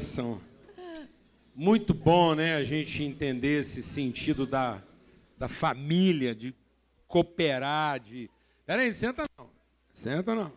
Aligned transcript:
bênção. 0.00 0.40
Muito 1.54 1.92
bom, 1.92 2.34
né, 2.34 2.54
a 2.54 2.64
gente 2.64 3.02
entender 3.02 3.60
esse 3.60 3.82
sentido 3.82 4.46
da, 4.46 4.82
da 5.36 5.46
família, 5.46 6.34
de 6.34 6.54
cooperar, 7.06 8.00
de. 8.00 8.30
Peraí, 8.64 8.94
senta 8.94 9.24
não. 9.36 9.50
Senta 9.92 10.34
não. 10.34 10.50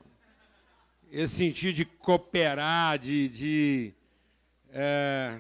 Esse 1.11 1.36
sentido 1.36 1.73
de 1.73 1.83
cooperar, 1.83 2.97
de. 2.97 3.27
de 3.27 3.93
é... 4.69 5.37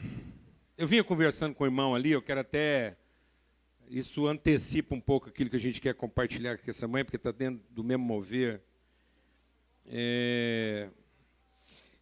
Eu 0.77 0.85
vinha 0.85 1.03
conversando 1.03 1.55
com 1.55 1.63
o 1.63 1.67
irmão 1.67 1.95
ali, 1.95 2.11
eu 2.11 2.21
quero 2.21 2.41
até. 2.41 2.97
Isso 3.89 4.27
antecipa 4.27 4.95
um 4.95 4.99
pouco 4.99 5.29
aquilo 5.29 5.49
que 5.49 5.55
a 5.55 5.59
gente 5.59 5.79
quer 5.79 5.93
compartilhar 5.93 6.57
com 6.57 6.69
essa 6.69 6.89
mãe, 6.89 7.05
porque 7.05 7.15
está 7.15 7.31
dentro 7.31 7.63
do 7.69 7.85
mesmo 7.85 8.03
mover. 8.03 8.61
É... 9.85 10.89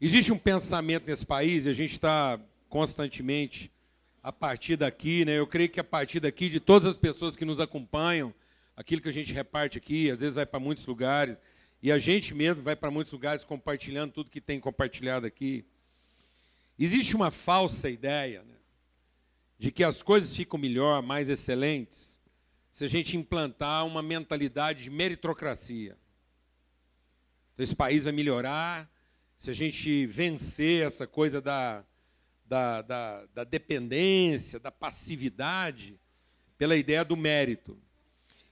Existe 0.03 0.33
um 0.33 0.37
pensamento 0.37 1.05
nesse 1.05 1.23
país, 1.23 1.67
e 1.67 1.69
a 1.69 1.73
gente 1.73 1.91
está 1.91 2.39
constantemente 2.67 3.71
a 4.23 4.31
partir 4.31 4.75
daqui, 4.75 5.23
né? 5.23 5.37
Eu 5.37 5.45
creio 5.45 5.69
que 5.69 5.79
a 5.79 5.83
partir 5.83 6.19
daqui, 6.19 6.49
de 6.49 6.59
todas 6.59 6.87
as 6.87 6.97
pessoas 6.97 7.35
que 7.35 7.45
nos 7.45 7.59
acompanham, 7.59 8.33
aquilo 8.75 8.99
que 8.99 9.09
a 9.09 9.13
gente 9.13 9.31
reparte 9.31 9.77
aqui, 9.77 10.09
às 10.09 10.21
vezes 10.21 10.33
vai 10.33 10.45
para 10.47 10.59
muitos 10.59 10.87
lugares, 10.87 11.39
e 11.83 11.91
a 11.91 11.99
gente 11.99 12.33
mesmo 12.33 12.63
vai 12.63 12.75
para 12.75 12.89
muitos 12.89 13.13
lugares 13.13 13.45
compartilhando 13.45 14.11
tudo 14.11 14.31
que 14.31 14.41
tem 14.41 14.59
compartilhado 14.59 15.27
aqui. 15.27 15.63
Existe 16.79 17.15
uma 17.15 17.29
falsa 17.29 17.87
ideia 17.87 18.41
né, 18.41 18.55
de 19.59 19.71
que 19.71 19.83
as 19.83 20.01
coisas 20.01 20.35
ficam 20.35 20.59
melhor, 20.59 21.03
mais 21.03 21.29
excelentes, 21.29 22.19
se 22.71 22.83
a 22.83 22.87
gente 22.87 23.15
implantar 23.15 23.85
uma 23.85 24.01
mentalidade 24.01 24.83
de 24.83 24.89
meritocracia. 24.89 25.95
Então, 27.53 27.63
esse 27.63 27.75
país 27.75 28.05
vai 28.05 28.13
melhorar 28.13 28.89
se 29.41 29.49
a 29.49 29.53
gente 29.53 30.05
vencer 30.05 30.85
essa 30.85 31.07
coisa 31.07 31.41
da, 31.41 31.83
da, 32.45 32.83
da, 32.83 33.25
da 33.33 33.43
dependência, 33.43 34.59
da 34.59 34.71
passividade, 34.71 35.99
pela 36.59 36.77
ideia 36.77 37.03
do 37.03 37.17
mérito. 37.17 37.75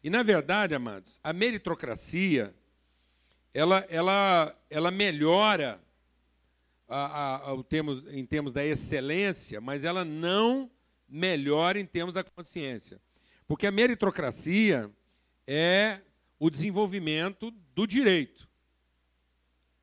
E, 0.03 0.09
na 0.09 0.23
verdade, 0.23 0.73
amados, 0.73 1.19
a 1.23 1.31
meritocracia, 1.31 2.55
ela, 3.53 3.85
ela, 3.87 4.59
ela 4.67 4.89
melhora 4.89 5.79
a, 6.87 7.05
a, 7.05 7.53
a, 7.53 7.63
termos, 7.63 8.11
em 8.11 8.25
termos 8.25 8.51
da 8.51 8.65
excelência, 8.65 9.61
mas 9.61 9.85
ela 9.85 10.03
não 10.03 10.71
melhora 11.07 11.79
em 11.79 11.85
termos 11.85 12.15
da 12.15 12.23
consciência. 12.23 12.99
Porque 13.47 13.67
a 13.67 13.71
meritocracia 13.71 14.89
é 15.45 16.01
o 16.39 16.49
desenvolvimento 16.49 17.51
do 17.75 17.85
direito. 17.85 18.48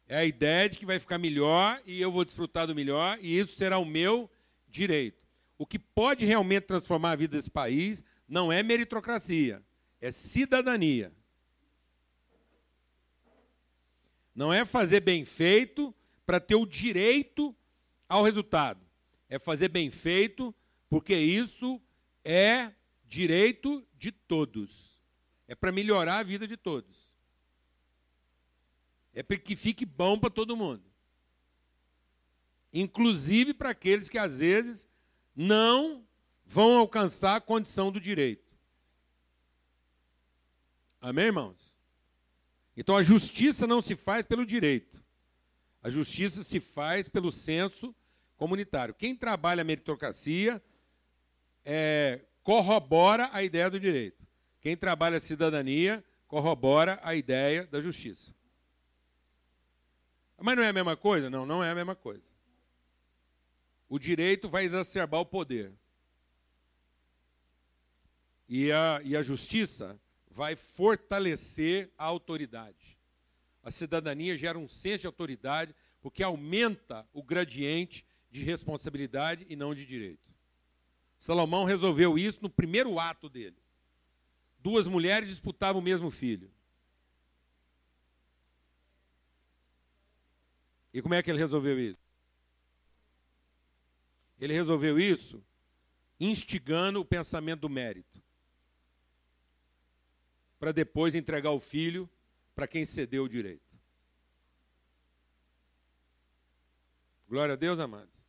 É 0.08 0.18
a 0.18 0.24
ideia 0.24 0.68
de 0.68 0.78
que 0.78 0.86
vai 0.86 0.98
ficar 0.98 1.18
melhor 1.18 1.80
e 1.84 2.00
eu 2.00 2.12
vou 2.12 2.24
desfrutar 2.24 2.66
do 2.66 2.74
melhor 2.74 3.18
e 3.20 3.38
isso 3.38 3.56
será 3.56 3.78
o 3.78 3.84
meu 3.84 4.30
direito. 4.68 5.26
O 5.58 5.66
que 5.66 5.78
pode 5.78 6.24
realmente 6.24 6.64
transformar 6.64 7.12
a 7.12 7.16
vida 7.16 7.36
desse 7.36 7.50
país 7.50 8.04
não 8.28 8.52
é 8.52 8.62
meritocracia, 8.62 9.62
é 10.00 10.10
cidadania. 10.10 11.12
Não 14.34 14.52
é 14.52 14.64
fazer 14.64 15.00
bem 15.00 15.24
feito 15.24 15.94
para 16.26 16.38
ter 16.38 16.56
o 16.56 16.66
direito 16.66 17.56
ao 18.08 18.22
resultado. 18.22 18.84
É 19.28 19.38
fazer 19.38 19.68
bem 19.68 19.90
feito 19.90 20.54
porque 20.88 21.16
isso 21.16 21.80
é 22.24 22.72
direito 23.04 23.86
de 23.94 24.12
todos. 24.12 25.00
É 25.48 25.54
para 25.54 25.72
melhorar 25.72 26.18
a 26.18 26.22
vida 26.22 26.46
de 26.46 26.56
todos. 26.56 27.05
É 29.16 29.22
para 29.22 29.38
que 29.38 29.56
fique 29.56 29.86
bom 29.86 30.18
para 30.18 30.28
todo 30.28 30.54
mundo. 30.54 30.84
Inclusive 32.70 33.54
para 33.54 33.70
aqueles 33.70 34.10
que 34.10 34.18
às 34.18 34.40
vezes 34.40 34.86
não 35.34 36.06
vão 36.44 36.76
alcançar 36.76 37.36
a 37.36 37.40
condição 37.40 37.90
do 37.90 37.98
direito. 37.98 38.54
Amém, 41.00 41.24
irmãos? 41.24 41.78
Então 42.76 42.94
a 42.94 43.02
justiça 43.02 43.66
não 43.66 43.80
se 43.80 43.96
faz 43.96 44.26
pelo 44.26 44.44
direito. 44.44 45.02
A 45.82 45.88
justiça 45.88 46.44
se 46.44 46.60
faz 46.60 47.08
pelo 47.08 47.32
senso 47.32 47.94
comunitário. 48.36 48.92
Quem 48.92 49.16
trabalha 49.16 49.62
a 49.62 49.64
meritocracia 49.64 50.62
é, 51.64 52.20
corrobora 52.42 53.30
a 53.32 53.42
ideia 53.42 53.70
do 53.70 53.80
direito. 53.80 54.26
Quem 54.60 54.76
trabalha 54.76 55.16
a 55.16 55.20
cidadania 55.20 56.04
corrobora 56.28 57.00
a 57.02 57.14
ideia 57.14 57.66
da 57.66 57.80
justiça. 57.80 58.35
Mas 60.38 60.56
não 60.56 60.62
é 60.62 60.68
a 60.68 60.72
mesma 60.72 60.96
coisa? 60.96 61.30
Não, 61.30 61.46
não 61.46 61.64
é 61.64 61.70
a 61.70 61.74
mesma 61.74 61.94
coisa. 61.94 62.36
O 63.88 63.98
direito 63.98 64.48
vai 64.48 64.64
exacerbar 64.64 65.20
o 65.20 65.26
poder. 65.26 65.72
E 68.48 68.70
a, 68.70 69.00
e 69.04 69.16
a 69.16 69.22
justiça 69.22 69.98
vai 70.30 70.54
fortalecer 70.54 71.90
a 71.96 72.04
autoridade. 72.04 72.98
A 73.62 73.70
cidadania 73.70 74.36
gera 74.36 74.58
um 74.58 74.68
senso 74.68 75.02
de 75.02 75.06
autoridade 75.06 75.74
porque 76.00 76.22
aumenta 76.22 77.08
o 77.12 77.22
gradiente 77.22 78.06
de 78.30 78.44
responsabilidade 78.44 79.46
e 79.48 79.56
não 79.56 79.74
de 79.74 79.86
direito. 79.86 80.32
Salomão 81.18 81.64
resolveu 81.64 82.18
isso 82.18 82.40
no 82.42 82.50
primeiro 82.50 82.98
ato 83.00 83.28
dele. 83.28 83.56
Duas 84.58 84.86
mulheres 84.86 85.30
disputavam 85.30 85.80
o 85.80 85.84
mesmo 85.84 86.10
filho. 86.10 86.50
E 90.96 91.02
como 91.02 91.12
é 91.12 91.22
que 91.22 91.30
ele 91.30 91.38
resolveu 91.38 91.78
isso? 91.78 92.00
Ele 94.40 94.54
resolveu 94.54 94.98
isso 94.98 95.44
instigando 96.18 96.98
o 96.98 97.04
pensamento 97.04 97.60
do 97.60 97.68
mérito. 97.68 98.22
Para 100.58 100.72
depois 100.72 101.14
entregar 101.14 101.50
o 101.50 101.60
filho 101.60 102.08
para 102.54 102.66
quem 102.66 102.86
cedeu 102.86 103.24
o 103.24 103.28
direito. 103.28 103.76
Glória 107.28 107.52
a 107.52 107.56
Deus, 107.56 107.78
amados. 107.78 108.24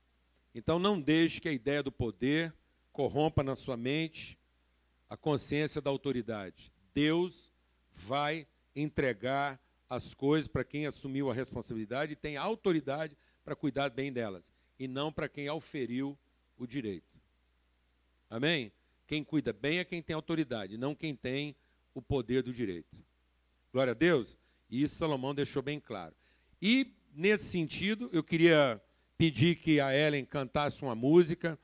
Então 0.53 0.77
não 0.77 1.00
deixe 1.00 1.39
que 1.39 1.47
a 1.47 1.53
ideia 1.53 1.81
do 1.81 1.91
poder 1.91 2.53
corrompa 2.91 3.44
na 3.44 3.56
sua 3.56 3.77
mente 3.77 4.38
a 5.09 5.16
consciência 5.16 5.81
da 5.81 5.89
autoridade. 5.89 6.69
Deus 6.94 7.50
vai 7.94 8.45
entregar 8.75 9.57
as 9.89 10.13
coisas 10.13 10.47
para 10.47 10.63
quem 10.63 10.85
assumiu 10.85 11.29
a 11.29 11.33
responsabilidade 11.33 12.13
e 12.13 12.15
tem 12.15 12.37
autoridade 12.37 13.17
para 13.43 13.55
cuidar 13.55 13.89
bem 13.89 14.11
delas, 14.11 14.51
e 14.77 14.87
não 14.87 15.11
para 15.11 15.29
quem 15.29 15.47
auferiu 15.47 16.17
o 16.57 16.67
direito. 16.67 17.19
Amém? 18.29 18.71
Quem 19.07 19.23
cuida 19.23 19.53
bem 19.53 19.79
é 19.79 19.85
quem 19.85 20.01
tem 20.01 20.13
autoridade, 20.13 20.77
não 20.77 20.93
quem 20.93 21.15
tem 21.15 21.55
o 21.93 22.01
poder 22.01 22.43
do 22.43 22.53
direito. 22.53 23.03
Glória 23.71 23.91
a 23.91 23.95
Deus. 23.95 24.37
E 24.69 24.83
isso 24.83 24.95
Salomão 24.95 25.33
deixou 25.33 25.61
bem 25.61 25.79
claro. 25.79 26.13
E, 26.61 26.93
nesse 27.13 27.45
sentido, 27.45 28.09
eu 28.11 28.23
queria 28.23 28.81
pedir 29.17 29.55
que 29.55 29.79
a 29.79 29.95
Ellen 29.95 30.25
cantasse 30.25 30.81
uma 30.83 30.95
música 30.95 31.57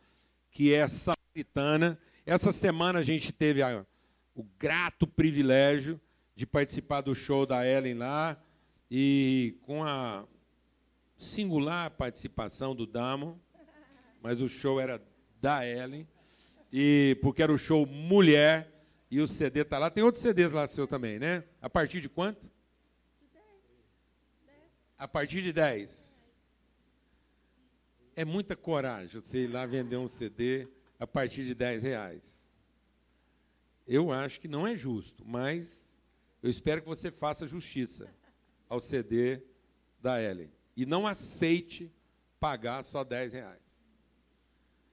que 0.50 0.73
é 0.73 0.88
samaritana. 0.88 2.00
Essa 2.25 2.51
semana 2.51 3.00
a 3.00 3.03
gente 3.03 3.31
teve 3.31 3.62
a, 3.62 3.85
o 4.33 4.44
grato 4.57 5.06
privilégio 5.06 6.00
de 6.35 6.45
participar 6.45 7.01
do 7.01 7.13
show 7.13 7.45
da 7.45 7.67
Ellen 7.67 7.95
lá 7.95 8.41
e 8.89 9.57
com 9.61 9.83
a 9.83 10.25
singular 11.17 11.91
participação 11.91 12.75
do 12.75 12.85
Damo, 12.85 13.39
mas 14.21 14.41
o 14.41 14.49
show 14.49 14.80
era 14.80 15.01
da 15.39 15.65
Ellen 15.65 16.07
e 16.71 17.18
porque 17.21 17.44
era 17.44 17.53
o 17.53 17.57
show 17.57 17.85
mulher 17.85 18.71
e 19.12 19.21
o 19.21 19.27
CD 19.27 19.62
está 19.62 19.77
lá. 19.77 19.91
Tem 19.91 20.03
outros 20.03 20.24
CDs 20.24 20.51
lá 20.51 20.65
seu 20.65 20.88
também, 20.88 21.19
né? 21.19 21.44
A 21.62 21.69
partir 21.69 22.01
de 22.01 22.09
quanto? 22.09 22.41
De 22.41 23.27
10. 23.33 24.62
A 24.97 25.07
partir 25.07 25.41
de 25.44 25.53
10. 25.53 26.36
É 28.15 28.25
muita 28.25 28.56
coragem 28.56 29.21
você 29.21 29.44
ir 29.44 29.47
lá 29.47 29.65
vender 29.65 29.97
um 29.97 30.07
CD 30.07 30.68
a 31.00 31.06
partir 31.06 31.45
de 31.45 31.53
10 31.53 31.83
reais. 31.83 32.50
Eu 33.86 34.12
acho 34.12 34.39
que 34.39 34.47
não 34.47 34.65
é 34.65 34.75
justo, 34.75 35.24
mas 35.25 35.82
eu 36.44 36.50
espero 36.50 36.81
que 36.81 36.88
você 36.88 37.10
faça 37.10 37.48
justiça 37.48 38.13
ao 38.68 38.81
CD 38.81 39.42
da 40.01 40.22
Ellen. 40.22 40.51
E 40.75 40.86
não 40.86 41.07
aceite 41.07 41.90
pagar 42.38 42.84
só 42.84 43.01
10 43.06 43.31
reais. 43.31 43.62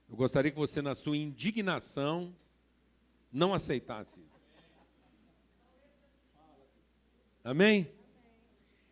Eu 0.09 0.15
gostaria 0.15 0.49
que 0.49 0.57
você, 0.57 0.81
na 0.81 0.95
sua 0.95 1.17
indignação, 1.17 2.33
não 3.29 3.53
aceitasse 3.53 4.21
isso. 4.21 4.41
Amém? 7.43 7.91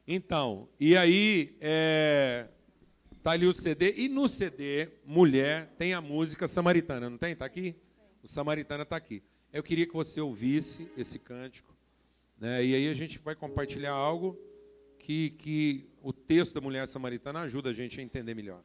Então, 0.05 0.67
e 0.77 0.97
aí, 0.97 1.55
é, 1.61 2.49
tá 3.23 3.31
ali 3.31 3.45
o 3.45 3.53
CD, 3.53 3.93
e 3.95 4.09
no 4.09 4.27
CD, 4.27 4.89
mulher, 5.05 5.73
tem 5.77 5.93
a 5.93 6.01
música 6.01 6.47
samaritana, 6.47 7.09
não 7.09 7.17
tem? 7.17 7.31
Está 7.33 7.45
aqui? 7.45 7.75
O 8.21 8.27
samaritana 8.27 8.83
está 8.83 8.97
aqui. 8.97 9.23
Eu 9.53 9.63
queria 9.63 9.87
que 9.87 9.93
você 9.93 10.19
ouvisse 10.19 10.91
esse 10.97 11.17
cântico. 11.19 11.68
Né? 12.39 12.65
E 12.65 12.75
aí 12.75 12.87
a 12.87 12.93
gente 12.93 13.19
vai 13.19 13.35
compartilhar 13.35 13.91
algo 13.91 14.39
que, 14.97 15.31
que 15.31 15.89
o 16.01 16.13
texto 16.13 16.53
da 16.53 16.61
mulher 16.61 16.87
samaritana 16.87 17.41
ajuda 17.41 17.71
a 17.71 17.73
gente 17.73 17.99
a 17.99 18.03
entender 18.03 18.33
melhor. 18.33 18.63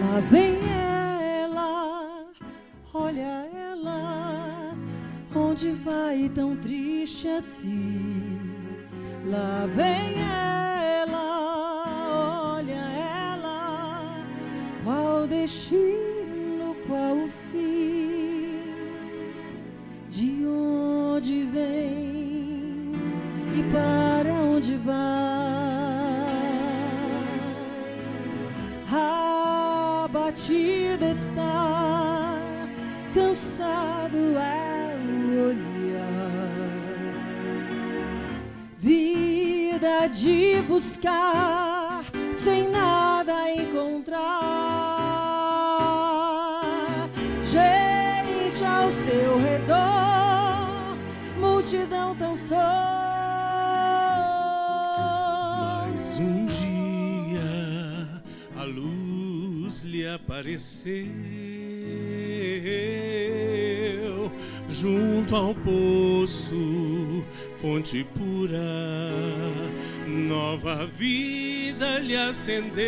Lá 0.00 0.20
vem 0.30 0.56
ela, 1.42 2.32
olha 2.94 3.48
ela, 3.52 4.74
onde 5.34 5.72
vai 5.72 6.28
tão 6.30 6.56
triste 6.56 7.28
assim? 7.28 7.83
Apareceu 60.34 61.06
junto 64.68 65.36
ao 65.36 65.54
poço, 65.54 67.22
fonte 67.56 68.04
pura, 68.16 68.58
nova 70.08 70.86
vida 70.86 72.00
lhe 72.00 72.16
acendeu, 72.16 72.82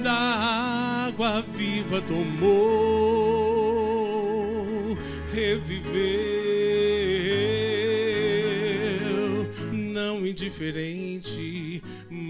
da 0.00 1.08
água 1.08 1.42
viva 1.42 2.00
tomou, 2.02 2.56
reviveu, 5.32 6.27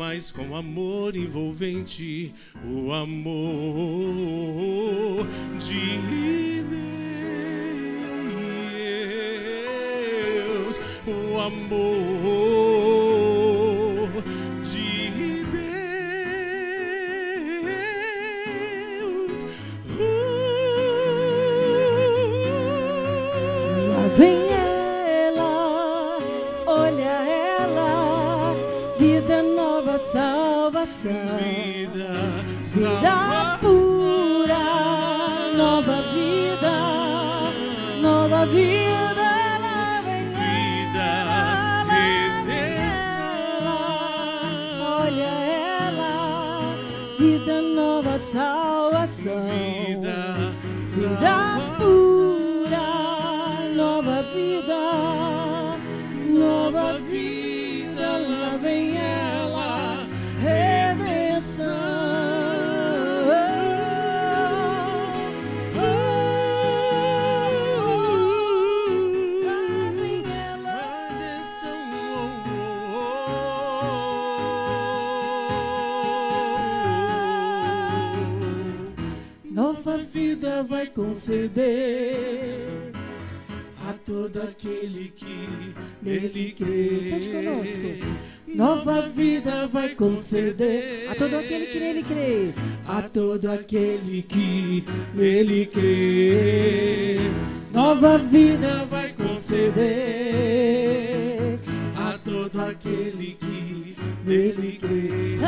mas 0.08 0.31
com 0.31 0.56
amor 0.56 1.14
envolvente, 1.14 2.34
o 2.64 2.90
amor 2.90 3.26
de 5.58 5.99
Deus, 10.64 10.81
o 11.06 11.38
amor 11.38 12.68
conceder 81.19 82.93
a 83.88 83.93
todo 83.93 84.41
aquele 84.41 85.12
que 85.17 85.75
nele 86.00 86.55
crê. 86.56 87.19
Nova 88.47 89.03
vida 89.03 89.67
vai 89.67 89.97
conceder 89.97 91.09
a 91.11 91.17
todo 91.17 91.35
aquele 91.35 91.67
que 91.67 91.81
nele 91.81 92.05
crê. 92.05 92.55
A 92.87 93.03
todo 93.03 93.50
aquele 93.50 94.23
que 94.23 94.85
nele 95.12 95.67
crê. 95.67 97.19
Nova 97.72 98.17
vida 98.19 98.87
vai 98.89 99.13
conceder 99.13 99.89
a 101.96 102.17
todo 102.19 102.60
aquele 102.60 103.37
que 103.41 103.96
nele 104.25 104.79
crê. 104.81 105.39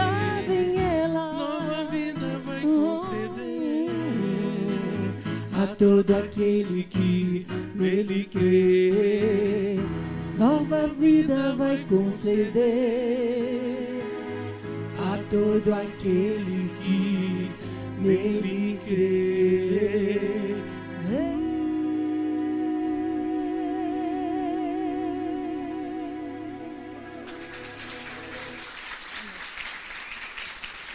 A 5.62 5.67
todo 5.67 6.17
aquele 6.17 6.85
que 6.85 7.47
nele 7.75 8.25
crê. 8.25 9.79
Nova 10.38 10.87
vida 10.88 11.55
vai 11.55 11.85
conceder 11.87 12.57
a 15.12 15.19
todo 15.29 15.75
aquele 15.75 16.71
que 16.81 17.50
nele 17.99 18.81
crê. 18.87 20.21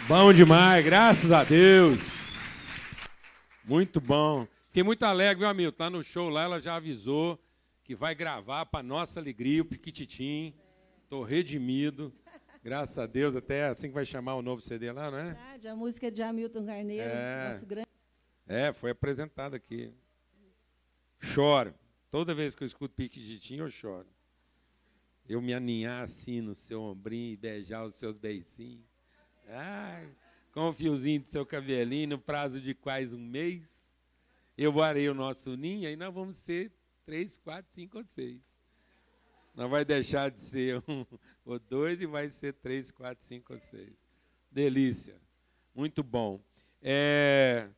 Bom 0.08 0.32
demais, 0.32 0.84
graças 0.84 1.30
a 1.32 1.42
Deus. 1.44 2.00
Muito 3.64 4.00
bom. 4.00 4.46
Fiquei 4.76 4.84
muito 4.84 5.04
alegre, 5.04 5.38
viu, 5.38 5.48
amigo? 5.48 5.72
Tá 5.72 5.88
no 5.88 6.04
show 6.04 6.28
lá, 6.28 6.42
ela 6.42 6.60
já 6.60 6.76
avisou 6.76 7.42
que 7.82 7.94
vai 7.94 8.14
gravar 8.14 8.66
para 8.66 8.82
nossa 8.82 9.18
alegria 9.18 9.62
o 9.62 9.64
Piquititim. 9.64 10.54
Tô 11.08 11.22
redimido. 11.22 12.12
Graças 12.62 12.98
a 12.98 13.06
Deus, 13.06 13.34
até 13.34 13.68
assim 13.68 13.88
que 13.88 13.94
vai 13.94 14.04
chamar 14.04 14.34
o 14.34 14.42
novo 14.42 14.60
CD 14.60 14.92
lá, 14.92 15.10
não 15.10 15.16
é? 15.16 15.24
Verdade, 15.32 15.68
a 15.68 15.74
música 15.74 16.10
de 16.10 16.22
Hamilton 16.22 16.66
Carneiro, 16.66 17.08
É. 17.08 17.48
nosso 17.48 17.64
grande. 17.64 17.88
É, 18.46 18.70
foi 18.70 18.90
apresentado 18.90 19.54
aqui. 19.56 19.94
Choro. 21.20 21.74
Toda 22.10 22.34
vez 22.34 22.54
que 22.54 22.62
eu 22.62 22.66
escuto 22.66 22.94
Piquititim, 22.94 23.56
eu 23.56 23.70
choro. 23.70 24.08
Eu 25.26 25.40
me 25.40 25.54
aninhar 25.54 26.02
assim 26.02 26.42
no 26.42 26.54
seu 26.54 26.82
ombrinho 26.82 27.32
e 27.32 27.36
beijar 27.38 27.82
os 27.86 27.94
seus 27.94 28.18
beicinhos. 28.18 28.84
Ai, 29.48 30.06
com 30.52 30.68
o 30.68 30.72
fiozinho 30.74 31.22
do 31.22 31.28
seu 31.28 31.46
cabelinho, 31.46 32.08
no 32.10 32.18
prazo 32.18 32.60
de 32.60 32.74
quase 32.74 33.16
um 33.16 33.26
mês. 33.26 33.75
Eu 34.56 34.72
varei 34.72 35.08
o 35.08 35.14
nosso 35.14 35.54
ninho, 35.54 35.86
aí 35.86 35.96
nós 35.96 36.12
vamos 36.14 36.36
ser 36.36 36.72
três, 37.04 37.36
quatro, 37.36 37.72
cinco 37.72 37.98
ou 37.98 38.04
seis. 38.04 38.56
Não 39.54 39.68
vai 39.68 39.84
deixar 39.84 40.30
de 40.30 40.40
ser 40.40 40.82
um 40.88 41.04
ou 41.44 41.58
dois 41.58 42.00
e 42.00 42.06
vai 42.06 42.28
ser 42.30 42.54
três, 42.54 42.90
quatro, 42.90 43.22
cinco 43.22 43.52
ou 43.52 43.58
seis. 43.58 44.06
Delícia. 44.50 45.20
Muito 45.74 46.02
bom. 46.02 46.40
É, 46.80 47.68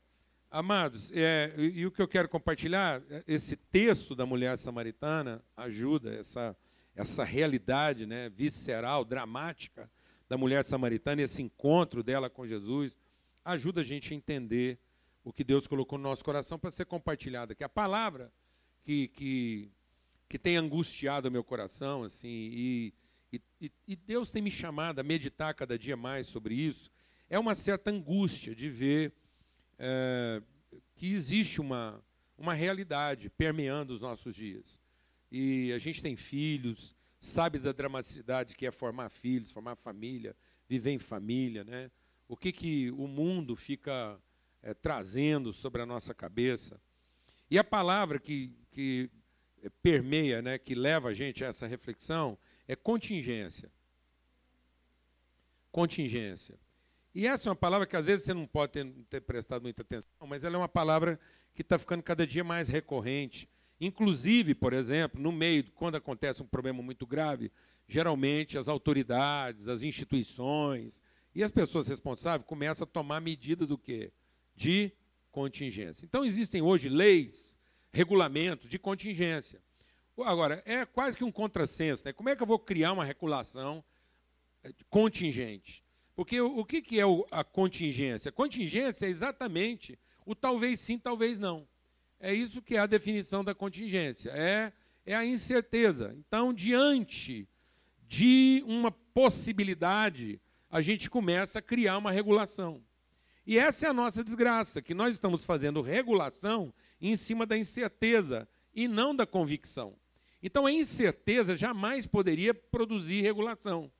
amados, 0.50 1.10
é, 1.12 1.52
e, 1.58 1.80
e 1.80 1.86
o 1.86 1.90
que 1.90 2.00
eu 2.00 2.06
quero 2.06 2.28
compartilhar, 2.28 3.02
é, 3.10 3.24
esse 3.26 3.56
texto 3.56 4.14
da 4.14 4.24
mulher 4.24 4.56
samaritana 4.56 5.42
ajuda 5.56 6.14
essa, 6.14 6.56
essa 6.94 7.24
realidade 7.24 8.06
né, 8.06 8.28
visceral, 8.28 9.04
dramática 9.04 9.90
da 10.28 10.36
mulher 10.36 10.64
samaritana, 10.64 11.22
esse 11.22 11.42
encontro 11.42 12.02
dela 12.02 12.30
com 12.30 12.46
Jesus, 12.46 12.96
ajuda 13.44 13.80
a 13.80 13.84
gente 13.84 14.12
a 14.12 14.16
entender 14.16 14.78
o 15.28 15.32
que 15.32 15.44
Deus 15.44 15.66
colocou 15.66 15.98
no 15.98 16.04
nosso 16.04 16.24
coração 16.24 16.58
para 16.58 16.70
ser 16.70 16.86
compartilhado 16.86 17.52
aqui. 17.52 17.62
A 17.62 17.68
palavra 17.68 18.32
que, 18.82 19.08
que, 19.08 19.70
que 20.26 20.38
tem 20.38 20.56
angustiado 20.56 21.28
o 21.28 21.30
meu 21.30 21.44
coração, 21.44 22.02
assim, 22.02 22.28
e, 22.30 22.94
e, 23.60 23.70
e 23.86 23.94
Deus 23.94 24.32
tem 24.32 24.40
me 24.40 24.50
chamado 24.50 25.00
a 25.00 25.02
meditar 25.02 25.52
cada 25.52 25.78
dia 25.78 25.98
mais 25.98 26.28
sobre 26.28 26.54
isso, 26.54 26.90
é 27.28 27.38
uma 27.38 27.54
certa 27.54 27.90
angústia 27.90 28.54
de 28.54 28.70
ver 28.70 29.12
é, 29.78 30.40
que 30.94 31.12
existe 31.12 31.60
uma, 31.60 32.02
uma 32.38 32.54
realidade 32.54 33.28
permeando 33.28 33.92
os 33.92 34.00
nossos 34.00 34.34
dias. 34.34 34.80
E 35.30 35.70
a 35.74 35.78
gente 35.78 36.00
tem 36.00 36.16
filhos, 36.16 36.96
sabe 37.20 37.58
da 37.58 37.72
dramaticidade 37.72 38.56
que 38.56 38.64
é 38.64 38.70
formar 38.70 39.10
filhos, 39.10 39.50
formar 39.50 39.76
família, 39.76 40.34
viver 40.66 40.92
em 40.92 40.98
família, 40.98 41.64
né? 41.64 41.90
O 42.26 42.34
que, 42.34 42.50
que 42.50 42.90
o 42.92 43.06
mundo 43.06 43.54
fica 43.54 44.18
é, 44.62 44.74
trazendo 44.74 45.52
sobre 45.52 45.82
a 45.82 45.86
nossa 45.86 46.14
cabeça. 46.14 46.80
E 47.50 47.58
a 47.58 47.64
palavra 47.64 48.18
que, 48.18 48.54
que 48.70 49.10
permeia, 49.82 50.42
né, 50.42 50.58
que 50.58 50.74
leva 50.74 51.08
a 51.08 51.14
gente 51.14 51.44
a 51.44 51.48
essa 51.48 51.66
reflexão, 51.66 52.38
é 52.66 52.76
contingência. 52.76 53.70
Contingência. 55.70 56.58
E 57.14 57.26
essa 57.26 57.48
é 57.48 57.50
uma 57.50 57.56
palavra 57.56 57.86
que 57.86 57.96
às 57.96 58.06
vezes 58.06 58.24
você 58.24 58.34
não 58.34 58.46
pode 58.46 58.72
ter, 58.72 58.86
ter 59.08 59.20
prestado 59.22 59.62
muita 59.62 59.82
atenção, 59.82 60.10
mas 60.26 60.44
ela 60.44 60.56
é 60.56 60.58
uma 60.58 60.68
palavra 60.68 61.18
que 61.54 61.62
está 61.62 61.78
ficando 61.78 62.02
cada 62.02 62.26
dia 62.26 62.44
mais 62.44 62.68
recorrente. 62.68 63.48
Inclusive, 63.80 64.54
por 64.54 64.72
exemplo, 64.72 65.20
no 65.20 65.32
meio, 65.32 65.64
quando 65.72 65.96
acontece 65.96 66.42
um 66.42 66.46
problema 66.46 66.82
muito 66.82 67.06
grave, 67.06 67.50
geralmente 67.86 68.58
as 68.58 68.68
autoridades, 68.68 69.68
as 69.68 69.82
instituições 69.82 71.02
e 71.34 71.42
as 71.42 71.50
pessoas 71.50 71.88
responsáveis 71.88 72.46
começam 72.46 72.84
a 72.84 72.90
tomar 72.90 73.20
medidas 73.20 73.68
do 73.68 73.78
quê? 73.78 74.12
De 74.58 74.92
contingência. 75.30 76.04
Então 76.04 76.24
existem 76.24 76.60
hoje 76.60 76.88
leis, 76.88 77.56
regulamentos 77.92 78.68
de 78.68 78.78
contingência. 78.78 79.62
Agora, 80.24 80.60
é 80.66 80.84
quase 80.84 81.16
que 81.16 81.22
um 81.22 81.30
contrassenso. 81.30 82.04
Né? 82.04 82.12
Como 82.12 82.28
é 82.28 82.34
que 82.34 82.42
eu 82.42 82.46
vou 82.46 82.58
criar 82.58 82.92
uma 82.92 83.04
regulação 83.04 83.84
eh, 84.64 84.72
contingente? 84.90 85.84
Porque 86.16 86.40
o, 86.40 86.64
que, 86.64 86.98
é 86.98 87.04
a 87.30 87.44
contingência? 87.44 88.32
Contingência 88.32 89.06
é 89.06 89.08
exatamente 89.08 89.96
o 90.26 90.34
talvez 90.34 90.80
sim, 90.80 90.98
talvez 90.98 91.38
não. 91.38 91.68
É 92.18 92.34
isso 92.34 92.60
que 92.60 92.74
é 92.74 92.80
a 92.80 92.86
definição 92.86 93.44
da 93.44 93.54
contingência. 93.54 94.30
É, 94.30 94.72
é 95.06 95.14
a 95.14 95.24
incerteza. 95.24 96.16
Então, 96.18 96.52
diante 96.52 97.48
de 98.08 98.64
uma 98.66 98.90
possibilidade, 98.90 100.40
a 100.68 100.80
gente 100.80 101.08
começa 101.08 101.60
a 101.60 101.62
criar 101.62 101.96
uma 101.98 102.10
regulação. 102.10 102.82
E 103.48 103.58
essa 103.58 103.86
é 103.86 103.88
a 103.88 103.94
nossa 103.94 104.22
desgraça, 104.22 104.82
que 104.82 104.92
nós 104.92 105.14
estamos 105.14 105.42
fazendo 105.42 105.80
regulação 105.80 106.70
em 107.00 107.16
cima 107.16 107.46
da 107.46 107.56
incerteza 107.56 108.46
e 108.74 108.86
não 108.86 109.16
da 109.16 109.24
convicção. 109.24 109.96
Então, 110.42 110.66
a 110.66 110.70
incerteza 110.70 111.56
jamais 111.56 112.06
poderia 112.06 112.52
produzir 112.52 113.22
regulação. 113.22 113.90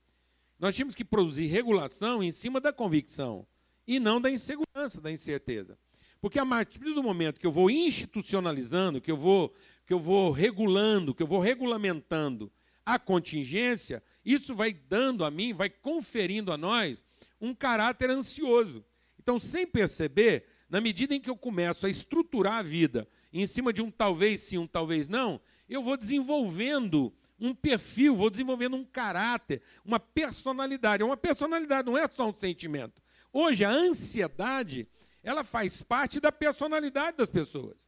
Nós 0.59 0.75
tínhamos 0.75 0.95
que 0.95 1.03
produzir 1.03 1.47
regulação 1.47 2.23
em 2.23 2.31
cima 2.31 2.61
da 2.61 2.75
convicção 2.75 3.47
e 3.87 3.99
não 3.99 4.21
da 4.21 4.31
insegurança, 4.31 5.01
da 5.01 5.11
incerteza. 5.11 5.79
Porque 6.21 6.39
a 6.39 6.45
partir 6.45 6.81
do 6.81 7.03
momento 7.03 7.41
que 7.41 7.47
eu 7.47 7.53
vou 7.53 7.71
institucionalizando, 7.71 9.01
que 9.01 9.11
eu 9.11 9.17
vou, 9.17 9.55
que 9.87 9.95
eu 9.95 9.99
vou 9.99 10.31
regulando, 10.31 11.15
que 11.15 11.23
eu 11.23 11.27
vou 11.27 11.41
regulamentando 11.41 12.53
a 12.85 12.99
contingência, 12.99 14.03
isso 14.23 14.55
vai 14.55 14.75
dando 14.75 15.25
a 15.25 15.31
mim, 15.31 15.55
vai 15.55 15.71
conferindo 15.71 16.53
a 16.53 16.59
nós 16.59 17.03
um 17.41 17.55
caráter 17.55 18.11
ansioso. 18.11 18.85
Então, 19.29 19.39
sem 19.39 19.67
perceber, 19.67 20.47
na 20.71 20.81
medida 20.81 21.15
em 21.15 21.21
que 21.21 21.29
eu 21.29 21.37
começo 21.37 21.85
a 21.85 21.91
estruturar 21.91 22.55
a 22.55 22.63
vida 22.63 23.07
em 23.31 23.45
cima 23.45 23.75
de 23.75 23.83
um 23.83 23.91
talvez 23.91 24.41
sim, 24.41 24.57
um 24.57 24.67
talvez 24.67 25.07
não, 25.07 25.39
eu 25.69 25.83
vou 25.83 25.99
desenvolvendo 25.99 27.13
um 27.39 27.55
perfil, 27.55 28.17
vou 28.17 28.31
desenvolvendo 28.31 28.75
um 28.75 28.87
caráter, 28.87 29.61
uma 29.85 30.01
personalidade. 30.01 31.03
Uma 31.03 31.15
personalidade 31.15 31.85
não 31.85 31.99
é 31.99 32.09
só 32.09 32.31
um 32.31 32.35
sentimento. 32.35 33.03
Hoje, 33.31 33.67
a 33.67 33.71
ansiedade, 33.71 34.89
ela 35.23 35.45
faz 35.45 35.83
parte 35.83 36.21
da 36.21 36.33
personalidade 36.33 37.19
das 37.19 37.29
pessoas. 37.29 37.87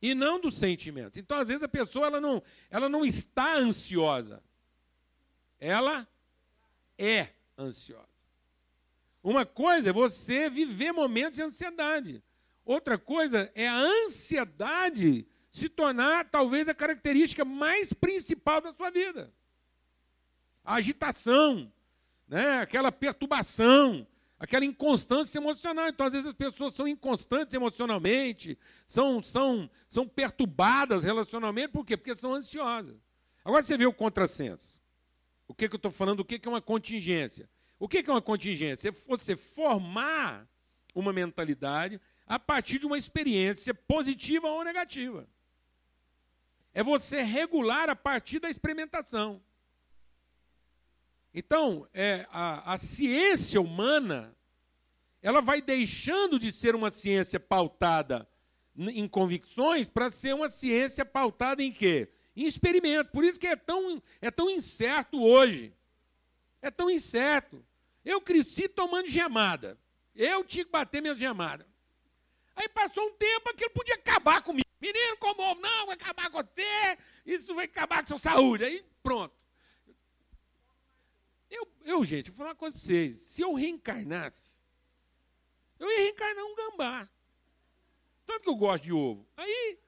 E 0.00 0.14
não 0.14 0.38
dos 0.38 0.56
sentimentos. 0.56 1.18
Então, 1.18 1.36
às 1.36 1.48
vezes, 1.48 1.64
a 1.64 1.68
pessoa 1.68 2.06
ela 2.06 2.20
não, 2.20 2.40
ela 2.70 2.88
não 2.88 3.04
está 3.04 3.56
ansiosa. 3.56 4.40
Ela 5.58 6.06
é 6.96 7.30
ansiosa. 7.58 8.11
Uma 9.22 9.46
coisa 9.46 9.90
é 9.90 9.92
você 9.92 10.50
viver 10.50 10.92
momentos 10.92 11.36
de 11.36 11.42
ansiedade. 11.42 12.22
Outra 12.64 12.98
coisa 12.98 13.50
é 13.54 13.68
a 13.68 13.78
ansiedade 13.78 15.26
se 15.50 15.68
tornar 15.68 16.28
talvez 16.30 16.68
a 16.68 16.74
característica 16.74 17.44
mais 17.44 17.92
principal 17.92 18.60
da 18.60 18.72
sua 18.72 18.90
vida. 18.90 19.32
A 20.64 20.74
agitação, 20.74 21.70
né? 22.26 22.60
aquela 22.60 22.90
perturbação, 22.90 24.06
aquela 24.38 24.64
inconstância 24.64 25.38
emocional. 25.38 25.88
Então, 25.88 26.06
às 26.06 26.12
vezes, 26.12 26.28
as 26.28 26.34
pessoas 26.34 26.74
são 26.74 26.88
inconstantes 26.88 27.54
emocionalmente, 27.54 28.58
são, 28.86 29.22
são, 29.22 29.70
são 29.88 30.08
perturbadas 30.08 31.04
relacionalmente, 31.04 31.68
por 31.68 31.84
quê? 31.84 31.96
Porque 31.96 32.14
são 32.14 32.34
ansiosas. 32.34 32.96
Agora 33.44 33.62
você 33.62 33.76
vê 33.76 33.86
o 33.86 33.92
contrassenso. 33.92 34.80
O 35.46 35.54
que, 35.54 35.68
que 35.68 35.74
eu 35.74 35.78
estou 35.78 35.90
falando? 35.90 36.20
O 36.20 36.24
que, 36.24 36.38
que 36.38 36.48
é 36.48 36.50
uma 36.50 36.62
contingência? 36.62 37.48
O 37.82 37.88
que, 37.88 37.98
é 37.98 38.12
uma 38.12 38.22
contingência? 38.22 38.90
É 38.90 38.92
você 38.92 39.36
formar 39.36 40.48
uma 40.94 41.12
mentalidade 41.12 42.00
a 42.26 42.38
partir 42.38 42.78
de 42.78 42.86
uma 42.86 42.96
experiência 42.96 43.74
positiva 43.74 44.48
ou 44.48 44.62
negativa 44.62 45.26
é 46.74 46.82
você 46.82 47.22
regular 47.22 47.90
a 47.90 47.96
partir 47.96 48.38
da 48.38 48.48
experimentação. 48.48 49.42
Então, 51.34 51.88
é, 51.92 52.26
a, 52.30 52.74
a 52.74 52.78
ciência 52.78 53.60
humana, 53.60 54.34
ela 55.22 55.40
vai 55.40 55.60
deixando 55.60 56.38
de 56.38 56.50
ser 56.50 56.74
uma 56.74 56.90
ciência 56.90 57.38
pautada 57.38 58.28
em 58.76 59.06
convicções 59.06 59.88
para 59.88 60.10
ser 60.10 60.34
uma 60.34 60.48
ciência 60.48 61.04
pautada 61.04 61.62
em 61.62 61.70
quê? 61.70 62.10
Em 62.34 62.46
experimento. 62.46 63.10
Por 63.12 63.24
isso 63.24 63.38
que 63.38 63.46
é 63.46 63.56
tão, 63.56 64.02
é 64.20 64.30
tão 64.30 64.48
incerto 64.48 65.22
hoje. 65.22 65.74
É 66.60 66.70
tão 66.70 66.88
incerto. 66.88 67.64
Eu 68.04 68.20
cresci 68.20 68.68
tomando 68.68 69.08
gemada. 69.08 69.78
Eu 70.14 70.44
tinha 70.44 70.64
que 70.64 70.70
bater 70.70 71.00
minhas 71.00 71.18
gemadas. 71.18 71.66
Aí 72.54 72.68
passou 72.68 73.06
um 73.06 73.12
tempo, 73.14 73.50
aquilo 73.50 73.70
podia 73.70 73.94
acabar 73.94 74.42
comigo. 74.42 74.68
Menino, 74.80 75.16
como 75.18 75.54
não, 75.60 75.86
vai 75.86 75.94
acabar 75.94 76.28
com 76.30 76.42
você, 76.42 76.98
isso 77.24 77.54
vai 77.54 77.66
acabar 77.66 78.02
com 78.02 78.08
sua 78.08 78.18
saúde. 78.18 78.64
Aí 78.64 78.84
pronto. 79.02 79.34
Eu, 81.48 81.68
eu, 81.84 82.04
gente, 82.04 82.30
vou 82.30 82.38
falar 82.38 82.50
uma 82.50 82.56
coisa 82.56 82.74
para 82.74 82.82
vocês. 82.82 83.18
Se 83.18 83.42
eu 83.42 83.54
reencarnasse, 83.54 84.60
eu 85.78 85.88
ia 85.88 85.98
reencarnar 85.98 86.44
um 86.44 86.54
gambá. 86.54 87.08
Tanto 88.24 88.42
que 88.42 88.48
eu 88.48 88.56
gosto 88.56 88.84
de 88.84 88.92
ovo. 88.92 89.28
Aí, 89.36 89.78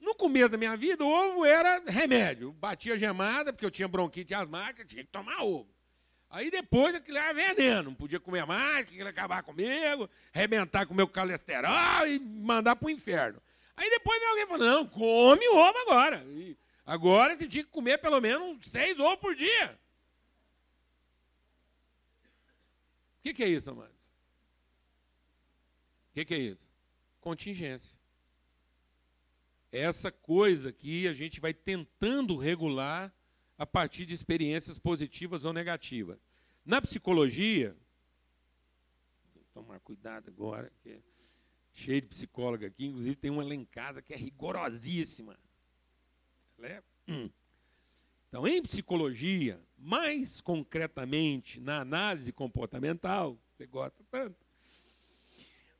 no 0.00 0.14
começo 0.14 0.50
da 0.50 0.58
minha 0.58 0.76
vida, 0.76 1.04
o 1.04 1.08
ovo 1.08 1.44
era 1.44 1.82
remédio. 1.86 2.52
Batia 2.52 2.96
gemada, 2.96 3.52
porque 3.52 3.66
eu 3.66 3.70
tinha 3.70 3.88
bronquite 3.88 4.32
asmática, 4.32 4.84
tinha 4.84 5.04
que 5.04 5.10
tomar 5.10 5.42
ovo. 5.42 5.73
Aí 6.34 6.50
depois 6.50 6.92
aquilo 6.96 7.16
era 7.16 7.32
veneno, 7.32 7.84
não 7.84 7.94
podia 7.94 8.18
comer 8.18 8.44
mais, 8.44 8.86
que 8.86 9.00
acabar 9.00 9.44
comigo, 9.44 10.10
arrebentar 10.32 10.84
com 10.84 10.92
o 10.92 10.96
meu 10.96 11.06
colesterol 11.06 12.08
e 12.08 12.18
mandar 12.18 12.74
para 12.74 12.86
o 12.86 12.90
inferno. 12.90 13.40
Aí 13.76 13.88
depois 13.88 14.18
vem 14.18 14.28
alguém 14.28 14.46
falando, 14.48 14.68
não, 14.68 14.84
come 14.84 15.48
ovo 15.48 15.78
agora. 15.78 16.24
E 16.24 16.58
agora 16.84 17.36
você 17.36 17.46
tinha 17.46 17.62
que 17.62 17.70
comer 17.70 17.98
pelo 17.98 18.20
menos 18.20 18.68
seis 18.68 18.98
ovos 18.98 19.20
por 19.20 19.36
dia. 19.36 19.78
O 23.20 23.22
que, 23.22 23.32
que 23.32 23.44
é 23.44 23.48
isso, 23.48 23.70
amados? 23.70 24.06
O 26.10 26.14
que, 26.14 26.24
que 26.24 26.34
é 26.34 26.38
isso? 26.38 26.68
Contingência. 27.20 27.96
Essa 29.70 30.10
coisa 30.10 30.72
que 30.72 31.06
a 31.06 31.12
gente 31.12 31.38
vai 31.38 31.54
tentando 31.54 32.36
regular 32.36 33.14
a 33.56 33.66
partir 33.66 34.04
de 34.04 34.14
experiências 34.14 34.78
positivas 34.78 35.44
ou 35.44 35.52
negativas. 35.52 36.18
Na 36.64 36.80
psicologia, 36.80 37.76
tomar 39.52 39.78
cuidado 39.80 40.28
agora, 40.28 40.72
que 40.82 40.90
é 40.90 40.98
cheio 41.72 42.00
de 42.00 42.08
psicóloga 42.08 42.66
aqui, 42.66 42.86
inclusive 42.86 43.16
tem 43.16 43.30
uma 43.30 43.44
lá 43.44 43.54
em 43.54 43.64
casa 43.64 44.02
que 44.02 44.12
é 44.12 44.16
rigorosíssima. 44.16 45.38
É, 46.62 46.82
hum. 47.08 47.30
Então, 48.28 48.48
em 48.48 48.60
psicologia, 48.62 49.60
mais 49.78 50.40
concretamente 50.40 51.60
na 51.60 51.80
análise 51.80 52.32
comportamental, 52.32 53.38
você 53.52 53.66
gosta 53.66 54.02
tanto, 54.10 54.44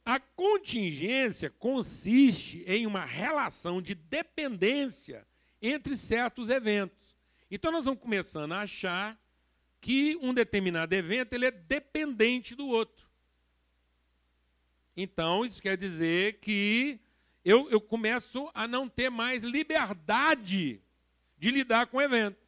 a 0.04 0.21
contingência 0.21 1.50
consiste 1.50 2.62
em 2.66 2.87
uma 2.87 3.04
relação 3.04 3.81
de 3.81 3.95
dependência 3.95 5.26
entre 5.61 5.97
certos 5.97 6.50
eventos. 6.50 7.03
Então 7.54 7.70
nós 7.70 7.84
vamos 7.84 8.00
começando 8.00 8.50
a 8.50 8.62
achar 8.62 9.16
que 9.80 10.18
um 10.20 10.34
determinado 10.34 10.92
evento 10.92 11.34
ele 11.34 11.46
é 11.46 11.52
dependente 11.52 12.52
do 12.52 12.66
outro. 12.66 13.08
Então 14.96 15.44
isso 15.44 15.62
quer 15.62 15.76
dizer 15.76 16.40
que 16.40 16.99
eu, 17.44 17.70
eu 17.70 17.80
começo 17.80 18.50
a 18.52 18.66
não 18.66 18.88
ter 18.88 19.08
mais 19.08 19.44
liberdade 19.44 20.82
de 21.38 21.50
lidar 21.52 21.87
com 21.87 21.99
o 21.99 22.02
evento. 22.02 22.44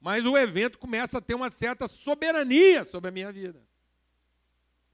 Mas 0.00 0.24
o 0.24 0.38
evento 0.38 0.78
começa 0.78 1.18
a 1.18 1.20
ter 1.20 1.34
uma 1.34 1.50
certa 1.50 1.88
soberania 1.88 2.84
sobre 2.84 3.08
a 3.08 3.12
minha 3.12 3.32
vida. 3.32 3.60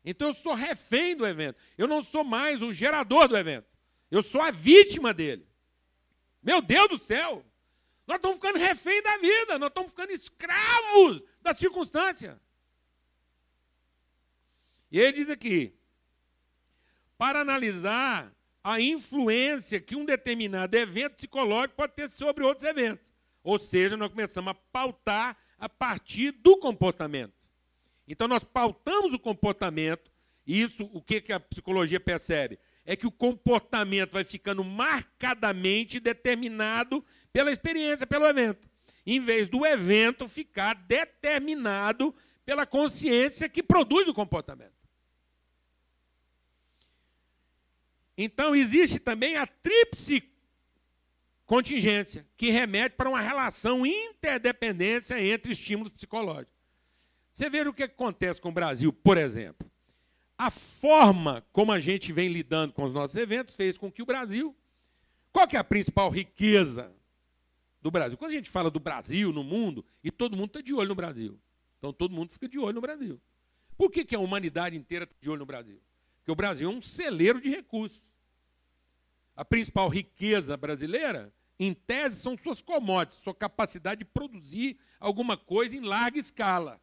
Então 0.03 0.29
eu 0.29 0.35
sou 0.35 0.55
refém 0.55 1.15
do 1.15 1.27
evento. 1.27 1.59
Eu 1.77 1.87
não 1.87 2.03
sou 2.03 2.25
mais 2.25 2.63
o 2.63 2.73
gerador 2.73 3.29
do 3.29 3.37
evento. 3.37 3.67
Eu 4.11 4.23
sou 4.23 4.41
a 4.41 4.51
vítima 4.51 5.13
dele. 5.13 5.47
Meu 6.43 6.63
Deus 6.63 6.89
do 6.89 6.99
céu! 6.99 7.45
Nós 8.09 8.17
estamos 8.17 8.39
ficando 8.39 8.59
refém 8.59 9.03
da 9.03 9.19
vida, 9.19 9.59
nós 9.59 9.69
estamos 9.69 9.91
ficando 9.91 10.13
escravos 10.13 11.23
da 11.43 11.53
circunstância. 11.53 12.41
E 14.91 14.99
ele 14.99 15.13
diz 15.13 15.29
aqui: 15.29 15.75
para 17.19 17.41
analisar 17.41 18.35
a 18.65 18.81
influência 18.81 19.79
que 19.79 19.95
um 19.95 20.07
determinado 20.07 20.75
evento 20.75 21.17
psicológico 21.17 21.75
pode 21.77 21.93
ter 21.93 22.09
sobre 22.09 22.43
outros 22.45 22.67
eventos. 22.67 23.13
Ou 23.43 23.59
seja, 23.59 23.95
nós 23.95 24.09
começamos 24.09 24.53
a 24.53 24.55
pautar 24.55 25.37
a 25.59 25.69
partir 25.69 26.33
do 26.33 26.57
comportamento. 26.57 27.35
Então, 28.07 28.27
nós 28.27 28.43
pautamos 28.43 29.13
o 29.13 29.19
comportamento, 29.19 30.11
e 30.47 30.63
isso, 30.63 30.89
o 30.95 31.03
que, 31.03 31.21
que 31.21 31.33
a 31.33 31.39
psicologia 31.39 32.01
percebe? 32.01 32.59
É 32.87 32.97
que 32.97 33.07
o 33.07 33.13
comportamento 33.13 34.13
vai 34.13 34.25
ficando 34.25 34.65
marcadamente 34.65 36.01
determinado 36.01 37.05
pela 37.39 37.53
experiência, 37.53 38.05
pelo 38.05 38.27
evento, 38.27 38.69
em 39.07 39.21
vez 39.21 39.47
do 39.47 39.65
evento 39.65 40.27
ficar 40.27 40.75
determinado 40.75 42.13
pela 42.45 42.67
consciência 42.67 43.49
que 43.49 43.63
produz 43.63 44.09
o 44.09 44.13
comportamento. 44.13 44.75
Então, 48.17 48.57
existe 48.57 48.99
também 48.99 49.37
a 49.37 49.47
tríplice 49.47 50.29
contingência, 51.47 52.27
que 52.37 52.51
remete 52.51 52.97
para 52.97 53.09
uma 53.09 53.21
relação 53.21 53.87
interdependência 53.87 55.25
entre 55.25 55.53
estímulos 55.53 55.93
psicológicos. 55.93 56.59
Você 57.33 57.49
veja 57.49 57.71
o 57.71 57.73
que 57.73 57.85
acontece 57.85 58.41
com 58.41 58.49
o 58.49 58.53
Brasil, 58.53 58.93
por 58.93 59.17
exemplo. 59.17 59.71
A 60.37 60.51
forma 60.51 61.47
como 61.53 61.71
a 61.71 61.79
gente 61.79 62.13
vem 62.13 62.31
lidando 62.31 62.73
com 62.73 62.83
os 62.83 62.93
nossos 62.93 63.17
eventos 63.17 63.55
fez 63.55 63.79
com 63.79 63.93
que 63.93 64.03
o 64.03 64.07
Brasil. 64.07 64.57
Qual 65.31 65.47
que 65.47 65.57
é 65.57 65.61
a 65.61 65.63
principal 65.63 66.11
riqueza 66.11 66.98
do 67.81 67.91
Brasil? 67.91 68.17
Quando 68.17 68.33
a 68.33 68.35
gente 68.35 68.51
fala 68.51 68.71
do 68.71 68.81
Brasil 68.81 69.33
no 69.33 69.45
mundo, 69.45 69.85
e 70.03 70.11
todo 70.11 70.37
mundo 70.37 70.49
está 70.49 70.61
de 70.61 70.75
olho 70.75 70.89
no 70.89 70.95
Brasil. 70.95 71.39
Então 71.79 71.93
todo 71.93 72.13
mundo 72.13 72.33
fica 72.33 72.49
de 72.49 72.59
olho 72.59 72.75
no 72.75 72.81
Brasil. 72.81 73.21
Por 73.77 73.91
que, 73.91 74.05
que 74.05 74.17
a 74.17 74.19
humanidade 74.19 74.77
inteira 74.77 75.05
está 75.05 75.17
de 75.21 75.31
olho 75.31 75.41
no 75.41 75.47
Brasil? 75.47 75.81
Porque 76.19 76.33
o 76.33 76.35
Brasil 76.35 76.69
é 76.69 76.73
um 76.73 76.83
celeiro 76.83 77.41
de 77.41 77.49
recursos. 77.49 78.13
A 79.37 79.45
principal 79.45 79.89
riqueza 79.89 80.57
brasileira, 80.57 81.33
em 81.59 81.73
tese, 81.73 82.21
são 82.21 82.37
suas 82.37 82.61
commodities, 82.61 83.23
sua 83.23 83.35
capacidade 83.35 84.01
de 84.01 84.05
produzir 84.05 84.77
alguma 84.99 85.37
coisa 85.37 85.77
em 85.77 85.81
larga 85.81 86.19
escala. 86.19 86.81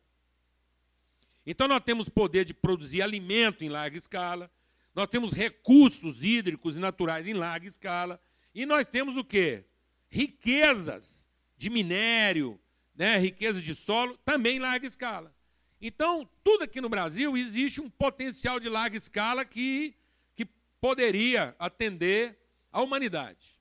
Então 1.45 1.67
nós 1.67 1.81
temos 1.83 2.09
poder 2.09 2.45
de 2.45 2.53
produzir 2.53 3.01
alimento 3.01 3.63
em 3.63 3.69
larga 3.69 3.97
escala, 3.97 4.49
nós 4.95 5.07
temos 5.07 5.33
recursos 5.33 6.23
hídricos 6.23 6.77
e 6.77 6.79
naturais 6.79 7.27
em 7.27 7.33
larga 7.33 7.67
escala, 7.67 8.19
e 8.53 8.65
nós 8.65 8.87
temos 8.87 9.17
o 9.17 9.23
quê? 9.23 9.65
Riquezas 10.15 11.29
de 11.57 11.69
minério, 11.69 12.57
né, 12.95 13.17
riquezas 13.17 13.61
de 13.61 13.75
solo, 13.75 14.15
também 14.19 14.55
em 14.55 14.59
larga 14.59 14.87
escala. 14.87 15.35
Então, 15.81 16.25
tudo 16.41 16.63
aqui 16.63 16.79
no 16.79 16.87
Brasil 16.87 17.35
existe 17.35 17.81
um 17.81 17.89
potencial 17.89 18.57
de 18.57 18.69
larga 18.69 18.95
escala 18.95 19.43
que, 19.43 19.93
que 20.33 20.45
poderia 20.79 21.53
atender 21.59 22.39
a 22.71 22.81
humanidade. 22.81 23.59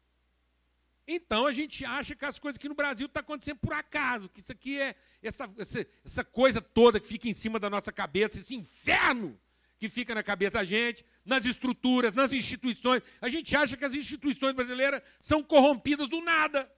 Então 1.08 1.44
a 1.44 1.52
gente 1.52 1.84
acha 1.84 2.14
que 2.14 2.24
as 2.24 2.38
coisas 2.38 2.56
aqui 2.56 2.68
no 2.68 2.74
Brasil 2.76 3.06
estão 3.06 3.20
tá 3.20 3.26
acontecendo 3.26 3.58
por 3.58 3.72
acaso, 3.72 4.28
que 4.28 4.40
isso 4.40 4.52
aqui 4.52 4.80
é 4.80 4.94
essa, 5.20 5.52
essa, 5.58 5.84
essa 6.04 6.22
coisa 6.22 6.60
toda 6.60 7.00
que 7.00 7.06
fica 7.08 7.28
em 7.28 7.32
cima 7.32 7.58
da 7.58 7.68
nossa 7.68 7.90
cabeça, 7.90 8.38
esse 8.38 8.54
inferno 8.54 9.36
que 9.84 9.88
fica 9.90 10.14
na 10.14 10.22
cabeça 10.22 10.52
da 10.52 10.64
gente, 10.64 11.04
nas 11.26 11.44
estruturas, 11.44 12.14
nas 12.14 12.32
instituições. 12.32 13.02
A 13.20 13.28
gente 13.28 13.54
acha 13.54 13.76
que 13.76 13.84
as 13.84 13.92
instituições 13.92 14.54
brasileiras 14.54 15.02
são 15.20 15.42
corrompidas 15.42 16.08
do 16.08 16.22
nada. 16.22 16.72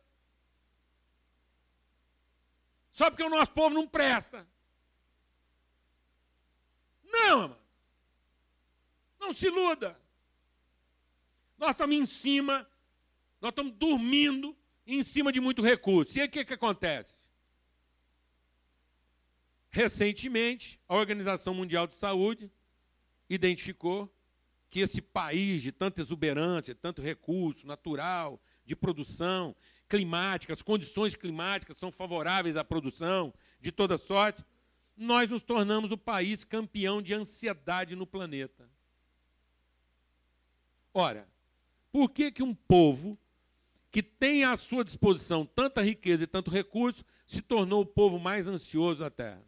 Só 2.90 3.09
porque 3.09 3.23
o 3.23 3.31
nosso 3.31 3.53
povo 3.53 3.73
não 3.73 3.87
presta. 3.87 4.45
Não, 7.05 7.42
amado. 7.42 7.61
Não 9.21 9.33
se 9.33 9.47
iluda. 9.47 9.97
Nós 11.57 11.71
estamos 11.71 11.95
em 11.95 12.07
cima 12.07 12.69
nós 13.40 13.51
estamos 13.51 13.73
dormindo 13.73 14.57
em 14.85 15.03
cima 15.05 15.31
de 15.31 15.40
muito 15.40 15.62
recurso. 15.62 16.19
E 16.19 16.23
aí 16.23 16.27
o 16.27 16.31
que, 16.31 16.45
que 16.45 16.55
acontece? 16.55 17.14
Recentemente, 19.71 20.81
a 20.88 20.97
Organização 20.97 21.55
Mundial 21.55 21.87
de 21.87 21.95
Saúde 21.95 22.51
identificou 23.28 24.12
que 24.68 24.80
esse 24.80 25.00
país 25.00 25.62
de 25.62 25.72
tanta 25.72 26.00
exuberância, 26.00 26.74
tanto 26.74 27.00
recurso 27.00 27.66
natural, 27.66 28.40
de 28.64 28.74
produção, 28.74 29.54
climática, 29.88 30.52
as 30.52 30.62
condições 30.62 31.14
climáticas 31.14 31.78
são 31.78 31.92
favoráveis 31.92 32.56
à 32.56 32.64
produção 32.64 33.32
de 33.60 33.70
toda 33.70 33.96
sorte, 33.96 34.44
nós 34.96 35.30
nos 35.30 35.42
tornamos 35.42 35.92
o 35.92 35.98
país 35.98 36.42
campeão 36.42 37.00
de 37.00 37.14
ansiedade 37.14 37.94
no 37.94 38.06
planeta. 38.06 38.68
Ora, 40.92 41.28
por 41.92 42.10
que, 42.10 42.32
que 42.32 42.42
um 42.42 42.54
povo 42.54 43.18
que 43.96 44.02
tem 44.02 44.44
à 44.44 44.54
sua 44.56 44.84
disposição 44.84 45.46
tanta 45.46 45.80
riqueza 45.80 46.24
e 46.24 46.26
tanto 46.26 46.50
recurso, 46.50 47.02
se 47.24 47.40
tornou 47.40 47.80
o 47.80 47.86
povo 47.86 48.18
mais 48.18 48.46
ansioso 48.46 49.00
da 49.00 49.08
terra. 49.08 49.42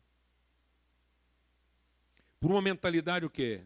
Por 2.40 2.50
uma 2.50 2.62
mentalidade 2.62 3.24
o 3.24 3.30
quê? 3.30 3.62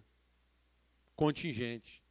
Contingente. 1.15 2.03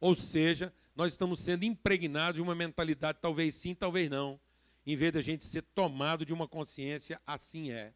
Ou 0.00 0.14
seja, 0.14 0.72
nós 0.94 1.12
estamos 1.12 1.40
sendo 1.40 1.64
impregnados 1.64 2.36
de 2.36 2.42
uma 2.42 2.54
mentalidade 2.54 3.18
talvez 3.20 3.54
sim, 3.54 3.74
talvez 3.74 4.10
não, 4.10 4.38
em 4.86 4.96
vez 4.96 5.12
de 5.12 5.18
a 5.18 5.22
gente 5.22 5.44
ser 5.44 5.62
tomado 5.62 6.26
de 6.26 6.32
uma 6.32 6.46
consciência 6.46 7.20
assim 7.26 7.70
é. 7.70 7.92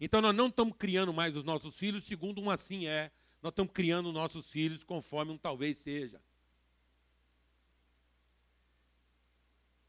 Então 0.00 0.20
nós 0.20 0.34
não 0.34 0.48
estamos 0.48 0.74
criando 0.76 1.12
mais 1.12 1.36
os 1.36 1.44
nossos 1.44 1.76
filhos 1.76 2.04
segundo 2.04 2.40
um 2.40 2.50
assim 2.50 2.86
é, 2.86 3.10
nós 3.40 3.52
estamos 3.52 3.72
criando 3.72 4.12
nossos 4.12 4.50
filhos 4.50 4.82
conforme 4.84 5.32
um 5.32 5.38
talvez 5.38 5.78
seja. 5.78 6.20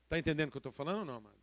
Está 0.04 0.20
entendendo 0.20 0.50
o 0.50 0.52
que 0.52 0.58
eu 0.58 0.60
estou 0.60 0.72
falando 0.72 1.00
ou 1.00 1.06
não, 1.06 1.16
amado? 1.16 1.36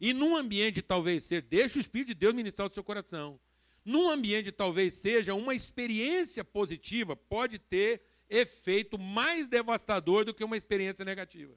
E 0.00 0.12
num 0.12 0.36
ambiente 0.36 0.82
talvez 0.82 1.22
seja, 1.24 1.42
deixa 1.42 1.78
o 1.78 1.80
Espírito 1.80 2.08
de 2.08 2.14
Deus 2.14 2.34
ministrar 2.34 2.68
o 2.68 2.72
seu 2.72 2.82
coração. 2.82 3.38
Num 3.84 4.08
ambiente 4.08 4.52
talvez 4.52 4.94
seja 4.94 5.34
uma 5.34 5.54
experiência 5.54 6.44
positiva, 6.44 7.16
pode 7.16 7.58
ter 7.58 8.02
efeito 8.28 8.98
mais 8.98 9.48
devastador 9.48 10.24
do 10.24 10.32
que 10.32 10.44
uma 10.44 10.56
experiência 10.56 11.04
negativa. 11.04 11.54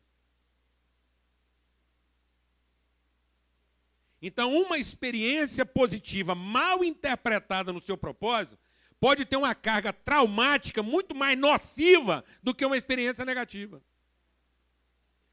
Então, 4.21 4.59
uma 4.59 4.79
experiência 4.79 5.65
positiva 5.65 6.33
mal 6.33 6.83
interpretada 6.83 7.71
no 7.71 7.79
seu 7.79 7.95
propósito 7.95 8.57
pode 8.99 9.23
ter 9.23 9.37
uma 9.37 9.53
carga 9.53 9.93
traumática 9.93 10.81
muito 10.81 11.13
mais 11.13 11.37
nociva 11.37 12.25
do 12.41 12.55
que 12.55 12.65
uma 12.65 12.77
experiência 12.77 13.23
negativa. 13.23 13.81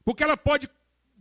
Porque 0.05 0.23
ela 0.23 0.37
pode 0.37 0.69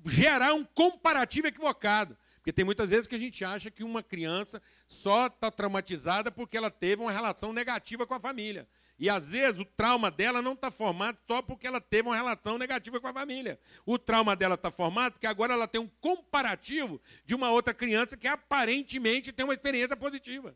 gerar 0.05 0.53
um 0.53 0.65
comparativo 0.65 1.47
equivocado. 1.47 2.17
Porque 2.43 2.53
tem 2.53 2.65
muitas 2.65 2.91
vezes 2.91 3.07
que 3.07 3.15
a 3.15 3.19
gente 3.19 3.45
acha 3.45 3.71
que 3.71 3.85
uma 3.85 4.03
criança 4.03 4.61
só 4.89 5.29
está 5.29 5.49
traumatizada 5.49 6.29
porque 6.29 6.57
ela 6.57 6.73
teve 6.73 7.01
uma 7.01 7.13
relação 7.13 7.53
negativa 7.53 8.05
com 8.05 8.15
a 8.15 8.19
família. 8.19 8.67
E 8.99 9.09
às 9.09 9.31
vezes 9.31 9.61
o 9.61 9.65
trauma 9.65 10.11
dela 10.11 10.43
não 10.43 10.55
está 10.55 10.69
formado 10.69 11.19
só 11.25 11.41
porque 11.41 11.69
ela 11.69 11.81
teve 11.81 12.09
uma 12.09 12.17
relação 12.17 12.59
negativa 12.59 13.01
com 13.01 13.07
a 13.07 13.13
família. 13.13 13.61
O 13.87 13.97
trauma 13.97 14.35
dela 14.35 14.57
está 14.57 14.73
formado 14.73 15.13
porque 15.13 15.27
agora 15.29 15.55
ela 15.55 15.69
tem 15.69 15.81
um 15.81 15.89
comparativo 16.01 17.01
de 17.25 17.33
uma 17.33 17.49
outra 17.49 17.73
criança 17.73 18.17
que 18.17 18.27
aparentemente 18.27 19.31
tem 19.31 19.45
uma 19.45 19.55
experiência 19.55 19.97
positiva. 19.97 20.53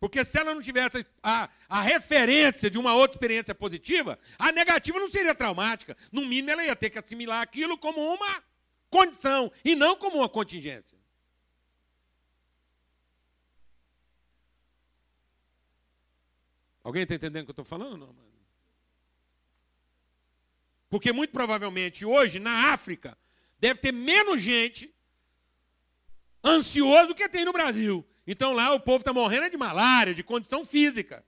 Porque 0.00 0.24
se 0.24 0.36
ela 0.36 0.52
não 0.52 0.60
tivesse 0.60 1.06
a, 1.22 1.48
a 1.68 1.80
referência 1.80 2.68
de 2.68 2.76
uma 2.76 2.92
outra 2.92 3.14
experiência 3.14 3.54
positiva, 3.54 4.18
a 4.36 4.50
negativa 4.50 4.98
não 4.98 5.08
seria 5.08 5.34
traumática. 5.34 5.96
No 6.10 6.22
mínimo, 6.22 6.50
ela 6.50 6.64
ia 6.64 6.74
ter 6.74 6.90
que 6.90 6.98
assimilar 6.98 7.40
aquilo 7.40 7.78
como 7.78 8.00
uma 8.00 8.47
condição 8.90 9.50
e 9.64 9.74
não 9.74 9.96
como 9.96 10.18
uma 10.18 10.28
contingência. 10.28 10.98
Alguém 16.82 17.02
está 17.02 17.14
entendendo 17.14 17.42
o 17.42 17.46
que 17.46 17.50
eu 17.50 17.52
estou 17.52 17.64
falando? 17.64 17.98
Não, 17.98 18.12
mano? 18.12 18.28
Porque 20.88 21.12
muito 21.12 21.32
provavelmente 21.32 22.04
hoje, 22.04 22.38
na 22.38 22.72
África, 22.72 23.16
deve 23.58 23.78
ter 23.78 23.92
menos 23.92 24.40
gente 24.40 24.94
ansioso 26.42 27.08
do 27.08 27.14
que 27.14 27.28
tem 27.28 27.44
no 27.44 27.52
Brasil. 27.52 28.06
Então 28.26 28.52
lá 28.52 28.72
o 28.72 28.80
povo 28.80 28.98
está 28.98 29.12
morrendo 29.12 29.50
de 29.50 29.56
malária, 29.56 30.14
de 30.14 30.22
condição 30.22 30.64
física. 30.64 31.24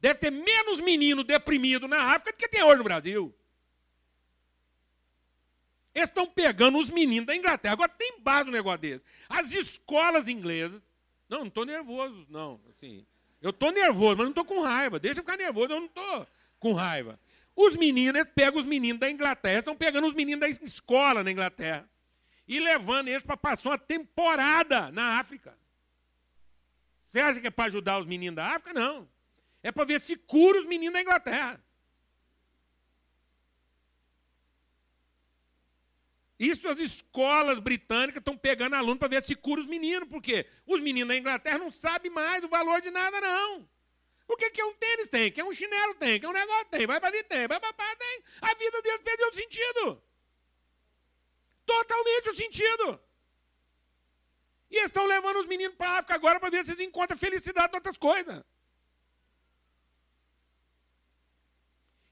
Deve 0.00 0.18
ter 0.18 0.30
menos 0.30 0.80
menino 0.80 1.22
deprimido 1.22 1.86
na 1.86 2.12
África 2.12 2.32
do 2.32 2.36
que 2.36 2.48
tem 2.48 2.62
hoje 2.62 2.78
no 2.78 2.84
Brasil. 2.84 3.34
Eles 5.94 6.08
estão 6.08 6.26
pegando 6.26 6.76
os 6.78 6.90
meninos 6.90 7.26
da 7.26 7.36
Inglaterra. 7.36 7.74
Agora 7.74 7.88
tem 7.88 8.20
base 8.20 8.46
no 8.46 8.52
negócio 8.52 8.80
deles. 8.80 9.02
As 9.28 9.52
escolas 9.52 10.28
inglesas 10.28 10.90
Não, 11.28 11.40
não 11.40 11.46
estou 11.46 11.64
nervoso, 11.64 12.26
não. 12.28 12.60
Assim, 12.68 13.06
eu 13.40 13.50
estou 13.50 13.70
nervoso, 13.70 14.16
mas 14.16 14.24
não 14.24 14.30
estou 14.30 14.44
com 14.44 14.60
raiva. 14.60 14.98
Deixa 14.98 15.20
eu 15.20 15.24
ficar 15.24 15.36
nervoso, 15.36 15.72
eu 15.72 15.80
não 15.80 15.86
estou 15.86 16.26
com 16.58 16.72
raiva. 16.72 17.18
Os 17.54 17.76
meninos, 17.76 18.24
pegam 18.34 18.60
os 18.60 18.66
meninos 18.66 18.98
da 18.98 19.08
Inglaterra, 19.08 19.60
estão 19.60 19.76
pegando 19.76 20.06
os 20.06 20.14
meninos 20.14 20.40
da 20.40 20.48
escola 20.48 21.22
na 21.22 21.30
Inglaterra 21.30 21.88
e 22.48 22.58
levando 22.58 23.08
eles 23.08 23.22
para 23.22 23.36
passar 23.36 23.70
uma 23.70 23.78
temporada 23.78 24.90
na 24.90 25.18
África. 25.18 25.56
Você 27.04 27.20
acha 27.20 27.40
que 27.40 27.46
é 27.46 27.50
para 27.50 27.66
ajudar 27.66 28.00
os 28.00 28.06
meninos 28.06 28.34
da 28.36 28.46
África? 28.46 28.72
Não. 28.72 29.08
É 29.62 29.70
para 29.70 29.84
ver 29.84 30.00
se 30.00 30.16
cura 30.16 30.58
os 30.58 30.66
meninos 30.66 30.94
da 30.94 31.00
Inglaterra. 31.00 31.60
Isso 36.44 36.68
as 36.68 36.78
escolas 36.78 37.58
britânicas 37.58 38.20
estão 38.20 38.36
pegando 38.36 38.74
aluno 38.74 38.98
para 38.98 39.08
ver 39.08 39.22
se 39.22 39.34
cura 39.34 39.62
os 39.62 39.66
meninos, 39.66 40.06
porque 40.08 40.46
os 40.66 40.78
meninos 40.78 41.08
da 41.08 41.16
Inglaterra 41.16 41.58
não 41.58 41.70
sabem 41.70 42.10
mais 42.10 42.44
o 42.44 42.48
valor 42.48 42.82
de 42.82 42.90
nada, 42.90 43.18
não. 43.18 43.66
O 44.28 44.36
que, 44.36 44.60
é 44.60 44.64
um 44.64 44.74
tênis 44.74 45.08
tem? 45.08 45.32
que 45.32 45.40
é 45.40 45.44
um 45.44 45.52
chinelo 45.52 45.94
tem? 45.94 46.20
que 46.20 46.26
é 46.26 46.28
um 46.28 46.32
negócio 46.32 46.66
tem? 46.66 46.86
Vai 46.86 47.00
para 47.00 47.08
ali 47.08 47.22
tem, 47.24 47.46
vai 47.48 47.58
para 47.58 47.72
tem. 47.96 48.22
A 48.42 48.54
vida 48.54 48.82
deles 48.82 49.00
perdeu 49.02 49.28
o 49.28 49.34
sentido. 49.34 50.02
Totalmente 51.64 52.28
o 52.28 52.36
sentido. 52.36 53.00
E 54.70 54.76
eles 54.76 54.90
estão 54.90 55.06
levando 55.06 55.38
os 55.38 55.46
meninos 55.46 55.76
para 55.76 55.88
a 55.88 55.98
África 55.98 56.14
agora 56.14 56.38
para 56.38 56.50
ver 56.50 56.64
se 56.64 56.72
eles 56.72 56.86
encontram 56.86 57.16
felicidade 57.16 57.72
em 57.72 57.76
outras 57.76 57.96
coisas. 57.96 58.42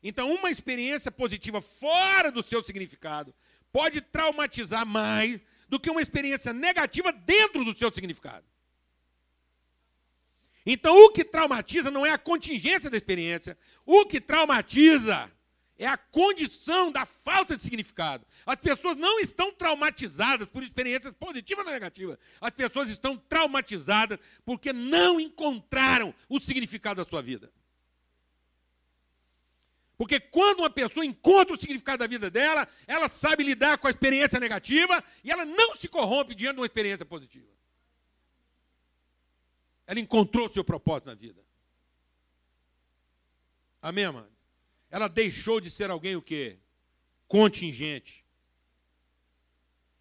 Então, 0.03 0.35
uma 0.35 0.51
experiência 0.51 1.12
positiva 1.12 1.61
fora 1.61 2.31
do 2.31 2.42
seu 2.42 2.62
significado 2.62 3.35
pode 3.72 4.00
traumatizar 4.00 4.87
mais 4.87 5.44
do 5.68 5.80
que 5.80 5.90
uma 5.90 6.02
experiência 6.02 6.52
negativa 6.52 7.12
dentro 7.12 7.64
do 7.64 7.74
seu 7.74 7.92
significado. 7.92 8.44
Então, 10.64 10.96
o 11.04 11.11
que 11.11 11.24
traumatiza 11.24 11.90
não 11.90 12.06
é 12.06 12.11
a 12.11 12.18
contingência 12.18 12.88
da 12.88 12.96
experiência, 12.96 13.58
o 13.85 14.04
que 14.06 14.20
traumatiza 14.20 15.30
é 15.78 15.87
a 15.87 15.96
condição 15.96 16.92
da 16.92 17.04
falta 17.04 17.56
de 17.56 17.62
significado. 17.62 18.24
As 18.46 18.56
pessoas 18.56 18.96
não 18.96 19.18
estão 19.18 19.52
traumatizadas 19.52 20.46
por 20.46 20.62
experiências 20.62 21.12
positivas 21.12 21.66
ou 21.66 21.72
negativas. 21.72 22.18
As 22.40 22.50
pessoas 22.52 22.88
estão 22.88 23.16
traumatizadas 23.16 24.18
porque 24.44 24.72
não 24.72 25.18
encontraram 25.18 26.14
o 26.28 26.38
significado 26.38 27.02
da 27.02 27.08
sua 27.08 27.22
vida. 27.22 27.50
Porque 30.02 30.18
quando 30.18 30.58
uma 30.58 30.68
pessoa 30.68 31.06
encontra 31.06 31.54
o 31.54 31.56
significado 31.56 31.98
da 31.98 32.08
vida 32.08 32.28
dela, 32.28 32.66
ela 32.88 33.08
sabe 33.08 33.44
lidar 33.44 33.78
com 33.78 33.86
a 33.86 33.90
experiência 33.90 34.40
negativa 34.40 35.00
e 35.22 35.30
ela 35.30 35.44
não 35.44 35.76
se 35.76 35.86
corrompe 35.86 36.34
diante 36.34 36.54
de 36.54 36.60
uma 36.60 36.66
experiência 36.66 37.06
positiva. 37.06 37.46
Ela 39.86 40.00
encontrou 40.00 40.48
seu 40.48 40.64
propósito 40.64 41.06
na 41.06 41.14
vida. 41.14 41.40
Amém, 43.80 44.04
amados? 44.06 44.44
Ela 44.90 45.06
deixou 45.06 45.60
de 45.60 45.70
ser 45.70 45.88
alguém 45.88 46.16
o 46.16 46.20
quê? 46.20 46.58
Contingente. 47.28 48.24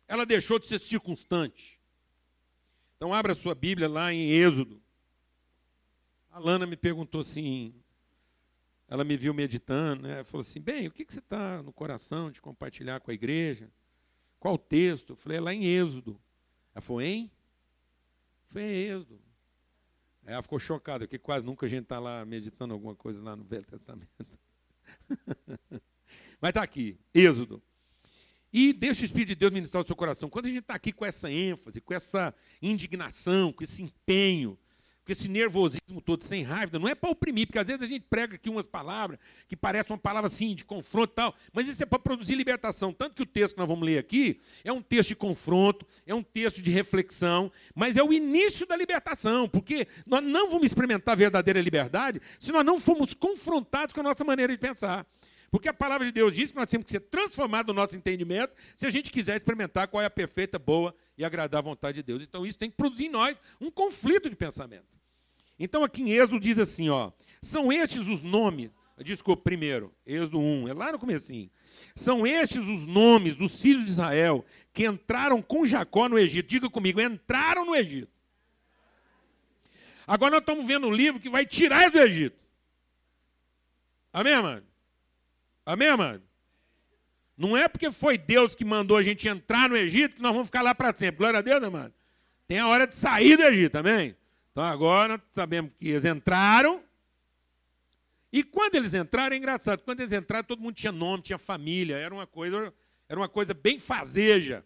Ela 0.08 0.26
deixou 0.26 0.58
de 0.58 0.66
ser 0.66 0.80
circunstante. 0.80 1.80
Então 2.98 3.14
abra 3.14 3.36
sua 3.36 3.54
Bíblia 3.54 3.88
lá 3.88 4.12
em 4.12 4.32
Êxodo. 4.32 4.82
A 6.32 6.40
Lana 6.40 6.66
me 6.66 6.76
perguntou 6.76 7.22
assim, 7.22 7.76
ela 8.92 9.06
me 9.06 9.16
viu 9.16 9.34
meditando, 9.34 10.04
né? 10.04 10.22
falou 10.22 10.42
assim, 10.42 10.60
bem, 10.60 10.86
o 10.86 10.92
que, 10.92 11.06
que 11.06 11.14
você 11.14 11.20
está 11.20 11.64
no 11.64 11.72
coração 11.72 12.30
de 12.30 12.42
compartilhar 12.42 13.00
com 13.00 13.10
a 13.10 13.14
igreja? 13.14 13.72
Qual 14.38 14.58
texto? 14.58 15.12
Eu 15.12 15.16
falei, 15.16 15.38
é 15.38 15.42
lá 15.42 15.54
em 15.54 15.64
Êxodo. 15.64 16.20
Ela 16.76 16.82
falou, 16.82 17.02
hein? 17.02 17.32
Foi 18.48 18.62
em 18.62 18.90
Êxodo. 18.90 19.22
Aí 20.26 20.34
ela 20.34 20.42
ficou 20.42 20.60
chocada, 20.60 21.06
porque 21.06 21.18
quase 21.18 21.46
nunca 21.46 21.66
a 21.66 21.70
gente 21.70 21.84
está 21.84 22.00
lá 22.00 22.26
meditando 22.26 22.74
alguma 22.74 22.94
coisa 22.94 23.24
lá 23.24 23.34
no 23.34 23.46
Velho 23.46 23.64
Testamento. 23.64 24.38
Mas 26.42 26.50
está 26.50 26.62
aqui, 26.62 27.00
Êxodo. 27.14 27.64
E 28.52 28.74
deixa 28.74 29.04
o 29.04 29.06
Espírito 29.06 29.30
de 29.30 29.36
Deus 29.36 29.54
ministrar 29.54 29.82
o 29.82 29.88
seu 29.88 29.96
coração. 29.96 30.30
Quando 30.30 30.48
a 30.48 30.50
gente 30.50 30.60
está 30.60 30.74
aqui 30.74 30.92
com 30.92 31.06
essa 31.06 31.32
ênfase, 31.32 31.80
com 31.80 31.94
essa 31.94 32.36
indignação, 32.62 33.54
com 33.54 33.64
esse 33.64 33.82
empenho, 33.82 34.60
com 35.04 35.12
esse 35.12 35.28
nervosismo 35.28 36.00
todo, 36.04 36.24
sem 36.24 36.44
raiva, 36.44 36.78
não 36.78 36.88
é 36.88 36.94
para 36.94 37.10
oprimir, 37.10 37.48
porque 37.48 37.60
às 37.60 37.68
vezes 37.68 37.82
a 37.82 37.88
gente 37.88 38.06
prega 38.10 38.36
aqui 38.36 38.50
umas 38.50 38.66
palavras 38.66 39.18
que 39.48 39.56
parecem 39.56 39.94
uma 39.94 40.00
palavra 40.00 40.28
assim, 40.28 40.54
de 40.54 40.64
confronto 40.64 41.12
e 41.12 41.16
tal, 41.16 41.36
mas 41.52 41.68
isso 41.68 41.82
é 41.82 41.86
para 41.86 42.00
produzir 42.00 42.36
libertação. 42.36 42.94
Tanto 42.94 43.16
que 43.16 43.24
o 43.24 43.26
texto 43.26 43.56
que 43.56 43.60
nós 43.60 43.68
vamos 43.68 43.86
ler 43.86 43.98
aqui 43.98 44.40
é 44.64 44.72
um 44.72 44.82
texto 44.82 45.10
de 45.10 45.16
confronto, 45.16 45.86
é 46.06 46.14
um 46.14 46.24
texto 46.24 46.62
de 46.62 46.72
reflexão, 46.72 47.52
mas 47.74 47.98
é 47.98 48.04
o 48.04 48.14
início 48.14 48.66
da 48.68 48.76
libertação, 48.76 49.50
porque 49.50 49.88
nós 50.06 50.24
não 50.24 50.50
vamos 50.50 50.68
experimentar 50.68 51.14
a 51.14 51.16
verdadeira 51.16 51.60
liberdade 51.60 52.22
se 52.40 52.52
nós 52.52 52.66
não 52.66 52.80
formos 52.80 53.14
confrontados 53.14 53.94
com 53.94 54.02
a 54.02 54.04
nossa 54.04 54.24
maneira 54.24 54.54
de 54.54 54.60
pensar. 54.60 55.06
Porque 55.52 55.68
a 55.68 55.74
palavra 55.74 56.06
de 56.06 56.14
Deus 56.14 56.34
diz 56.34 56.50
que 56.50 56.58
nós 56.58 56.70
temos 56.70 56.86
que 56.86 56.92
ser 56.92 57.02
transformados 57.02 57.76
no 57.76 57.82
nosso 57.82 57.96
entendimento 57.98 58.54
se 58.74 58.88
a 58.88 58.90
gente 58.90 59.12
quiser 59.12 59.36
experimentar 59.36 59.90
qual 59.90 60.02
é 60.02 60.06
a 60.06 60.10
perfeita, 60.10 60.58
boa 60.58 60.96
e 61.22 61.26
agradável 61.26 61.70
vontade 61.70 61.98
de 61.98 62.04
Deus. 62.04 62.24
Então 62.24 62.46
isso 62.46 62.58
tem 62.58 62.70
que 62.70 62.76
produzir 62.76 63.06
em 63.06 63.10
nós 63.10 63.40
um 63.60 63.70
conflito 63.70 64.28
de 64.30 64.36
pensamento. 64.36 65.00
Então 65.60 65.84
aqui 65.84 66.02
em 66.02 66.12
Êxodo 66.12 66.40
diz 66.40 66.58
assim, 66.58 66.90
ó, 66.90 67.12
são 67.40 67.72
estes 67.72 68.08
os 68.08 68.24
nomes, 68.24 68.72
desculpa, 68.98 69.44
primeiro, 69.44 69.94
Êxodo 70.06 70.40
1, 70.40 70.68
é 70.70 70.74
lá 70.74 70.92
no 70.92 70.98
comecinho. 70.98 71.50
São 71.94 72.26
estes 72.26 72.68
os 72.68 72.88
nomes 72.88 73.36
dos 73.36 73.62
filhos 73.62 73.86
de 73.86 73.92
Israel 73.92 74.44
que 74.74 74.86
entraram 74.86 75.42
com 75.44 75.64
Jacó 75.64 76.10
no 76.10 76.18
Egito. 76.18 76.50
Diga 76.50 76.70
comigo, 76.70 77.00
entraram 77.00 77.66
no 77.66 77.76
Egito. 77.76 78.12
Agora 80.08 80.32
nós 80.32 80.42
estamos 80.42 80.66
vendo 80.66 80.88
um 80.88 80.92
livro 80.92 81.22
que 81.22 81.30
vai 81.30 81.46
tirar 81.46 81.92
do 81.92 82.00
Egito. 82.00 82.40
Amém, 84.12 84.42
mano? 84.42 84.66
Amém, 85.64 85.96
mano? 85.96 86.24
Não 87.42 87.58
é 87.58 87.68
porque 87.68 87.90
foi 87.90 88.20
Deus 88.20 88.54
que 88.54 88.64
mandou 88.64 88.96
a 88.96 89.02
gente 89.02 89.28
entrar 89.28 89.68
no 89.68 89.76
Egito 89.76 90.16
que 90.16 90.22
nós 90.22 90.32
vamos 90.32 90.48
ficar 90.48 90.62
lá 90.62 90.76
para 90.76 90.96
sempre. 90.96 91.18
Glória 91.18 91.40
a 91.40 91.42
Deus, 91.42 91.60
mano. 91.72 91.92
Tem 92.48 92.60
a 92.60 92.68
hora 92.68 92.86
de 92.86 92.94
sair 92.94 93.36
do 93.36 93.42
Egito, 93.42 93.78
amém? 93.78 94.16
Então 94.52 94.64
agora 94.64 95.20
sabemos 95.32 95.72
que 95.76 95.88
eles 95.88 96.06
entraram. 96.06 96.84
E 98.32 98.44
quando 98.44 98.76
eles 98.76 98.94
entraram, 98.94 99.34
é 99.34 99.40
engraçado, 99.40 99.82
quando 99.82 100.02
eles 100.02 100.12
entraram, 100.12 100.44
todo 100.44 100.62
mundo 100.62 100.76
tinha 100.76 100.92
nome, 100.92 101.24
tinha 101.24 101.40
família, 101.40 101.98
era 101.98 102.14
uma 102.14 102.28
coisa, 102.28 102.72
era 103.10 103.20
uma 103.20 103.28
coisa 103.28 103.56
bem 103.56 103.80
fazeja. 103.80 104.64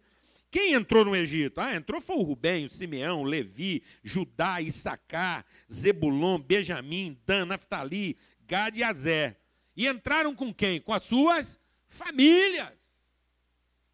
Quem 0.52 0.74
entrou 0.74 1.06
no 1.06 1.16
Egito? 1.16 1.62
Ah, 1.62 1.74
entrou 1.74 2.02
foi 2.02 2.18
o 2.18 2.24
Rubem, 2.24 2.66
o 2.66 2.70
Simeão, 2.70 3.22
o 3.22 3.24
Levi, 3.24 3.84
Judá, 4.04 4.60
Issacar, 4.60 5.46
Zebulon, 5.72 6.40
Benjamim, 6.40 7.18
Dan, 7.26 7.46
Naftali, 7.46 8.18
Gad 8.46 8.76
e 8.76 8.84
Azé. 8.84 9.38
E 9.78 9.88
entraram 9.88 10.36
com 10.36 10.54
quem? 10.54 10.82
Com 10.82 10.92
as 10.92 11.04
suas 11.04 11.58
famílias. 11.96 12.74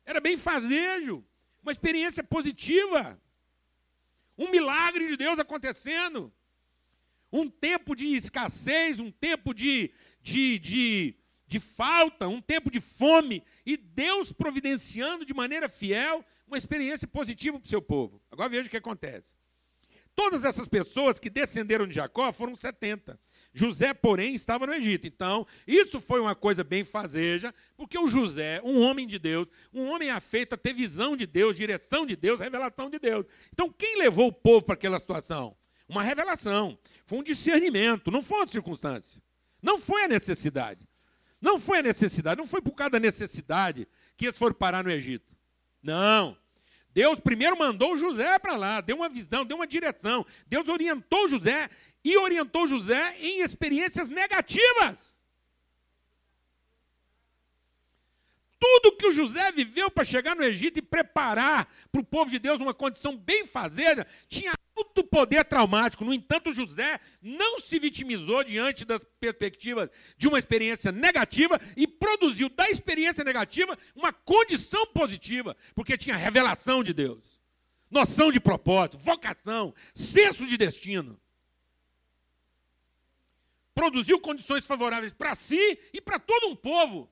Era 0.05 0.19
bem 0.19 0.37
fazejo, 0.37 1.23
uma 1.61 1.71
experiência 1.71 2.23
positiva. 2.23 3.19
Um 4.37 4.49
milagre 4.49 5.07
de 5.07 5.17
Deus 5.17 5.39
acontecendo. 5.39 6.33
Um 7.31 7.49
tempo 7.49 7.95
de 7.95 8.07
escassez, 8.07 8.99
um 8.99 9.09
tempo 9.09 9.53
de, 9.53 9.91
de, 10.21 10.59
de, 10.59 11.15
de 11.47 11.59
falta, 11.59 12.27
um 12.27 12.41
tempo 12.41 12.69
de 12.69 12.81
fome. 12.81 13.43
E 13.65 13.77
Deus 13.77 14.33
providenciando 14.33 15.25
de 15.25 15.33
maneira 15.33 15.69
fiel 15.69 16.25
uma 16.47 16.57
experiência 16.57 17.07
positiva 17.07 17.57
para 17.57 17.65
o 17.65 17.69
seu 17.69 17.81
povo. 17.81 18.21
Agora 18.29 18.49
veja 18.49 18.67
o 18.67 18.69
que 18.69 18.77
acontece. 18.77 19.35
Todas 20.15 20.43
essas 20.45 20.67
pessoas 20.67 21.19
que 21.19 21.29
descenderam 21.29 21.87
de 21.87 21.95
Jacó 21.95 22.31
foram 22.33 22.55
70. 22.55 23.19
José, 23.53 23.93
porém, 23.93 24.35
estava 24.35 24.67
no 24.67 24.73
Egito. 24.73 25.07
Então, 25.07 25.47
isso 25.65 25.99
foi 26.01 26.19
uma 26.19 26.35
coisa 26.35 26.63
bem 26.63 26.83
fazeja, 26.83 27.53
porque 27.77 27.97
o 27.97 28.07
José, 28.07 28.61
um 28.63 28.81
homem 28.81 29.07
de 29.07 29.17
Deus, 29.17 29.47
um 29.73 29.89
homem 29.89 30.09
afeito 30.09 30.53
a 30.53 30.57
ter 30.57 30.73
visão 30.73 31.15
de 31.15 31.25
Deus, 31.25 31.55
direção 31.55 32.05
de 32.05 32.15
Deus, 32.15 32.39
revelação 32.39 32.89
de 32.89 32.99
Deus. 32.99 33.25
Então, 33.53 33.71
quem 33.71 33.97
levou 33.97 34.27
o 34.27 34.33
povo 34.33 34.63
para 34.63 34.73
aquela 34.73 34.99
situação? 34.99 35.55
Uma 35.87 36.03
revelação. 36.03 36.77
Foi 37.05 37.19
um 37.19 37.23
discernimento, 37.23 38.11
não 38.11 38.21
foi 38.21 38.39
uma 38.39 38.47
circunstância. 38.47 39.21
Não 39.61 39.77
foi 39.79 40.03
a 40.03 40.07
necessidade. 40.07 40.87
Não 41.41 41.57
foi 41.57 41.79
a 41.79 41.83
necessidade, 41.83 42.37
não 42.37 42.45
foi 42.45 42.61
por 42.61 42.73
causa 42.73 42.91
da 42.91 42.99
necessidade 42.99 43.87
que 44.15 44.25
eles 44.25 44.37
foram 44.37 44.53
parar 44.53 44.83
no 44.83 44.91
Egito. 44.91 45.35
Não. 45.81 46.37
Deus 46.93 47.19
primeiro 47.19 47.57
mandou 47.57 47.97
José 47.97 48.37
para 48.39 48.55
lá, 48.55 48.81
deu 48.81 48.97
uma 48.97 49.09
visão, 49.09 49.45
deu 49.45 49.57
uma 49.57 49.67
direção. 49.67 50.25
Deus 50.47 50.67
orientou 50.67 51.27
José 51.27 51.69
e 52.03 52.17
orientou 52.17 52.67
José 52.67 53.15
em 53.19 53.41
experiências 53.41 54.09
negativas. 54.09 55.19
Tudo 58.59 58.95
que 58.95 59.07
o 59.07 59.11
José 59.11 59.51
viveu 59.51 59.89
para 59.89 60.05
chegar 60.05 60.35
no 60.35 60.43
Egito 60.43 60.77
e 60.77 60.83
preparar 60.83 61.67
para 61.91 62.01
o 62.01 62.05
povo 62.05 62.29
de 62.29 62.37
Deus 62.37 62.61
uma 62.61 62.73
condição 62.73 63.17
bem 63.17 63.45
fazeira, 63.45 64.05
tinha 64.29 64.53
alto 64.81 65.03
poder 65.03 65.45
traumático. 65.45 66.03
No 66.03 66.13
entanto, 66.13 66.53
José 66.53 66.99
não 67.21 67.59
se 67.59 67.79
vitimizou 67.79 68.43
diante 68.43 68.83
das 68.83 69.03
perspectivas 69.19 69.89
de 70.17 70.27
uma 70.27 70.39
experiência 70.39 70.91
negativa 70.91 71.59
e 71.77 71.87
produziu 71.87 72.49
da 72.49 72.69
experiência 72.69 73.23
negativa 73.23 73.77
uma 73.95 74.11
condição 74.11 74.85
positiva, 74.87 75.55
porque 75.75 75.97
tinha 75.97 76.15
revelação 76.15 76.83
de 76.83 76.93
Deus. 76.93 77.39
noção 77.89 78.31
de 78.31 78.39
propósito, 78.39 78.97
vocação, 78.97 79.73
senso 79.93 80.47
de 80.47 80.57
destino. 80.57 81.19
Produziu 83.75 84.17
condições 84.17 84.65
favoráveis 84.65 85.11
para 85.11 85.35
si 85.35 85.77
e 85.91 85.99
para 85.99 86.17
todo 86.17 86.47
um 86.47 86.55
povo. 86.55 87.11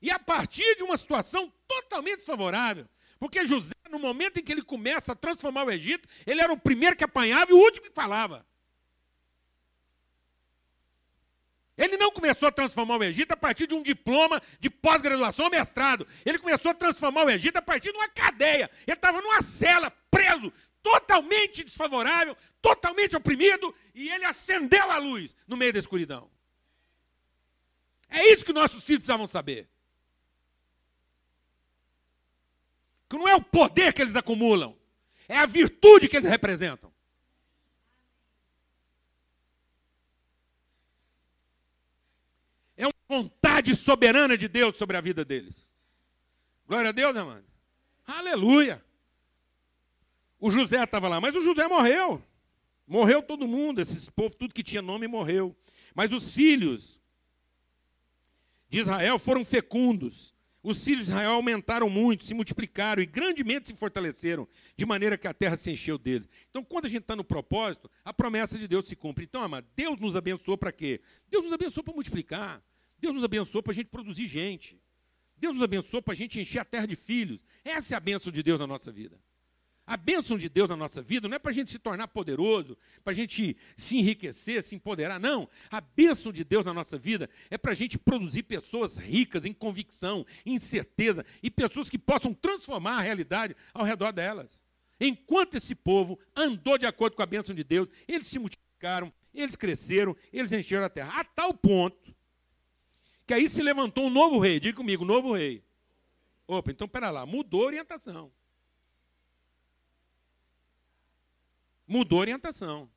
E 0.00 0.10
a 0.10 0.18
partir 0.18 0.76
de 0.76 0.82
uma 0.82 0.96
situação 0.96 1.52
totalmente 1.68 2.18
desfavorável, 2.18 2.88
porque 3.20 3.46
José, 3.46 3.74
no 3.90 3.98
momento 3.98 4.38
em 4.38 4.42
que 4.42 4.50
ele 4.50 4.62
começa 4.62 5.12
a 5.12 5.14
transformar 5.14 5.64
o 5.64 5.70
Egito, 5.70 6.08
ele 6.26 6.40
era 6.40 6.50
o 6.50 6.58
primeiro 6.58 6.96
que 6.96 7.04
apanhava 7.04 7.50
e 7.50 7.54
o 7.54 7.58
último 7.58 7.86
que 7.86 7.94
falava. 7.94 8.46
Ele 11.76 11.98
não 11.98 12.10
começou 12.10 12.48
a 12.48 12.52
transformar 12.52 12.96
o 12.96 13.04
Egito 13.04 13.32
a 13.32 13.36
partir 13.36 13.66
de 13.66 13.74
um 13.74 13.82
diploma 13.82 14.40
de 14.58 14.70
pós-graduação 14.70 15.44
ou 15.44 15.50
mestrado. 15.50 16.06
Ele 16.24 16.38
começou 16.38 16.70
a 16.70 16.74
transformar 16.74 17.24
o 17.24 17.30
Egito 17.30 17.58
a 17.58 17.62
partir 17.62 17.92
de 17.92 17.98
uma 17.98 18.08
cadeia. 18.08 18.70
Ele 18.86 18.96
estava 18.96 19.20
numa 19.20 19.42
cela, 19.42 19.90
preso, 20.10 20.50
totalmente 20.82 21.62
desfavorável, 21.62 22.34
totalmente 22.62 23.16
oprimido, 23.16 23.74
e 23.94 24.08
ele 24.08 24.24
acendeu 24.24 24.90
a 24.90 24.96
luz 24.96 25.34
no 25.46 25.58
meio 25.58 25.74
da 25.74 25.78
escuridão. 25.78 26.30
É 28.08 28.32
isso 28.32 28.46
que 28.46 28.52
nossos 28.52 28.82
filhos 28.82 29.00
precisavam 29.00 29.28
saber. 29.28 29.68
Que 33.10 33.18
não 33.18 33.28
é 33.28 33.34
o 33.34 33.42
poder 33.42 33.92
que 33.92 34.00
eles 34.00 34.14
acumulam, 34.14 34.78
é 35.28 35.36
a 35.36 35.44
virtude 35.44 36.08
que 36.08 36.16
eles 36.16 36.30
representam. 36.30 36.92
É 42.76 42.86
uma 42.86 42.94
vontade 43.08 43.74
soberana 43.74 44.38
de 44.38 44.46
Deus 44.46 44.76
sobre 44.76 44.96
a 44.96 45.00
vida 45.00 45.24
deles. 45.24 45.70
Glória 46.68 46.90
a 46.90 46.92
Deus, 46.92 47.16
amado. 47.16 47.44
Aleluia. 48.06 48.82
O 50.38 50.50
José 50.52 50.82
estava 50.82 51.08
lá, 51.08 51.20
mas 51.20 51.34
o 51.34 51.42
José 51.42 51.66
morreu. 51.66 52.22
Morreu 52.86 53.22
todo 53.22 53.46
mundo, 53.46 53.80
esses 53.80 54.08
povo, 54.08 54.34
tudo 54.36 54.54
que 54.54 54.62
tinha 54.62 54.80
nome 54.80 55.08
morreu. 55.08 55.54
Mas 55.96 56.12
os 56.12 56.32
filhos 56.32 57.00
de 58.68 58.78
Israel 58.78 59.18
foram 59.18 59.44
fecundos. 59.44 60.32
Os 60.62 60.84
filhos 60.84 61.06
de 61.06 61.12
Israel 61.12 61.32
aumentaram 61.32 61.88
muito, 61.88 62.24
se 62.24 62.34
multiplicaram 62.34 63.02
e 63.02 63.06
grandemente 63.06 63.68
se 63.68 63.74
fortaleceram, 63.74 64.46
de 64.76 64.84
maneira 64.84 65.16
que 65.16 65.26
a 65.26 65.32
terra 65.32 65.56
se 65.56 65.70
encheu 65.70 65.96
deles. 65.96 66.28
Então, 66.50 66.62
quando 66.62 66.84
a 66.84 66.88
gente 66.88 67.02
está 67.02 67.16
no 67.16 67.24
propósito, 67.24 67.90
a 68.04 68.12
promessa 68.12 68.58
de 68.58 68.68
Deus 68.68 68.86
se 68.86 68.94
cumpre. 68.94 69.24
Então, 69.24 69.42
amado, 69.42 69.66
Deus 69.74 69.98
nos 69.98 70.16
abençoou 70.16 70.58
para 70.58 70.70
quê? 70.70 71.00
Deus 71.30 71.44
nos 71.44 71.52
abençoou 71.52 71.82
para 71.82 71.94
multiplicar. 71.94 72.62
Deus 72.98 73.14
nos 73.14 73.24
abençoou 73.24 73.62
para 73.62 73.72
a 73.72 73.74
gente 73.74 73.88
produzir 73.88 74.26
gente. 74.26 74.78
Deus 75.38 75.54
nos 75.54 75.62
abençoou 75.62 76.02
para 76.02 76.12
a 76.12 76.16
gente 76.16 76.38
encher 76.38 76.58
a 76.58 76.64
terra 76.64 76.86
de 76.86 76.94
filhos. 76.94 77.40
Essa 77.64 77.94
é 77.94 77.96
a 77.96 78.00
bênção 78.00 78.30
de 78.30 78.42
Deus 78.42 78.58
na 78.58 78.66
nossa 78.66 78.92
vida. 78.92 79.18
A 79.90 79.96
bênção 79.96 80.38
de 80.38 80.48
Deus 80.48 80.68
na 80.68 80.76
nossa 80.76 81.02
vida 81.02 81.26
não 81.26 81.34
é 81.34 81.38
para 81.40 81.50
a 81.50 81.52
gente 81.52 81.68
se 81.68 81.76
tornar 81.76 82.06
poderoso, 82.06 82.78
para 83.02 83.10
a 83.10 83.14
gente 83.14 83.56
se 83.76 83.96
enriquecer, 83.96 84.62
se 84.62 84.76
empoderar. 84.76 85.18
Não. 85.18 85.48
A 85.68 85.80
bênção 85.80 86.30
de 86.30 86.44
Deus 86.44 86.64
na 86.64 86.72
nossa 86.72 86.96
vida 86.96 87.28
é 87.50 87.58
para 87.58 87.72
a 87.72 87.74
gente 87.74 87.98
produzir 87.98 88.44
pessoas 88.44 88.98
ricas 88.98 89.44
em 89.44 89.52
convicção, 89.52 90.24
em 90.46 90.60
certeza, 90.60 91.26
e 91.42 91.50
pessoas 91.50 91.90
que 91.90 91.98
possam 91.98 92.32
transformar 92.32 92.98
a 92.98 93.00
realidade 93.00 93.56
ao 93.74 93.84
redor 93.84 94.12
delas. 94.12 94.64
Enquanto 95.00 95.56
esse 95.56 95.74
povo 95.74 96.16
andou 96.36 96.78
de 96.78 96.86
acordo 96.86 97.16
com 97.16 97.22
a 97.22 97.26
bênção 97.26 97.52
de 97.52 97.64
Deus, 97.64 97.88
eles 98.06 98.28
se 98.28 98.38
multiplicaram, 98.38 99.12
eles 99.34 99.56
cresceram, 99.56 100.16
eles 100.32 100.52
encheram 100.52 100.84
a 100.84 100.88
terra. 100.88 101.18
A 101.18 101.24
tal 101.24 101.52
ponto 101.52 102.14
que 103.26 103.34
aí 103.34 103.48
se 103.48 103.60
levantou 103.60 104.06
um 104.06 104.10
novo 104.10 104.38
rei. 104.38 104.60
Diga 104.60 104.76
comigo, 104.76 105.04
novo 105.04 105.32
rei. 105.32 105.64
Opa, 106.46 106.70
então 106.70 106.86
pera 106.86 107.10
lá, 107.10 107.26
mudou 107.26 107.64
a 107.64 107.66
orientação. 107.66 108.30
Mudou 111.90 112.18
a 112.18 112.20
orientação. 112.20 112.88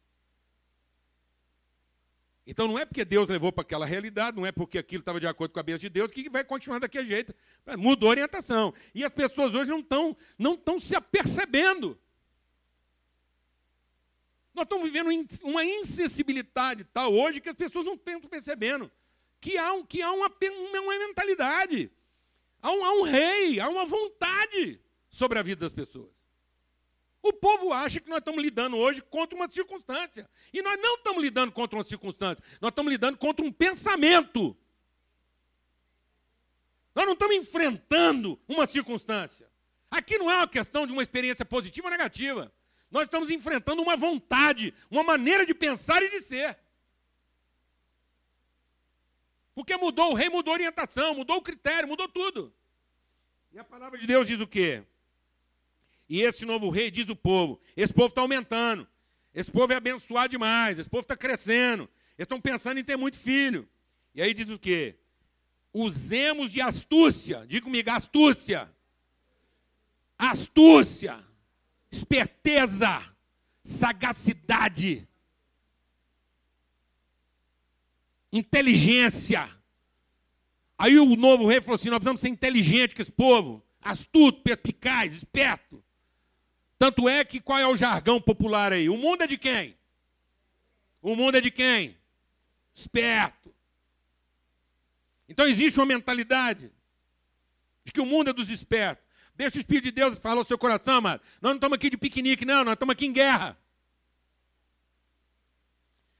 Então 2.45 2.67
não 2.67 2.77
é 2.77 2.85
porque 2.85 3.03
Deus 3.03 3.27
levou 3.27 3.51
para 3.51 3.63
aquela 3.63 3.87
realidade, 3.87 4.37
não 4.37 4.45
é 4.45 4.51
porque 4.51 4.77
aquilo 4.77 4.99
estava 4.99 5.19
de 5.19 5.25
acordo 5.25 5.51
com 5.51 5.59
a 5.59 5.63
bênção 5.63 5.79
de 5.79 5.89
Deus 5.89 6.11
que 6.11 6.29
vai 6.29 6.43
continuar 6.43 6.77
daquele 6.77 7.07
jeito. 7.07 7.33
Mudou 7.75 8.09
a 8.09 8.11
orientação. 8.11 8.71
E 8.93 9.03
as 9.03 9.11
pessoas 9.11 9.55
hoje 9.55 9.71
não 9.71 9.79
estão 9.79 10.15
não 10.37 10.53
estão 10.53 10.79
se 10.79 10.95
apercebendo. 10.95 11.99
Nós 14.53 14.65
estamos 14.65 14.85
vivendo 14.85 15.09
uma 15.43 15.65
insensibilidade 15.65 16.83
tal 16.83 17.11
hoje 17.11 17.41
que 17.41 17.49
as 17.49 17.55
pessoas 17.55 17.87
não 17.87 17.95
estão 17.95 18.21
percebendo 18.21 18.91
que 19.41 19.57
há, 19.57 19.73
um, 19.73 19.83
que 19.83 20.03
há 20.03 20.11
uma, 20.11 20.31
uma 20.81 20.99
mentalidade, 20.99 21.91
há 22.61 22.71
um, 22.71 22.85
há 22.85 22.93
um 22.93 23.01
rei, 23.01 23.59
há 23.59 23.67
uma 23.67 23.85
vontade 23.85 24.79
sobre 25.09 25.39
a 25.39 25.41
vida 25.41 25.61
das 25.61 25.71
pessoas. 25.71 26.22
O 27.23 27.31
povo 27.31 27.71
acha 27.71 28.01
que 28.01 28.09
nós 28.09 28.19
estamos 28.19 28.43
lidando 28.43 28.75
hoje 28.75 29.01
contra 29.01 29.33
uma 29.33 29.49
circunstância. 29.49 30.29
E 30.51 30.61
nós 30.61 30.77
não 30.77 30.95
estamos 30.95 31.23
lidando 31.23 31.53
contra 31.53 31.77
uma 31.77 31.83
circunstância, 31.83 32.43
nós 32.59 32.69
estamos 32.69 32.91
lidando 32.91 33.17
contra 33.17 33.45
um 33.45 33.51
pensamento. 33.51 34.55
Nós 36.93 37.05
não 37.05 37.13
estamos 37.13 37.37
enfrentando 37.37 38.37
uma 38.45 38.67
circunstância. 38.67 39.49
Aqui 39.89 40.17
não 40.17 40.29
é 40.29 40.35
uma 40.35 40.47
questão 40.49 40.85
de 40.85 40.91
uma 40.91 41.01
experiência 41.01 41.45
positiva 41.45 41.87
ou 41.87 41.91
negativa. 41.91 42.51
Nós 42.91 43.05
estamos 43.05 43.31
enfrentando 43.31 43.81
uma 43.81 43.95
vontade, 43.95 44.73
uma 44.91 45.01
maneira 45.01 45.45
de 45.45 45.55
pensar 45.55 46.03
e 46.03 46.09
de 46.09 46.19
ser. 46.19 46.59
Porque 49.55 49.77
mudou 49.77 50.11
o 50.11 50.13
rei, 50.13 50.29
mudou 50.29 50.51
a 50.51 50.55
orientação, 50.55 51.15
mudou 51.15 51.37
o 51.37 51.41
critério, 51.41 51.87
mudou 51.87 52.09
tudo. 52.09 52.53
E 53.53 53.57
a 53.57 53.63
palavra 53.63 53.97
de 53.97 54.05
Deus 54.05 54.27
diz 54.27 54.41
o 54.41 54.47
quê? 54.47 54.83
E 56.09 56.21
esse 56.21 56.45
novo 56.45 56.69
rei 56.69 56.91
diz 56.91 57.09
o 57.09 57.15
povo: 57.15 57.59
esse 57.75 57.93
povo 57.93 58.09
está 58.09 58.21
aumentando, 58.21 58.87
esse 59.33 59.51
povo 59.51 59.73
é 59.73 59.75
abençoado 59.75 60.29
demais, 60.29 60.79
esse 60.79 60.89
povo 60.89 61.01
está 61.01 61.15
crescendo, 61.15 61.83
eles 62.17 62.25
estão 62.25 62.39
pensando 62.39 62.79
em 62.79 62.83
ter 62.83 62.97
muito 62.97 63.17
filho. 63.17 63.67
E 64.13 64.21
aí 64.21 64.33
diz 64.33 64.49
o 64.49 64.59
quê? 64.59 64.95
Usemos 65.73 66.51
de 66.51 66.61
astúcia, 66.61 67.45
diga 67.47 67.65
comigo, 67.65 67.89
astúcia. 67.89 68.71
Astúcia, 70.17 71.19
esperteza, 71.91 73.03
sagacidade 73.63 75.07
inteligência. 78.33 79.47
Aí 80.77 80.99
o 80.99 81.15
novo 81.15 81.47
rei 81.47 81.61
falou 81.61 81.75
assim: 81.75 81.89
nós 81.89 81.99
precisamos 81.99 82.21
ser 82.21 82.29
inteligentes 82.29 82.95
com 82.95 83.01
esse 83.03 83.11
povo, 83.11 83.63
astuto, 83.79 84.41
perspicaz, 84.41 85.13
esperto. 85.13 85.83
Tanto 86.83 87.07
é 87.07 87.23
que 87.23 87.39
qual 87.39 87.57
é 87.57 87.65
o 87.65 87.77
jargão 87.77 88.19
popular 88.19 88.73
aí? 88.73 88.89
O 88.89 88.97
mundo 88.97 89.21
é 89.21 89.27
de 89.27 89.37
quem? 89.37 89.73
O 91.01 91.15
mundo 91.15 91.37
é 91.37 91.39
de 91.39 91.49
quem? 91.49 91.97
Esperto. 92.75 93.55
Então 95.29 95.47
existe 95.47 95.79
uma 95.79 95.85
mentalidade 95.85 96.69
de 97.85 97.93
que 97.93 98.01
o 98.01 98.05
mundo 98.05 98.31
é 98.31 98.33
dos 98.33 98.49
espertos. 98.49 99.01
Deixa 99.33 99.55
o 99.55 99.59
Espírito 99.61 99.85
de 99.85 99.91
Deus 99.91 100.17
falar 100.17 100.39
ao 100.39 100.43
seu 100.43 100.57
coração, 100.57 100.95
amado. 100.95 101.21
Nós 101.41 101.51
não 101.51 101.55
estamos 101.55 101.77
aqui 101.77 101.89
de 101.89 101.95
piquenique, 101.95 102.43
não, 102.43 102.65
nós 102.65 102.73
estamos 102.73 102.91
aqui 102.91 103.05
em 103.05 103.13
guerra. 103.13 103.57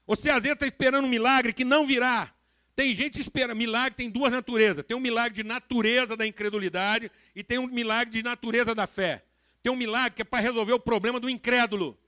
Você 0.06 0.30
às 0.30 0.44
vezes 0.44 0.54
está 0.54 0.64
esperando 0.64 1.04
um 1.04 1.10
milagre 1.10 1.52
que 1.52 1.62
não 1.62 1.86
virá. 1.86 2.32
Tem 2.74 2.94
gente 2.94 3.16
que 3.16 3.20
espera. 3.20 3.54
Milagre 3.54 3.96
tem 3.96 4.08
duas 4.08 4.32
naturezas. 4.32 4.82
Tem 4.82 4.96
um 4.96 5.00
milagre 5.00 5.34
de 5.34 5.44
natureza 5.44 6.16
da 6.16 6.26
incredulidade 6.26 7.12
e 7.36 7.44
tem 7.44 7.58
um 7.58 7.66
milagre 7.66 8.10
de 8.10 8.22
natureza 8.22 8.74
da 8.74 8.86
fé. 8.86 9.24
Tem 9.64 9.72
um 9.72 9.76
milagre 9.76 10.16
que 10.16 10.20
é 10.20 10.24
para 10.26 10.42
resolver 10.42 10.74
o 10.74 10.78
problema 10.78 11.18
do 11.18 11.30
incrédulo. 11.30 11.98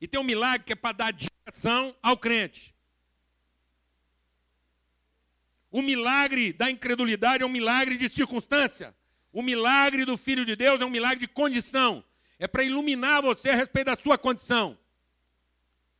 E 0.00 0.08
tem 0.08 0.18
um 0.18 0.24
milagre 0.24 0.64
que 0.64 0.72
é 0.72 0.74
para 0.74 0.96
dar 0.96 1.12
direção 1.12 1.94
ao 2.02 2.16
crente. 2.16 2.74
O 5.70 5.82
milagre 5.82 6.50
da 6.54 6.70
incredulidade 6.70 7.42
é 7.42 7.46
um 7.46 7.50
milagre 7.50 7.98
de 7.98 8.08
circunstância. 8.08 8.96
O 9.30 9.42
milagre 9.42 10.06
do 10.06 10.16
Filho 10.16 10.46
de 10.46 10.56
Deus 10.56 10.80
é 10.80 10.84
um 10.86 10.88
milagre 10.88 11.18
de 11.18 11.28
condição. 11.28 12.02
É 12.38 12.48
para 12.48 12.64
iluminar 12.64 13.20
você 13.20 13.50
a 13.50 13.54
respeito 13.54 13.88
da 13.88 13.96
sua 13.98 14.16
condição. 14.16 14.78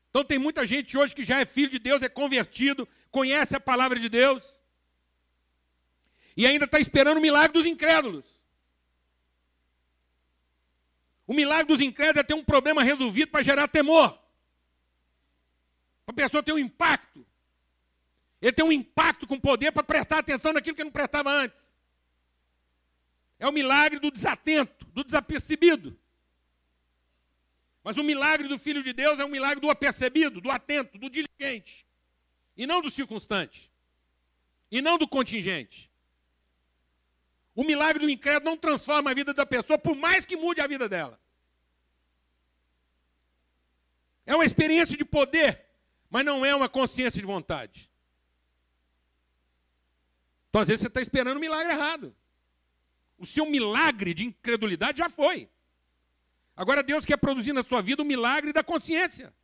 Então 0.09 0.25
tem 0.25 0.39
muita 0.39 0.67
gente 0.67 0.97
hoje 0.97 1.15
que 1.15 1.23
já 1.23 1.39
é 1.39 1.45
filho 1.45 1.69
de 1.69 1.79
Deus, 1.79 2.03
é 2.03 2.09
convertido, 2.09 2.89
conhece 3.11 3.55
a 3.55 3.61
palavra 3.61 3.99
de 4.01 4.09
Deus 4.09 4.59
e 6.35 6.47
ainda 6.47 6.65
está 6.65 6.81
esperando 6.81 7.19
o 7.19 7.21
milagre 7.21 7.53
dos 7.53 7.67
incrédulos. 7.67 8.38
O 11.29 11.35
milagre 11.35 11.67
dos 11.67 11.83
incrédulos 11.83 12.21
é 12.21 12.23
ter 12.23 12.33
um 12.33 12.43
problema 12.43 12.83
resolvido 12.83 13.31
para 13.31 13.43
gerar 13.43 13.69
temor. 13.69 14.19
Para 16.07 16.13
a 16.13 16.15
pessoa 16.15 16.43
ter 16.43 16.55
um 16.55 16.59
impacto. 16.59 17.25
Ele 18.41 18.53
tem 18.53 18.65
um 18.65 18.73
impacto 18.73 19.27
com 19.27 19.39
poder 19.39 19.71
para 19.71 19.83
prestar 19.83 20.21
atenção 20.21 20.55
naquilo 20.55 20.75
que 20.75 20.83
não 20.83 20.91
prestava 20.91 21.31
antes. 21.31 21.63
É 23.39 23.47
o 23.47 23.53
milagre 23.53 24.01
do 24.01 24.11
desatento, 24.11 24.87
do 24.87 25.05
desapercebido. 25.05 25.99
Mas 27.85 27.99
o 27.99 28.03
milagre 28.03 28.49
do 28.49 28.59
Filho 28.59 28.83
de 28.83 28.95
Deus 28.95 29.21
é 29.21 29.25
um 29.25 29.29
milagre 29.29 29.61
do 29.61 29.71
apercebido, 29.71 30.41
do 30.41 30.51
atento, 30.51 30.97
do 30.97 31.11
diligente. 31.11 31.87
E 32.57 32.67
não 32.67 32.81
do 32.81 32.91
circunstante. 32.91 33.71
E 34.71 34.81
não 34.81 34.97
do 34.97 35.07
contingente. 35.07 35.88
O 37.59 37.65
milagre 37.65 38.07
do 38.07 38.09
incrédulo 38.09 38.53
não 38.53 38.57
transforma 38.57 39.11
a 39.11 39.15
vida 39.15 39.35
da 39.35 39.45
pessoa, 39.45 39.77
por 39.77 39.97
mais 39.97 40.25
que 40.25 40.37
mude 40.37 40.61
a 40.61 40.67
vida 40.69 40.89
dela. 40.89 41.19
É 44.25 44.33
uma 44.33 44.45
experiência 44.45 44.97
de 44.97 45.05
poder, 45.05 45.67
mas 46.09 46.25
não 46.25 46.47
é 46.47 46.55
uma 46.55 46.69
consciência 46.69 47.21
de 47.21 47.27
vontade. 47.27 47.91
Então, 50.49 50.61
às 50.61 50.69
vezes, 50.69 50.83
você 50.83 50.87
está 50.87 51.01
esperando 51.01 51.35
o 51.35 51.39
um 51.39 51.41
milagre 51.41 51.73
errado. 51.73 52.15
O 53.19 53.27
seu 53.27 53.45
milagre 53.45 54.15
de 54.15 54.27
incredulidade 54.27 54.99
já 54.99 55.11
foi. 55.11 55.51
Agora, 56.57 56.81
Deus 56.81 57.05
quer 57.05 57.17
produzir 57.17 57.53
na 57.53 57.65
sua 57.65 57.83
vida 57.83 58.03
o 58.03 58.07
milagre 58.07 58.53
da 58.53 58.63
consciência 58.63 59.35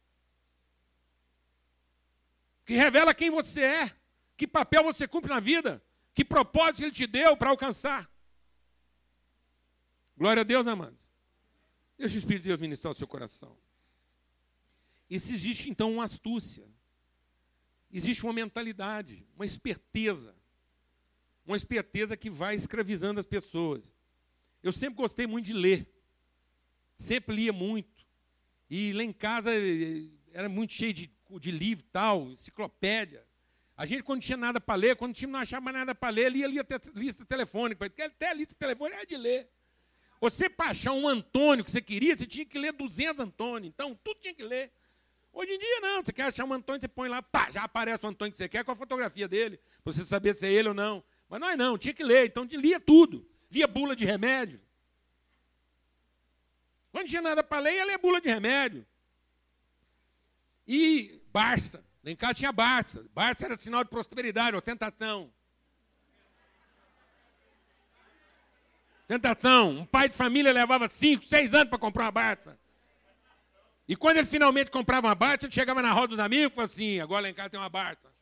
que 2.64 2.74
revela 2.74 3.12
quem 3.12 3.29
você 3.29 3.62
é, 3.62 3.96
que 4.37 4.46
papel 4.46 4.85
você 4.85 5.09
cumpre 5.09 5.31
na 5.31 5.40
vida, 5.40 5.83
que 6.14 6.24
propósito 6.24 6.83
ele 6.83 6.92
te 6.92 7.07
deu 7.07 7.37
para 7.37 7.50
alcançar. 7.50 8.11
Glória 10.16 10.42
a 10.42 10.44
Deus, 10.44 10.66
amados. 10.66 11.12
Deixa 11.98 12.14
o 12.14 12.18
Espírito 12.18 12.42
de 12.42 12.48
Deus 12.48 12.61
ministrar 12.61 12.92
o 12.92 12.96
seu 12.96 13.07
coração. 13.07 13.57
E 15.11 15.18
se 15.18 15.35
existe 15.35 15.68
então 15.68 15.92
uma 15.92 16.05
astúcia, 16.05 16.66
existe 17.90 18.24
uma 18.24 18.33
mentalidade, 18.33 19.27
uma 19.35 19.44
esperteza, 19.44 20.35
uma 21.44 21.57
esperteza 21.57 22.16
que 22.16 22.31
vai 22.31 22.55
escravizando 22.55 23.20
as 23.20 23.27
pessoas. 23.27 23.92
Eu 24.62 24.72
sempre 24.72 24.96
gostei 24.96 25.27
muito 25.27 25.46
de 25.46 25.53
ler, 25.53 25.87
sempre 26.96 27.37
lia 27.37 27.53
muito, 27.53 28.07
e 28.70 28.92
lá 28.92 29.03
em 29.03 29.12
casa 29.12 29.55
eh, 29.55 30.09
era 30.33 30.48
muito 30.48 30.72
cheio 30.72 30.94
de 30.94 31.14
de 31.38 31.50
livro 31.50 31.85
tal, 31.90 32.31
enciclopédia. 32.31 33.27
A 33.77 33.85
gente, 33.87 34.03
quando 34.05 34.23
tinha 34.23 34.37
nada 34.37 34.61
para 34.61 34.77
ler, 34.77 34.97
quando 34.97 35.15
tinha, 35.15 35.29
não 35.29 35.41
achava 35.41 35.73
nada 35.73 35.95
para 35.95 36.11
ler, 36.11 36.31
lia, 36.31 36.47
lia 36.47 36.65
lista 36.95 37.25
telefônica. 37.25 37.85
Até 37.87 38.29
a 38.29 38.35
lista 38.35 38.55
telefônica 38.55 39.03
é 39.03 39.07
de 39.07 39.17
ler. 39.17 39.51
Você, 40.21 40.49
para 40.49 40.71
achar 40.71 40.93
um 40.93 41.09
Antônio 41.09 41.65
que 41.65 41.71
você 41.71 41.83
queria, 41.83 42.17
você 42.17 42.27
tinha 42.27 42.47
que 42.47 42.59
ler 42.59 42.73
200 42.73 43.21
Antônio. 43.21 43.67
Então, 43.69 43.99
tudo 44.03 44.21
tinha 44.21 44.33
que 44.33 44.45
ler. 44.45 44.73
Hoje 45.33 45.53
em 45.53 45.59
dia, 45.59 45.81
não. 45.81 46.05
Você 46.05 46.13
quer 46.13 46.23
achar 46.27 46.45
um 46.45 46.53
Antônio, 46.53 46.81
você 46.81 46.89
põe 46.89 47.09
lá, 47.09 47.21
pá, 47.21 47.51
já 47.51 47.65
aparece 47.65 48.07
o 48.07 48.09
Antônio 48.09 48.31
que 48.31 48.39
você 48.39 48.49
quer 48.49 48.65
com 48.65 48.71
a 48.71 48.77
fotografia 48.77 49.27
dele, 49.27 49.59
para 49.83 49.93
você 49.93 50.05
saber 50.05 50.35
se 50.35 50.47
é 50.47 50.53
ele 50.53 50.69
ou 50.69 50.75
não. 50.75 51.03
Mas 51.29 51.41
nós 51.41 51.59
não, 51.59 51.77
tinha 51.77 51.93
que 51.93 52.05
ler. 52.05 52.27
Então, 52.27 52.45
lia 52.45 52.79
tudo. 52.79 53.29
Lia 53.51 53.67
bula 53.67 53.97
de 53.97 54.05
remédio. 54.05 54.61
Quando 56.93 57.09
tinha 57.09 57.21
nada 57.21 57.43
para 57.43 57.59
ler, 57.59 57.75
ia 57.75 57.85
ler 57.85 57.99
bula 57.99 58.21
de 58.21 58.29
remédio. 58.29 58.87
E 60.67 61.21
Barça. 61.33 61.85
Lá 62.05 62.11
em 62.11 62.17
casa 62.17 62.35
tinha 62.35 62.53
Barça. 62.53 63.07
Barça 63.14 63.47
era 63.47 63.57
sinal 63.57 63.83
de 63.83 63.88
prosperidade, 63.88 64.55
ou 64.55 64.61
tentação. 64.61 65.33
Tentação. 69.09 69.71
Um 69.71 69.87
pai 69.87 70.11
de 70.11 70.14
família 70.14 70.53
levava 70.53 70.87
cinco, 70.87 71.25
seis 71.25 71.55
anos 71.55 71.71
para 71.71 71.79
comprar 71.79 72.05
uma 72.05 72.11
Barça. 72.11 72.59
E 73.88 73.97
quando 73.97 74.19
ele 74.19 74.27
finalmente 74.27 74.71
comprava 74.71 75.07
uma 75.07 75.14
Barça, 75.14 75.47
ele 75.47 75.53
chegava 75.53 75.81
na 75.81 75.93
roda 75.93 76.09
dos 76.09 76.19
amigos 76.19 76.53
e 76.53 76.55
falava 76.55 76.73
assim: 76.73 77.01
agora 77.01 77.23
lá 77.23 77.29
em 77.31 77.35
casa 77.35 77.51
tem 77.51 77.61
uma 77.61 77.71
Barça. 77.71 78.12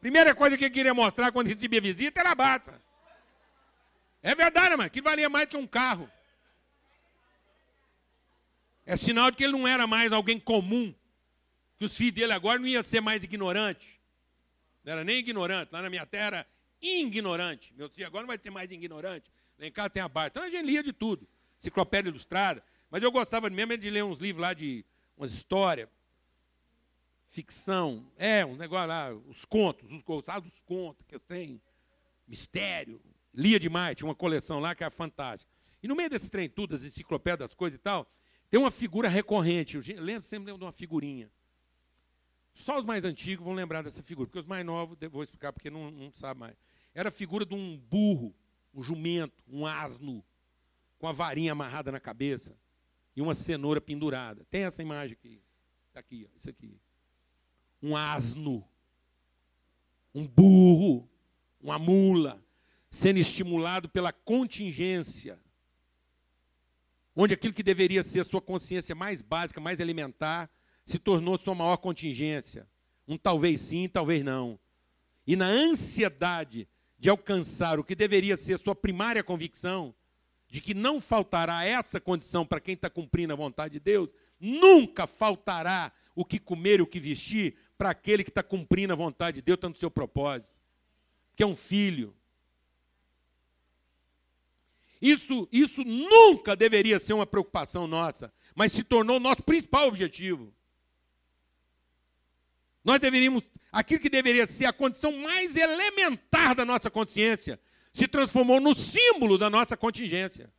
Primeira 0.00 0.34
coisa 0.34 0.56
que 0.56 0.64
ele 0.64 0.74
queria 0.74 0.94
mostrar 0.94 1.32
quando 1.32 1.48
recebia 1.48 1.82
visita 1.82 2.20
era 2.20 2.30
a 2.30 2.34
Barça. 2.34 2.80
É 4.22 4.34
verdade, 4.34 4.74
mas 4.76 4.90
que 4.90 5.02
valia 5.02 5.28
mais 5.28 5.46
que 5.46 5.56
um 5.56 5.66
carro. 5.66 6.10
É 8.88 8.96
sinal 8.96 9.30
de 9.30 9.36
que 9.36 9.44
ele 9.44 9.52
não 9.52 9.68
era 9.68 9.86
mais 9.86 10.14
alguém 10.14 10.40
comum. 10.40 10.94
Que 11.76 11.84
os 11.84 11.94
filhos 11.94 12.14
dele 12.14 12.32
agora 12.32 12.58
não 12.58 12.66
iam 12.66 12.82
ser 12.82 13.02
mais 13.02 13.22
ignorantes. 13.22 13.86
Não 14.82 14.94
era 14.94 15.04
nem 15.04 15.18
ignorante. 15.18 15.70
Lá 15.70 15.82
na 15.82 15.90
minha 15.90 16.06
terra 16.06 16.46
ignorante. 16.80 17.74
Meu 17.76 17.90
filho 17.90 18.06
agora 18.06 18.22
não 18.22 18.28
vai 18.28 18.38
ser 18.42 18.48
mais 18.48 18.72
ignorante. 18.72 19.30
Lá 19.58 19.66
em 19.66 19.70
casa 19.70 19.90
tem 19.90 20.02
a 20.02 20.08
barra. 20.08 20.28
Então 20.28 20.42
a 20.42 20.48
gente 20.48 20.64
lia 20.64 20.82
de 20.82 20.94
tudo. 20.94 21.28
Enciclopédia 21.58 22.08
ilustrada. 22.08 22.64
Mas 22.90 23.02
eu 23.02 23.12
gostava 23.12 23.50
mesmo 23.50 23.76
de 23.76 23.90
ler 23.90 24.04
uns 24.04 24.20
livros 24.20 24.40
lá 24.40 24.54
de 24.54 24.82
umas 25.18 25.34
histórias. 25.34 25.86
Ficção. 27.26 28.10
É, 28.16 28.42
um 28.46 28.56
negócio 28.56 28.88
lá. 28.88 29.12
Os 29.12 29.44
contos. 29.44 29.92
Os 29.92 30.00
gostados 30.00 30.50
dos 30.50 30.62
contos. 30.62 31.04
Que 31.06 31.18
tem 31.18 31.60
mistério. 32.26 32.98
Lia 33.34 33.60
demais. 33.60 33.96
Tinha 33.96 34.08
uma 34.08 34.14
coleção 34.14 34.60
lá 34.60 34.74
que 34.74 34.82
era 34.82 34.90
fantástica. 34.90 35.52
E 35.82 35.86
no 35.86 35.94
meio 35.94 36.08
desse 36.08 36.30
trem 36.30 36.48
tudo, 36.48 36.74
as 36.74 36.84
enciclopédias, 36.84 37.50
das 37.50 37.54
coisas 37.54 37.76
e 37.76 37.82
tal, 37.82 38.10
tem 38.50 38.58
uma 38.58 38.70
figura 38.70 39.08
recorrente, 39.08 39.76
eu 39.76 40.02
lembro, 40.02 40.22
sempre 40.22 40.46
lembro 40.46 40.58
de 40.58 40.64
uma 40.64 40.72
figurinha. 40.72 41.30
Só 42.52 42.78
os 42.78 42.84
mais 42.84 43.04
antigos 43.04 43.44
vão 43.44 43.54
lembrar 43.54 43.82
dessa 43.82 44.02
figura, 44.02 44.26
porque 44.26 44.40
os 44.40 44.46
mais 44.46 44.64
novos, 44.64 44.96
vou 45.10 45.22
explicar 45.22 45.52
porque 45.52 45.70
não, 45.70 45.90
não 45.90 46.12
sabe 46.12 46.40
mais. 46.40 46.56
Era 46.94 47.08
a 47.08 47.12
figura 47.12 47.44
de 47.44 47.54
um 47.54 47.76
burro, 47.76 48.34
um 48.74 48.82
jumento, 48.82 49.44
um 49.46 49.66
asno, 49.66 50.24
com 50.98 51.06
a 51.06 51.12
varinha 51.12 51.52
amarrada 51.52 51.92
na 51.92 52.00
cabeça 52.00 52.56
e 53.14 53.22
uma 53.22 53.34
cenoura 53.34 53.80
pendurada. 53.80 54.44
Tem 54.50 54.64
essa 54.64 54.82
imagem 54.82 55.12
aqui. 55.12 55.40
Está 55.88 56.00
aqui, 56.00 56.26
ó, 56.28 56.36
isso 56.36 56.50
aqui. 56.50 56.80
Um 57.82 57.96
asno, 57.96 58.66
um 60.14 60.26
burro, 60.26 61.08
uma 61.60 61.78
mula, 61.78 62.42
sendo 62.90 63.18
estimulado 63.18 63.88
pela 63.88 64.12
contingência 64.12 65.38
onde 67.20 67.34
aquilo 67.34 67.52
que 67.52 67.64
deveria 67.64 68.04
ser 68.04 68.24
sua 68.24 68.40
consciência 68.40 68.94
mais 68.94 69.20
básica, 69.22 69.60
mais 69.60 69.80
elementar, 69.80 70.48
se 70.84 71.00
tornou 71.00 71.36
sua 71.36 71.52
maior 71.52 71.76
contingência. 71.78 72.64
Um 73.08 73.18
talvez 73.18 73.60
sim, 73.60 73.88
talvez 73.88 74.22
não. 74.22 74.56
E 75.26 75.34
na 75.34 75.46
ansiedade 75.46 76.68
de 76.96 77.10
alcançar 77.10 77.76
o 77.80 77.82
que 77.82 77.96
deveria 77.96 78.36
ser 78.36 78.56
sua 78.56 78.72
primária 78.72 79.24
convicção, 79.24 79.92
de 80.48 80.60
que 80.60 80.72
não 80.72 81.00
faltará 81.00 81.64
essa 81.64 82.00
condição 82.00 82.46
para 82.46 82.60
quem 82.60 82.74
está 82.74 82.88
cumprindo 82.88 83.32
a 83.32 83.36
vontade 83.36 83.72
de 83.72 83.80
Deus, 83.80 84.14
nunca 84.38 85.04
faltará 85.04 85.90
o 86.14 86.24
que 86.24 86.38
comer 86.38 86.78
e 86.78 86.82
o 86.82 86.86
que 86.86 87.00
vestir 87.00 87.56
para 87.76 87.90
aquele 87.90 88.22
que 88.22 88.30
está 88.30 88.44
cumprindo 88.44 88.92
a 88.92 88.96
vontade 88.96 89.36
de 89.36 89.42
Deus, 89.42 89.58
no 89.60 89.74
seu 89.74 89.90
propósito. 89.90 90.60
Que 91.34 91.42
é 91.42 91.46
um 91.46 91.56
filho, 91.56 92.14
isso, 95.00 95.48
isso 95.52 95.84
nunca 95.84 96.56
deveria 96.56 96.98
ser 96.98 97.12
uma 97.12 97.26
preocupação 97.26 97.86
nossa, 97.86 98.32
mas 98.54 98.72
se 98.72 98.82
tornou 98.82 99.20
nosso 99.20 99.42
principal 99.42 99.86
objetivo. 99.86 100.52
Nós 102.84 102.98
deveríamos, 102.98 103.44
aquilo 103.70 104.00
que 104.00 104.08
deveria 104.08 104.46
ser 104.46 104.66
a 104.66 104.72
condição 104.72 105.12
mais 105.12 105.56
elementar 105.56 106.54
da 106.54 106.64
nossa 106.64 106.90
consciência, 106.90 107.60
se 107.92 108.08
transformou 108.08 108.60
no 108.60 108.74
símbolo 108.74 109.38
da 109.38 109.48
nossa 109.50 109.76
contingência. 109.76 110.52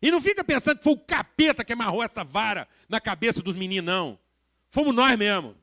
E 0.00 0.10
não 0.10 0.20
fica 0.20 0.42
pensando 0.42 0.78
que 0.78 0.84
foi 0.84 0.94
o 0.94 0.98
capeta 0.98 1.64
que 1.64 1.72
amarrou 1.72 2.02
essa 2.02 2.24
vara 2.24 2.68
na 2.88 3.00
cabeça 3.00 3.40
dos 3.40 3.54
meninos, 3.54 3.86
não. 3.86 4.18
Fomos 4.68 4.94
nós 4.94 5.16
mesmos. 5.16 5.54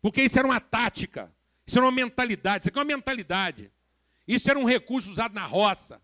Porque 0.00 0.22
isso 0.22 0.38
era 0.38 0.48
uma 0.48 0.58
tática, 0.58 1.30
isso 1.66 1.78
era 1.78 1.84
uma 1.84 1.92
mentalidade, 1.92 2.62
isso 2.62 2.68
aqui 2.70 2.78
é 2.78 2.80
uma 2.80 2.96
mentalidade. 2.96 3.70
Isso 4.30 4.48
era 4.48 4.60
um 4.60 4.64
recurso 4.64 5.10
usado 5.10 5.34
na 5.34 5.44
roça. 5.44 6.00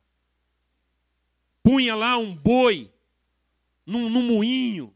Punha 1.62 1.94
lá 1.94 2.18
um 2.18 2.34
boi 2.34 2.92
num, 3.86 4.08
num 4.10 4.22
moinho, 4.24 4.92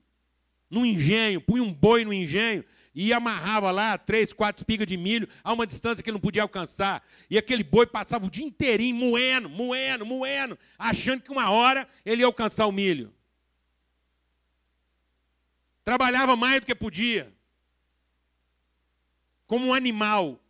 num 0.68 0.84
engenho, 0.84 1.40
punha 1.40 1.62
um 1.62 1.72
boi 1.72 2.04
no 2.04 2.12
engenho 2.12 2.64
e 2.92 3.12
amarrava 3.12 3.70
lá 3.70 3.96
três, 3.96 4.32
quatro 4.32 4.62
espigas 4.62 4.84
de 4.84 4.96
milho 4.96 5.28
a 5.44 5.52
uma 5.52 5.64
distância 5.64 6.02
que 6.02 6.10
ele 6.10 6.16
não 6.16 6.20
podia 6.20 6.42
alcançar. 6.42 7.06
E 7.30 7.38
aquele 7.38 7.62
boi 7.62 7.86
passava 7.86 8.26
o 8.26 8.30
dia 8.30 8.44
inteirinho 8.44 8.96
moendo, 8.96 9.48
moendo, 9.48 10.04
moendo, 10.04 10.58
achando 10.76 11.22
que 11.22 11.30
uma 11.30 11.50
hora 11.50 11.88
ele 12.04 12.22
ia 12.22 12.26
alcançar 12.26 12.66
o 12.66 12.72
milho. 12.72 13.14
Trabalhava 15.84 16.34
mais 16.34 16.58
do 16.58 16.66
que 16.66 16.74
podia. 16.74 17.32
Como 19.46 19.68
um 19.68 19.72
animal. 19.72 20.40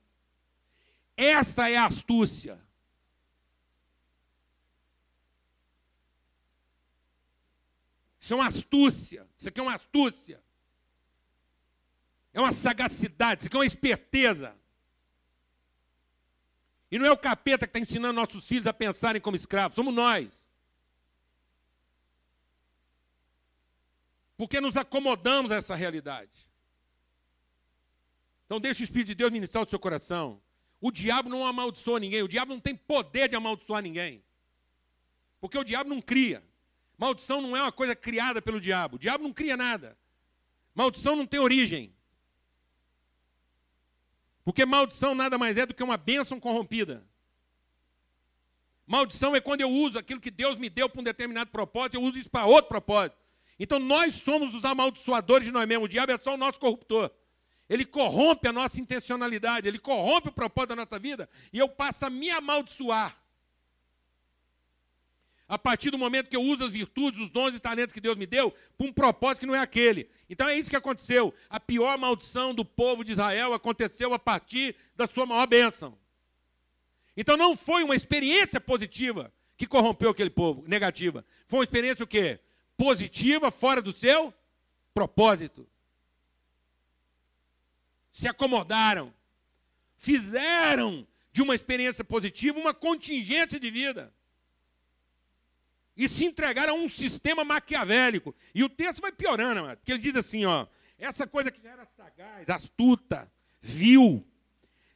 Essa 1.14 1.68
é 1.68 1.76
a 1.76 1.84
astúcia. 1.84 2.69
Isso 8.30 8.34
é 8.34 8.36
uma 8.36 8.46
astúcia. 8.46 9.28
Isso 9.36 9.48
aqui 9.48 9.58
é 9.58 9.62
uma 9.64 9.74
astúcia. 9.74 10.40
É 12.32 12.38
uma 12.38 12.52
sagacidade. 12.52 13.40
Isso 13.40 13.48
aqui 13.48 13.56
é 13.56 13.58
uma 13.58 13.66
esperteza. 13.66 14.56
E 16.92 16.96
não 16.96 17.06
é 17.06 17.10
o 17.10 17.18
capeta 17.18 17.66
que 17.66 17.70
está 17.70 17.80
ensinando 17.80 18.12
nossos 18.12 18.46
filhos 18.46 18.68
a 18.68 18.72
pensarem 18.72 19.20
como 19.20 19.34
escravos, 19.34 19.74
somos 19.74 19.92
nós. 19.92 20.48
Porque 24.36 24.60
nos 24.60 24.76
acomodamos 24.76 25.50
a 25.50 25.56
essa 25.56 25.74
realidade. 25.74 26.48
Então 28.46 28.60
deixa 28.60 28.82
o 28.82 28.84
Espírito 28.84 29.08
de 29.08 29.16
Deus 29.16 29.32
ministrar 29.32 29.64
o 29.64 29.68
seu 29.68 29.78
coração. 29.80 30.40
O 30.80 30.92
diabo 30.92 31.28
não 31.28 31.44
amaldiçoa 31.44 31.98
ninguém, 31.98 32.22
o 32.22 32.28
diabo 32.28 32.52
não 32.52 32.60
tem 32.60 32.76
poder 32.76 33.28
de 33.28 33.34
amaldiçoar 33.34 33.82
ninguém. 33.82 34.22
Porque 35.40 35.58
o 35.58 35.64
diabo 35.64 35.90
não 35.90 36.00
cria. 36.00 36.48
Maldição 37.00 37.40
não 37.40 37.56
é 37.56 37.62
uma 37.62 37.72
coisa 37.72 37.96
criada 37.96 38.42
pelo 38.42 38.60
diabo. 38.60 38.96
O 38.96 38.98
diabo 38.98 39.24
não 39.24 39.32
cria 39.32 39.56
nada. 39.56 39.96
Maldição 40.74 41.16
não 41.16 41.24
tem 41.24 41.40
origem. 41.40 41.94
Porque 44.44 44.66
maldição 44.66 45.14
nada 45.14 45.38
mais 45.38 45.56
é 45.56 45.64
do 45.64 45.72
que 45.72 45.82
uma 45.82 45.96
bênção 45.96 46.38
corrompida. 46.38 47.02
Maldição 48.86 49.34
é 49.34 49.40
quando 49.40 49.62
eu 49.62 49.70
uso 49.70 49.98
aquilo 49.98 50.20
que 50.20 50.30
Deus 50.30 50.58
me 50.58 50.68
deu 50.68 50.90
para 50.90 51.00
um 51.00 51.04
determinado 51.04 51.50
propósito, 51.50 51.94
eu 51.94 52.02
uso 52.02 52.18
isso 52.18 52.28
para 52.28 52.44
outro 52.44 52.68
propósito. 52.68 53.16
Então 53.58 53.78
nós 53.78 54.16
somos 54.16 54.54
os 54.54 54.66
amaldiçoadores 54.66 55.46
de 55.46 55.52
nós 55.52 55.66
mesmos. 55.66 55.86
O 55.86 55.88
diabo 55.88 56.12
é 56.12 56.18
só 56.18 56.34
o 56.34 56.36
nosso 56.36 56.60
corruptor. 56.60 57.10
Ele 57.66 57.86
corrompe 57.86 58.46
a 58.46 58.52
nossa 58.52 58.78
intencionalidade, 58.78 59.66
ele 59.66 59.78
corrompe 59.78 60.28
o 60.28 60.32
propósito 60.32 60.76
da 60.76 60.84
nossa 60.84 60.98
vida 60.98 61.30
e 61.50 61.58
eu 61.58 61.66
passo 61.66 62.04
a 62.04 62.10
me 62.10 62.28
amaldiçoar. 62.28 63.19
A 65.50 65.58
partir 65.58 65.90
do 65.90 65.98
momento 65.98 66.30
que 66.30 66.36
eu 66.36 66.42
uso 66.42 66.64
as 66.64 66.74
virtudes, 66.74 67.20
os 67.20 67.28
dons 67.28 67.56
e 67.56 67.58
talentos 67.58 67.92
que 67.92 68.00
Deus 68.00 68.16
me 68.16 68.24
deu, 68.24 68.54
para 68.78 68.86
um 68.86 68.92
propósito 68.92 69.40
que 69.40 69.46
não 69.46 69.54
é 69.56 69.58
aquele. 69.58 70.08
Então 70.28 70.48
é 70.48 70.56
isso 70.56 70.70
que 70.70 70.76
aconteceu. 70.76 71.34
A 71.48 71.58
pior 71.58 71.98
maldição 71.98 72.54
do 72.54 72.64
povo 72.64 73.02
de 73.02 73.10
Israel 73.10 73.52
aconteceu 73.52 74.14
a 74.14 74.18
partir 74.18 74.76
da 74.94 75.08
sua 75.08 75.26
maior 75.26 75.48
bênção. 75.48 75.98
Então 77.16 77.36
não 77.36 77.56
foi 77.56 77.82
uma 77.82 77.96
experiência 77.96 78.60
positiva 78.60 79.32
que 79.56 79.66
corrompeu 79.66 80.10
aquele 80.10 80.30
povo, 80.30 80.62
negativa. 80.68 81.26
Foi 81.48 81.58
uma 81.58 81.64
experiência 81.64 82.04
o 82.04 82.06
quê? 82.06 82.38
Positiva, 82.76 83.50
fora 83.50 83.82
do 83.82 83.90
seu 83.90 84.32
propósito. 84.94 85.68
Se 88.12 88.28
acomodaram. 88.28 89.12
Fizeram 89.96 91.04
de 91.32 91.42
uma 91.42 91.56
experiência 91.56 92.04
positiva 92.04 92.56
uma 92.56 92.72
contingência 92.72 93.58
de 93.58 93.68
vida 93.68 94.14
e 95.96 96.08
se 96.08 96.24
entregaram 96.24 96.74
a 96.74 96.78
um 96.78 96.88
sistema 96.88 97.44
maquiavélico. 97.44 98.34
E 98.54 98.64
o 98.64 98.68
texto 98.68 99.00
vai 99.00 99.12
piorando, 99.12 99.76
porque 99.76 99.92
ele 99.92 100.00
diz 100.00 100.16
assim, 100.16 100.44
ó, 100.44 100.66
essa 100.98 101.26
coisa 101.26 101.50
que 101.50 101.62
já 101.62 101.70
era 101.70 101.86
sagaz, 101.96 102.48
astuta, 102.48 103.30
vil, 103.60 104.26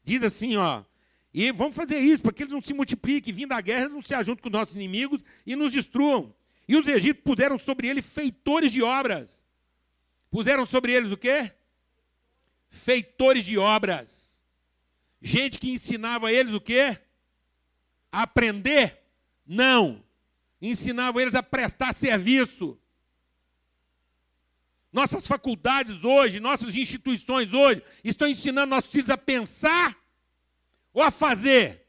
diz 0.03 0.23
assim, 0.23 0.57
ó, 0.57 0.85
e 1.33 1.51
vamos 1.51 1.75
fazer 1.75 1.99
isso, 1.99 2.23
para 2.23 2.33
que 2.33 2.45
eles 2.45 2.53
não 2.53 2.63
se 2.63 2.73
multipliquem, 2.73 3.35
vindo 3.35 3.49
da 3.49 3.61
guerra, 3.61 3.89
não 3.89 4.01
se 4.01 4.15
ajuntem 4.15 4.43
com 4.43 4.51
nossos 4.51 4.77
inimigos 4.77 5.21
e 5.45 5.57
nos 5.57 5.73
destruam. 5.73 6.35
E 6.69 6.77
os 6.77 6.87
egípcios 6.87 7.25
puseram 7.25 7.59
sobre 7.59 7.89
ele 7.89 8.01
feitores 8.01 8.71
de 8.71 8.83
obras. 8.83 9.45
Puseram 10.31 10.65
sobre 10.65 10.93
eles 10.93 11.11
o 11.11 11.17
quê? 11.17 11.53
Feitores 12.71 13.45
de 13.45 13.59
obras. 13.59 14.41
Gente 15.21 15.59
que 15.59 15.71
ensinava 15.73 16.33
eles 16.33 16.53
o 16.53 16.61
quê? 16.61 16.99
Aprender? 18.13 19.03
Não 19.45 20.05
ensinavam 20.61 21.21
eles 21.21 21.35
a 21.35 21.43
prestar 21.43 21.93
serviço. 21.93 22.79
Nossas 24.93 25.27
faculdades 25.27 26.05
hoje, 26.05 26.39
nossas 26.39 26.77
instituições 26.77 27.53
hoje, 27.53 27.83
estão 28.05 28.29
ensinando 28.29 28.71
nossos 28.71 28.91
filhos 28.91 29.11
a 29.11 29.19
pensar 29.19 29.97
ou 30.93 31.03
a 31.03 31.11
fazer? 31.11 31.85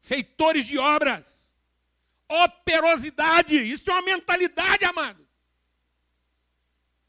Feitores 0.00 0.64
de 0.64 0.78
obras, 0.78 1.52
operosidade, 2.28 3.56
isso 3.56 3.90
é 3.90 3.92
uma 3.92 4.02
mentalidade, 4.02 4.84
amado. 4.84 5.26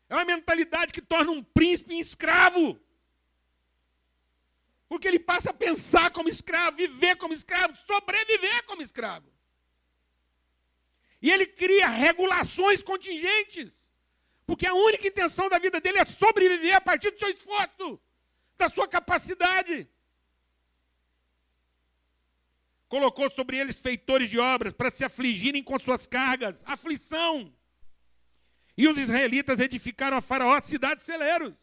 É 0.10 0.16
uma 0.16 0.26
mentalidade 0.26 0.94
que 0.94 1.02
torna 1.02 1.32
um 1.32 1.44
príncipe 1.44 1.98
escravo. 2.00 2.80
Porque 4.88 5.08
ele 5.08 5.20
passa 5.20 5.50
a 5.50 5.54
pensar 5.54 6.12
como 6.12 6.30
escravo, 6.30 6.78
viver 6.78 7.16
como 7.18 7.34
escravo, 7.34 7.76
sobreviver 7.76 8.64
como 8.66 8.82
escravo. 8.82 9.30
E 11.22 11.32
ele 11.32 11.46
cria 11.46 11.88
regulações 11.88 12.82
contingentes. 12.82 13.88
Porque 14.46 14.66
a 14.66 14.74
única 14.74 15.06
intenção 15.06 15.50
da 15.50 15.60
vida 15.60 15.82
dele 15.82 16.00
é 16.00 16.06
sobreviver 16.06 16.76
a 16.76 16.82
partir 16.82 17.12
do 17.12 17.20
seu 17.20 17.30
esforço, 17.30 18.00
da 18.58 18.70
sua 18.70 18.88
capacidade. 18.88 19.90
Colocou 22.88 23.30
sobre 23.30 23.58
eles 23.58 23.78
feitores 23.78 24.30
de 24.30 24.40
obras 24.40 24.72
para 24.72 24.90
se 24.90 25.04
afligirem 25.04 25.62
com 25.62 25.78
suas 25.78 26.08
cargas, 26.08 26.64
aflição. 26.66 27.54
E 28.78 28.88
os 28.88 28.98
israelitas 28.98 29.60
edificaram 29.60 30.16
a 30.16 30.22
Faraó 30.22 30.62
cidades 30.62 31.06
celeiros. 31.06 31.54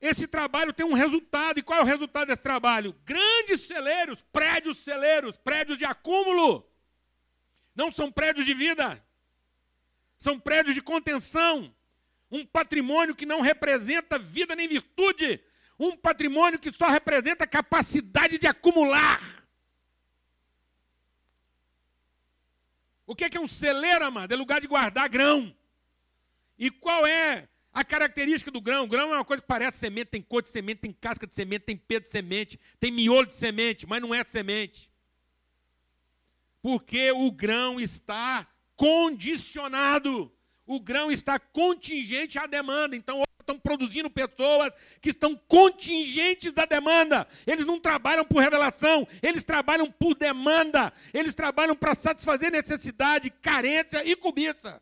Esse 0.00 0.26
trabalho 0.26 0.72
tem 0.72 0.86
um 0.86 0.94
resultado. 0.94 1.58
E 1.58 1.62
qual 1.62 1.80
é 1.80 1.82
o 1.82 1.86
resultado 1.86 2.28
desse 2.28 2.42
trabalho? 2.42 2.96
Grandes 3.04 3.62
celeiros, 3.62 4.22
prédios 4.32 4.78
celeiros, 4.78 5.36
prédios 5.36 5.76
de 5.76 5.84
acúmulo. 5.84 6.66
Não 7.74 7.92
são 7.92 8.10
prédios 8.10 8.46
de 8.46 8.54
vida. 8.54 9.04
São 10.16 10.40
prédios 10.40 10.74
de 10.74 10.80
contenção. 10.80 11.74
Um 12.30 12.46
patrimônio 12.46 13.14
que 13.14 13.26
não 13.26 13.40
representa 13.40 14.18
vida 14.18 14.56
nem 14.56 14.66
virtude. 14.66 15.42
Um 15.78 15.96
patrimônio 15.96 16.58
que 16.58 16.72
só 16.72 16.88
representa 16.88 17.46
capacidade 17.46 18.38
de 18.38 18.46
acumular. 18.46 19.20
O 23.06 23.14
que 23.14 23.36
é 23.36 23.40
um 23.40 23.48
celeiro, 23.48 24.04
amado? 24.04 24.32
É 24.32 24.36
lugar 24.36 24.60
de 24.60 24.68
guardar 24.68 25.08
grão. 25.08 25.54
E 26.56 26.70
qual 26.70 27.06
é 27.06 27.48
a 27.72 27.84
característica 27.84 28.50
do 28.50 28.60
grão, 28.60 28.84
o 28.84 28.88
grão 28.88 29.12
é 29.12 29.16
uma 29.16 29.24
coisa 29.24 29.40
que 29.40 29.48
parece 29.48 29.78
semente, 29.78 30.06
tem 30.06 30.22
cor 30.22 30.42
de 30.42 30.48
semente, 30.48 30.80
tem 30.80 30.92
casca 30.92 31.26
de 31.26 31.34
semente, 31.34 31.64
tem 31.64 31.76
peso 31.76 32.02
de 32.02 32.08
semente, 32.08 32.58
tem 32.78 32.90
miolo 32.90 33.26
de 33.26 33.34
semente, 33.34 33.86
mas 33.86 34.02
não 34.02 34.14
é 34.14 34.24
semente. 34.24 34.90
Porque 36.60 37.12
o 37.12 37.30
grão 37.30 37.80
está 37.80 38.46
condicionado, 38.74 40.32
o 40.66 40.80
grão 40.80 41.10
está 41.10 41.38
contingente 41.38 42.38
à 42.38 42.46
demanda. 42.46 42.96
Então, 42.96 43.22
estão 43.50 43.58
produzindo 43.58 44.08
pessoas 44.10 44.74
que 45.00 45.10
estão 45.10 45.36
contingentes 45.48 46.52
da 46.52 46.64
demanda. 46.64 47.26
Eles 47.46 47.64
não 47.64 47.80
trabalham 47.80 48.24
por 48.24 48.42
revelação, 48.42 49.06
eles 49.22 49.42
trabalham 49.42 49.90
por 49.90 50.14
demanda, 50.14 50.92
eles 51.12 51.34
trabalham 51.34 51.74
para 51.74 51.94
satisfazer 51.94 52.50
necessidade, 52.50 53.30
carência 53.30 54.04
e 54.04 54.14
cobiça. 54.14 54.80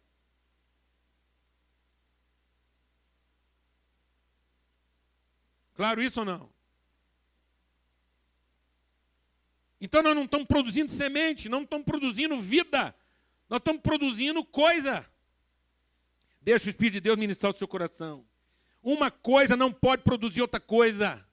Claro 5.78 6.02
isso 6.02 6.18
ou 6.18 6.26
não? 6.26 6.50
Então 9.80 10.02
nós 10.02 10.12
não 10.12 10.24
estamos 10.24 10.48
produzindo 10.48 10.90
semente, 10.90 11.48
não 11.48 11.62
estamos 11.62 11.86
produzindo 11.86 12.36
vida, 12.36 12.92
nós 13.48 13.60
estamos 13.60 13.80
produzindo 13.80 14.44
coisa. 14.44 15.08
Deixa 16.40 16.66
o 16.66 16.70
Espírito 16.70 16.94
de 16.94 17.00
Deus 17.02 17.16
ministrar 17.16 17.52
o 17.52 17.56
seu 17.56 17.68
coração. 17.68 18.26
Uma 18.82 19.08
coisa 19.08 19.56
não 19.56 19.72
pode 19.72 20.02
produzir 20.02 20.42
outra 20.42 20.58
coisa. 20.58 21.24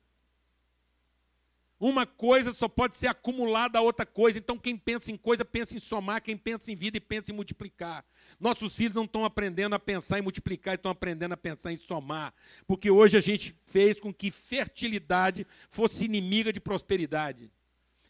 Uma 1.79 2.05
coisa 2.05 2.53
só 2.53 2.69
pode 2.69 2.95
ser 2.95 3.07
acumulada 3.07 3.77
a 3.77 3.81
outra 3.81 4.05
coisa. 4.05 4.37
Então, 4.37 4.57
quem 4.57 4.77
pensa 4.77 5.11
em 5.11 5.17
coisa, 5.17 5.43
pensa 5.43 5.75
em 5.75 5.79
somar. 5.79 6.21
Quem 6.21 6.37
pensa 6.37 6.71
em 6.71 6.75
vida 6.75 6.99
pensa 7.01 7.31
em 7.31 7.35
multiplicar. 7.35 8.05
Nossos 8.39 8.75
filhos 8.75 8.95
não 8.95 9.03
estão 9.03 9.25
aprendendo 9.25 9.75
a 9.75 9.79
pensar 9.79 10.19
em 10.19 10.21
multiplicar, 10.21 10.75
estão 10.75 10.91
aprendendo 10.91 11.33
a 11.33 11.37
pensar 11.37 11.73
em 11.73 11.77
somar. 11.77 12.33
Porque 12.65 12.89
hoje 12.89 13.17
a 13.17 13.21
gente 13.21 13.55
fez 13.65 13.99
com 13.99 14.13
que 14.13 14.31
fertilidade 14.31 15.45
fosse 15.69 16.05
inimiga 16.05 16.53
de 16.53 16.61
prosperidade. 16.61 17.51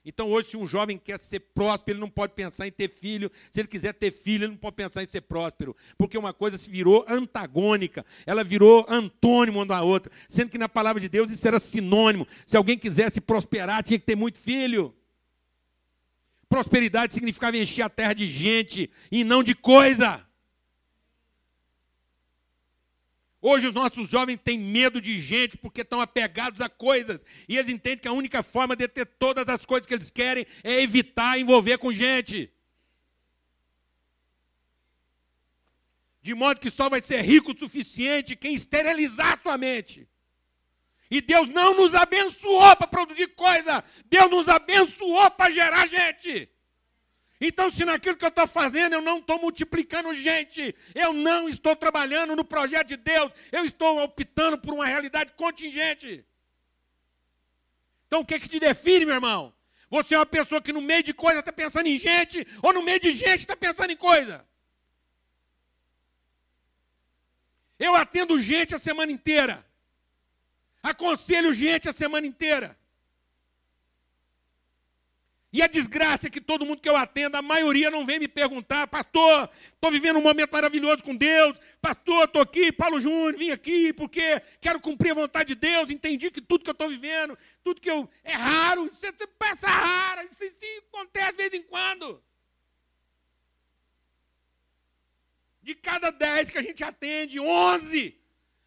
Então, 0.06 0.30
hoje, 0.30 0.50
se 0.50 0.58
um 0.58 0.68
jovem 0.68 0.98
quer 0.98 1.18
ser 1.18 1.40
próspero, 1.40 1.94
ele 1.96 2.00
não 2.00 2.10
pode 2.10 2.34
pensar 2.34 2.68
em 2.68 2.72
ter 2.72 2.90
filho. 2.90 3.32
Se 3.52 3.60
ele 3.60 3.68
quiser 3.68 3.94
ter 3.94 4.12
filho, 4.12 4.44
ele 4.44 4.52
não 4.52 4.58
pode 4.58 4.76
pensar 4.76 5.02
em 5.02 5.08
ser 5.08 5.22
próspero. 5.22 5.76
Porque 5.98 6.18
uma 6.18 6.32
coisa 6.32 6.58
se 6.58 6.70
virou 6.70 7.04
antagônica, 7.08 8.06
ela 8.26 8.44
virou 8.44 8.86
antônimo 8.88 9.60
uma 9.60 9.66
da 9.66 9.82
outra. 9.82 10.12
Sendo 10.28 10.52
que 10.52 10.58
na 10.58 10.70
palavra 10.70 11.00
de 11.00 11.10
Deus 11.10 11.32
isso 11.32 11.48
era 11.48 11.60
sinônimo. 11.60 12.28
Se 12.46 12.56
alguém 12.56 12.78
quisesse 12.78 13.20
prosperar, 13.20 13.84
tinha 13.84 14.00
que 14.00 14.06
ter 14.06 14.16
muito 14.16 14.38
filho. 14.38 14.94
Prosperidade 16.48 17.14
significava 17.14 17.58
encher 17.58 17.82
a 17.82 17.90
terra 17.90 18.14
de 18.14 18.28
gente 18.28 18.90
e 19.12 19.24
não 19.24 19.42
de 19.42 19.56
coisa. 19.56 20.25
Hoje 23.48 23.68
os 23.68 23.74
nossos 23.76 24.10
jovens 24.10 24.40
têm 24.44 24.58
medo 24.58 25.00
de 25.00 25.22
gente 25.22 25.56
porque 25.56 25.82
estão 25.82 26.02
apegados 26.02 26.62
a 26.62 26.68
coisas. 26.68 27.24
E 27.48 27.56
eles 27.56 27.70
entendem 27.70 28.00
que 28.00 28.08
a 28.08 28.12
única 28.12 28.42
forma 28.42 28.76
de 28.76 28.88
ter 28.88 29.06
todas 29.06 29.48
as 29.48 29.64
coisas 29.64 29.86
que 29.86 29.94
eles 29.94 30.10
querem 30.10 30.48
é 30.64 30.82
evitar 30.82 31.40
envolver 31.40 31.78
com 31.78 31.94
gente. 31.94 32.52
De 36.24 36.34
modo 36.34 36.60
que 36.60 36.72
só 36.72 36.90
vai 36.90 37.04
ser 37.04 37.22
rico 37.22 37.52
o 37.52 37.60
suficiente 37.60 38.36
quem 38.36 38.56
esterilizar 38.56 39.40
sua 39.44 39.60
mente. 39.60 40.10
E 41.12 41.22
Deus 41.22 41.48
não 41.48 41.76
nos 41.76 41.94
abençoou 41.94 42.76
para 42.76 42.88
produzir 42.88 43.28
coisa. 43.36 43.84
Deus 44.06 44.28
nos 44.32 44.50
abençoou 44.50 45.30
para 45.30 45.52
gerar 45.52 45.86
gente. 45.88 46.50
Então, 47.48 47.72
se 47.72 47.86
naquilo 47.86 48.18
que 48.18 48.26
eu 48.26 48.30
estou 48.30 48.48
fazendo 48.48 48.94
eu 48.94 49.02
não 49.02 49.20
estou 49.20 49.40
multiplicando 49.40 50.12
gente, 50.16 50.76
eu 50.96 51.14
não 51.14 51.48
estou 51.48 51.76
trabalhando 51.76 52.36
no 52.36 52.44
projeto 52.44 52.88
de 52.88 52.98
Deus, 52.98 53.32
eu 53.52 53.64
estou 53.64 54.02
optando 54.02 54.58
por 54.58 54.74
uma 54.74 54.88
realidade 54.88 55.32
contingente. 55.34 56.26
Então, 58.08 58.22
o 58.22 58.26
que, 58.26 58.40
que 58.40 58.50
te 58.50 58.60
define, 58.60 59.06
meu 59.06 59.14
irmão? 59.14 59.54
Você 59.92 60.16
é 60.16 60.18
uma 60.18 60.26
pessoa 60.26 60.60
que 60.60 60.74
no 60.74 60.82
meio 60.82 61.04
de 61.04 61.14
coisa 61.14 61.40
está 61.40 61.54
pensando 61.54 61.86
em 61.86 62.00
gente, 62.00 62.48
ou 62.64 62.74
no 62.74 62.82
meio 62.82 63.00
de 63.00 63.12
gente 63.12 63.42
está 63.42 63.56
pensando 63.56 63.92
em 63.92 63.96
coisa? 63.96 64.44
Eu 67.78 67.94
atendo 67.94 68.42
gente 68.42 68.74
a 68.74 68.80
semana 68.80 69.12
inteira. 69.12 69.64
Aconselho 70.82 71.54
gente 71.54 71.88
a 71.88 71.94
semana 71.94 72.26
inteira. 72.26 72.76
E 75.56 75.62
a 75.62 75.68
desgraça 75.68 76.28
é 76.28 76.30
que 76.30 76.42
todo 76.42 76.66
mundo 76.66 76.82
que 76.82 76.90
eu 76.90 76.98
atendo, 76.98 77.38
a 77.38 77.42
maioria 77.42 77.90
não 77.90 78.06
vem 78.06 78.20
me 78.20 78.28
perguntar, 78.28 78.88
pastor, 78.88 79.50
estou 79.74 79.90
vivendo 79.90 80.18
um 80.18 80.22
momento 80.22 80.52
maravilhoso 80.52 81.02
com 81.02 81.16
Deus, 81.16 81.58
pastor, 81.82 82.26
estou 82.26 82.42
aqui, 82.42 82.74
Paulo 82.74 83.00
Júnior, 83.00 83.38
vim 83.38 83.52
aqui 83.52 83.94
porque 83.94 84.42
quero 84.60 84.82
cumprir 84.82 85.12
a 85.12 85.14
vontade 85.14 85.56
de 85.56 85.56
Deus, 85.56 85.90
entendi 85.90 86.30
que 86.30 86.42
tudo 86.42 86.66
que 86.66 86.70
eu 86.70 86.74
estou 86.74 86.90
vivendo, 86.90 87.38
tudo 87.64 87.80
que 87.80 87.90
eu. 87.90 88.10
É 88.22 88.34
raro, 88.34 88.88
isso 88.88 89.06
é 89.06 89.14
peça 89.14 89.70
rara, 89.70 90.26
isso, 90.26 90.44
isso 90.44 90.60
acontece 90.94 91.32
de 91.32 91.38
vez 91.38 91.54
em 91.54 91.64
quando. 91.64 92.22
De 95.62 95.74
cada 95.74 96.12
dez 96.12 96.50
que 96.50 96.58
a 96.58 96.62
gente 96.62 96.84
atende, 96.84 97.40
onze 97.40 98.20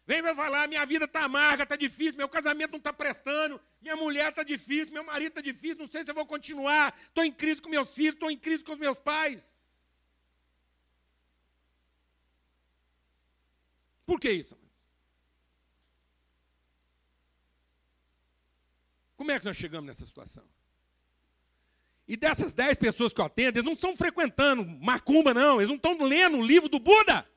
Vem 0.09 0.23
me 0.23 0.33
falar, 0.33 0.67
minha 0.67 0.83
vida 0.87 1.05
está 1.05 1.23
amarga, 1.25 1.61
está 1.61 1.75
difícil, 1.75 2.17
meu 2.17 2.27
casamento 2.27 2.71
não 2.71 2.79
está 2.79 2.91
prestando, 2.91 3.61
minha 3.79 3.95
mulher 3.95 4.29
está 4.29 4.41
difícil, 4.41 4.91
meu 4.91 5.03
marido 5.03 5.29
está 5.29 5.39
difícil, 5.39 5.77
não 5.77 5.87
sei 5.87 6.03
se 6.03 6.09
eu 6.09 6.15
vou 6.15 6.25
continuar, 6.25 6.97
estou 6.99 7.23
em 7.23 7.31
crise 7.31 7.61
com 7.61 7.69
meus 7.69 7.93
filhos, 7.93 8.15
estou 8.15 8.31
em 8.31 8.35
crise 8.35 8.63
com 8.63 8.71
os 8.71 8.79
meus 8.79 8.97
pais. 8.97 9.55
Por 14.03 14.19
que 14.19 14.31
isso? 14.31 14.57
Como 19.15 19.29
é 19.29 19.39
que 19.39 19.45
nós 19.45 19.57
chegamos 19.57 19.85
nessa 19.85 20.07
situação? 20.07 20.49
E 22.07 22.17
dessas 22.17 22.51
dez 22.51 22.75
pessoas 22.75 23.13
que 23.13 23.21
eu 23.21 23.25
atendo, 23.25 23.59
eles 23.59 23.63
não 23.63 23.73
estão 23.73 23.95
frequentando 23.95 24.65
macumba, 24.65 25.35
não, 25.35 25.57
eles 25.57 25.67
não 25.67 25.75
estão 25.75 25.95
lendo 26.01 26.37
o 26.37 26.41
livro 26.41 26.67
do 26.67 26.79
Buda. 26.79 27.29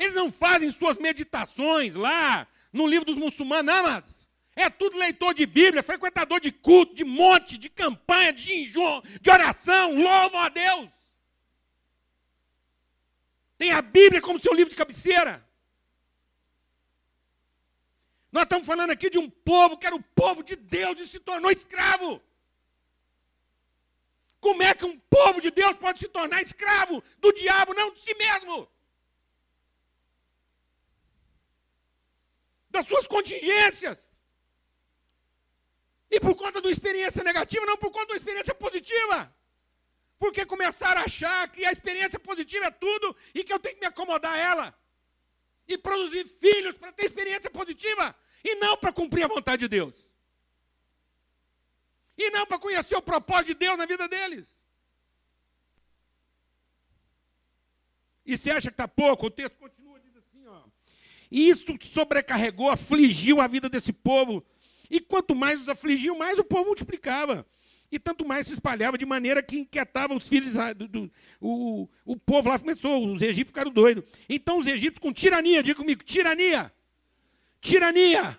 Eles 0.00 0.14
não 0.14 0.32
fazem 0.32 0.72
suas 0.72 0.96
meditações 0.96 1.94
lá 1.94 2.48
no 2.72 2.86
livro 2.86 3.04
dos 3.04 3.16
muçulmanos, 3.16 3.66
não, 3.66 3.84
amados. 3.84 4.26
É 4.56 4.70
tudo 4.70 4.96
leitor 4.96 5.34
de 5.34 5.44
Bíblia, 5.44 5.82
frequentador 5.82 6.40
de 6.40 6.50
culto, 6.50 6.94
de 6.94 7.04
monte, 7.04 7.58
de 7.58 7.68
campanha, 7.68 8.32
de 8.32 8.42
jejum, 8.42 9.02
de 9.20 9.30
oração. 9.30 9.94
Louvam 9.94 10.40
a 10.40 10.48
Deus. 10.48 10.88
Tem 13.58 13.72
a 13.72 13.82
Bíblia 13.82 14.22
como 14.22 14.40
seu 14.40 14.54
livro 14.54 14.70
de 14.70 14.76
cabeceira. 14.76 15.46
Nós 18.32 18.44
estamos 18.44 18.66
falando 18.66 18.92
aqui 18.92 19.10
de 19.10 19.18
um 19.18 19.28
povo 19.28 19.76
que 19.76 19.86
era 19.86 19.94
o 19.94 20.02
povo 20.02 20.42
de 20.42 20.56
Deus 20.56 20.98
e 20.98 21.06
se 21.06 21.20
tornou 21.20 21.50
escravo. 21.50 22.22
Como 24.40 24.62
é 24.62 24.74
que 24.74 24.86
um 24.86 24.98
povo 24.98 25.42
de 25.42 25.50
Deus 25.50 25.76
pode 25.76 25.98
se 25.98 26.08
tornar 26.08 26.40
escravo 26.40 27.04
do 27.18 27.34
diabo, 27.34 27.74
não 27.74 27.92
de 27.92 28.00
si 28.00 28.14
mesmo? 28.14 28.66
Das 32.70 32.86
suas 32.86 33.06
contingências. 33.06 34.10
E 36.10 36.18
por 36.18 36.34
conta 36.36 36.60
de 36.60 36.66
uma 36.66 36.72
experiência 36.72 37.22
negativa, 37.22 37.66
não 37.66 37.76
por 37.76 37.90
conta 37.90 38.06
de 38.06 38.12
uma 38.12 38.18
experiência 38.18 38.54
positiva. 38.54 39.34
Porque 40.18 40.44
começaram 40.44 41.00
a 41.00 41.04
achar 41.04 41.50
que 41.50 41.64
a 41.64 41.72
experiência 41.72 42.18
positiva 42.18 42.66
é 42.66 42.70
tudo 42.70 43.16
e 43.34 43.42
que 43.44 43.52
eu 43.52 43.58
tenho 43.58 43.74
que 43.76 43.80
me 43.80 43.86
acomodar 43.86 44.32
a 44.32 44.38
ela. 44.38 44.78
E 45.66 45.78
produzir 45.78 46.26
filhos 46.26 46.74
para 46.74 46.92
ter 46.92 47.04
experiência 47.04 47.50
positiva 47.50 48.14
e 48.44 48.54
não 48.56 48.76
para 48.76 48.92
cumprir 48.92 49.24
a 49.24 49.28
vontade 49.28 49.60
de 49.60 49.68
Deus. 49.68 50.08
E 52.18 52.30
não 52.30 52.46
para 52.46 52.58
conhecer 52.58 52.96
o 52.96 53.02
propósito 53.02 53.48
de 53.48 53.54
Deus 53.54 53.78
na 53.78 53.86
vida 53.86 54.08
deles. 54.08 54.66
E 58.26 58.36
você 58.36 58.50
acha 58.50 58.68
que 58.68 58.74
está 58.74 58.86
pouco? 58.86 59.26
O 59.26 59.30
texto 59.30 59.56
continua. 59.56 59.79
E 61.30 61.48
isso 61.48 61.64
sobrecarregou, 61.82 62.70
afligiu 62.70 63.40
a 63.40 63.46
vida 63.46 63.68
desse 63.68 63.92
povo. 63.92 64.44
E 64.90 65.00
quanto 65.00 65.34
mais 65.34 65.60
os 65.60 65.68
afligiu, 65.68 66.16
mais 66.16 66.38
o 66.38 66.44
povo 66.44 66.66
multiplicava. 66.66 67.46
E 67.92 67.98
tanto 67.98 68.24
mais 68.24 68.46
se 68.46 68.54
espalhava, 68.54 68.96
de 68.96 69.04
maneira 69.04 69.42
que 69.42 69.58
inquietava 69.58 70.14
os 70.14 70.28
filhos 70.28 70.54
do, 70.76 70.86
do 70.86 71.12
o, 71.40 71.88
o 72.04 72.16
povo 72.16 72.48
lá 72.48 72.58
começou, 72.58 73.04
os 73.06 73.20
egípcios 73.20 73.48
ficaram 73.48 73.70
doidos. 73.72 74.04
Então 74.28 74.58
os 74.58 74.66
egípcios 74.66 74.98
com 74.98 75.12
tirania, 75.12 75.62
diga 75.62 75.76
comigo, 75.76 76.04
tirania. 76.04 76.72
Tirania. 77.60 78.38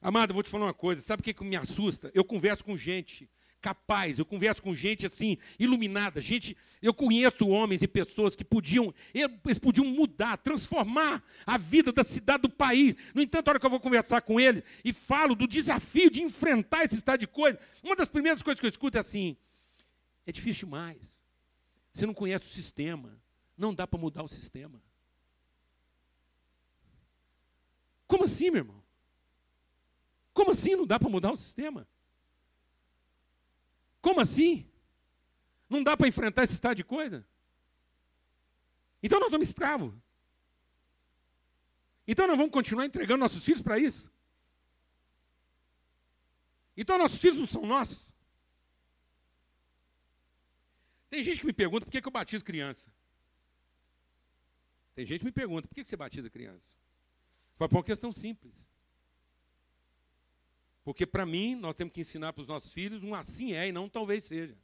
Amado, 0.00 0.32
vou 0.34 0.42
te 0.42 0.50
falar 0.50 0.66
uma 0.66 0.74
coisa, 0.74 1.00
sabe 1.00 1.20
o 1.20 1.24
que, 1.24 1.34
que 1.34 1.44
me 1.44 1.54
assusta? 1.54 2.10
Eu 2.14 2.24
converso 2.24 2.64
com 2.64 2.76
gente 2.76 3.28
capaz. 3.62 4.18
Eu 4.18 4.26
converso 4.26 4.60
com 4.60 4.74
gente 4.74 5.06
assim, 5.06 5.38
iluminada, 5.58 6.20
gente. 6.20 6.56
Eu 6.82 6.92
conheço 6.92 7.46
homens 7.46 7.80
e 7.80 7.88
pessoas 7.88 8.34
que 8.34 8.44
podiam, 8.44 8.92
eles 9.14 9.58
podiam 9.58 9.86
mudar, 9.86 10.36
transformar 10.36 11.22
a 11.46 11.56
vida 11.56 11.92
da 11.92 12.02
cidade, 12.02 12.42
do 12.42 12.50
país. 12.50 12.96
No 13.14 13.22
entanto, 13.22 13.48
a 13.48 13.50
hora 13.52 13.60
que 13.60 13.64
eu 13.64 13.70
vou 13.70 13.80
conversar 13.80 14.20
com 14.22 14.40
eles 14.40 14.64
e 14.84 14.92
falo 14.92 15.36
do 15.36 15.46
desafio 15.46 16.10
de 16.10 16.20
enfrentar 16.20 16.84
esse 16.84 16.96
estado 16.96 17.20
de 17.20 17.28
coisa, 17.28 17.58
uma 17.82 17.94
das 17.94 18.08
primeiras 18.08 18.42
coisas 18.42 18.58
que 18.58 18.66
eu 18.66 18.70
escuto 18.70 18.98
é 18.98 19.00
assim: 19.00 19.36
é 20.26 20.32
difícil 20.32 20.66
demais. 20.66 21.22
Você 21.92 22.04
não 22.04 22.14
conhece 22.14 22.46
o 22.46 22.50
sistema. 22.50 23.16
Não 23.56 23.72
dá 23.72 23.86
para 23.86 24.00
mudar 24.00 24.24
o 24.24 24.28
sistema. 24.28 24.82
Como 28.08 28.24
assim, 28.24 28.50
meu 28.50 28.60
irmão? 28.60 28.82
Como 30.34 30.50
assim 30.50 30.74
não 30.74 30.86
dá 30.86 30.98
para 30.98 31.08
mudar 31.08 31.30
o 31.32 31.36
sistema? 31.36 31.86
Como 34.02 34.20
assim? 34.20 34.68
Não 35.70 35.82
dá 35.82 35.96
para 35.96 36.08
enfrentar 36.08 36.42
esse 36.42 36.52
estado 36.52 36.76
de 36.76 36.84
coisa? 36.84 37.26
Então 39.02 39.18
nós 39.18 39.28
estamos 39.28 39.48
escravos. 39.48 39.94
Então 42.06 42.26
nós 42.26 42.36
vamos 42.36 42.52
continuar 42.52 42.84
entregando 42.84 43.20
nossos 43.20 43.42
filhos 43.42 43.62
para 43.62 43.78
isso? 43.78 44.12
Então 46.76 46.98
nossos 46.98 47.18
filhos 47.18 47.38
não 47.38 47.46
são 47.46 47.64
nossos? 47.64 48.12
Tem 51.08 51.22
gente 51.22 51.40
que 51.40 51.46
me 51.46 51.52
pergunta 51.52 51.86
por 51.86 51.92
que, 51.92 52.04
eu 52.04 52.10
batizo 52.10 52.44
criança. 52.44 52.92
Tem 54.94 55.06
gente 55.06 55.20
que 55.20 55.26
me 55.26 55.32
pergunta 55.32 55.68
por 55.68 55.74
que, 55.74 55.82
que 55.82 55.88
você 55.88 55.96
batiza 55.96 56.28
criança. 56.28 56.76
Foi 57.56 57.68
por 57.68 57.76
uma 57.76 57.84
questão 57.84 58.10
simples. 58.12 58.71
Porque 60.84 61.06
para 61.06 61.24
mim, 61.24 61.54
nós 61.54 61.74
temos 61.74 61.92
que 61.92 62.00
ensinar 62.00 62.32
para 62.32 62.42
os 62.42 62.48
nossos 62.48 62.72
filhos 62.72 63.02
um 63.02 63.14
assim 63.14 63.54
é 63.54 63.68
e 63.68 63.72
não 63.72 63.88
talvez 63.88 64.24
seja. 64.24 64.56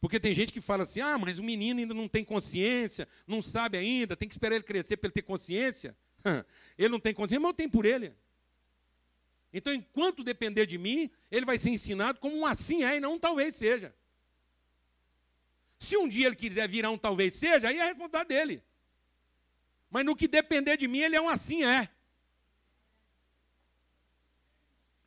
Porque 0.00 0.20
tem 0.20 0.34
gente 0.34 0.52
que 0.52 0.60
fala 0.60 0.82
assim: 0.82 1.00
ah, 1.00 1.16
mas 1.16 1.38
o 1.38 1.42
menino 1.42 1.80
ainda 1.80 1.94
não 1.94 2.08
tem 2.08 2.24
consciência, 2.24 3.08
não 3.26 3.40
sabe 3.40 3.78
ainda, 3.78 4.16
tem 4.16 4.28
que 4.28 4.34
esperar 4.34 4.56
ele 4.56 4.64
crescer 4.64 4.96
para 4.96 5.06
ele 5.06 5.14
ter 5.14 5.22
consciência. 5.22 5.96
ele 6.76 6.88
não 6.88 7.00
tem 7.00 7.14
consciência, 7.14 7.40
mas 7.40 7.50
eu 7.50 7.54
tenho 7.54 7.70
por 7.70 7.86
ele. 7.86 8.12
Então, 9.52 9.72
enquanto 9.72 10.24
depender 10.24 10.66
de 10.66 10.76
mim, 10.76 11.08
ele 11.30 11.46
vai 11.46 11.56
ser 11.56 11.70
ensinado 11.70 12.18
como 12.18 12.36
um 12.36 12.44
assim 12.44 12.82
é 12.82 12.96
e 12.96 13.00
não 13.00 13.14
um 13.14 13.18
talvez 13.20 13.54
seja. 13.54 13.94
Se 15.78 15.96
um 15.96 16.08
dia 16.08 16.26
ele 16.26 16.34
quiser 16.34 16.68
virar 16.68 16.90
um 16.90 16.98
talvez 16.98 17.34
seja, 17.34 17.68
aí 17.68 17.78
é 17.78 17.82
a 17.82 17.86
responsabilidade 17.86 18.28
dele. 18.28 18.64
Mas 19.88 20.04
no 20.04 20.16
que 20.16 20.26
depender 20.26 20.76
de 20.76 20.88
mim, 20.88 20.98
ele 20.98 21.14
é 21.14 21.20
um 21.20 21.28
assim 21.28 21.64
é. 21.64 21.88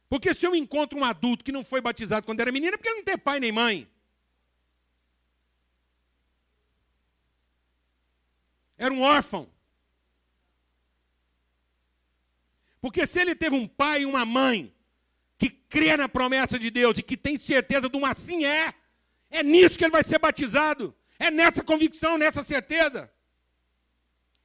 Porque 0.09 0.33
se 0.33 0.45
eu 0.45 0.55
encontro 0.55 0.97
um 0.97 1.03
adulto 1.03 1.43
que 1.43 1.51
não 1.51 1.63
foi 1.63 1.81
batizado 1.81 2.25
quando 2.25 2.39
era 2.39 2.51
menino, 2.51 2.73
é 2.73 2.77
porque 2.77 2.89
ele 2.89 2.97
não 2.97 3.03
tem 3.03 3.17
pai 3.17 3.39
nem 3.39 3.51
mãe. 3.51 3.87
Era 8.77 8.93
um 8.93 9.01
órfão. 9.01 9.49
Porque 12.79 13.05
se 13.05 13.19
ele 13.19 13.35
teve 13.35 13.55
um 13.55 13.67
pai 13.67 14.03
e 14.03 14.05
uma 14.05 14.25
mãe 14.25 14.73
que 15.37 15.49
crê 15.49 15.97
na 15.97 16.07
promessa 16.07 16.57
de 16.57 16.69
Deus 16.69 16.97
e 16.97 17.03
que 17.03 17.17
tem 17.17 17.37
certeza 17.37 17.89
de 17.89 17.97
um 17.97 18.05
assim 18.05 18.45
é, 18.45 18.73
é 19.29 19.43
nisso 19.43 19.77
que 19.77 19.83
ele 19.83 19.91
vai 19.91 20.03
ser 20.03 20.19
batizado. 20.19 20.95
É 21.19 21.29
nessa 21.29 21.63
convicção, 21.63 22.17
nessa 22.17 22.43
certeza. 22.43 23.11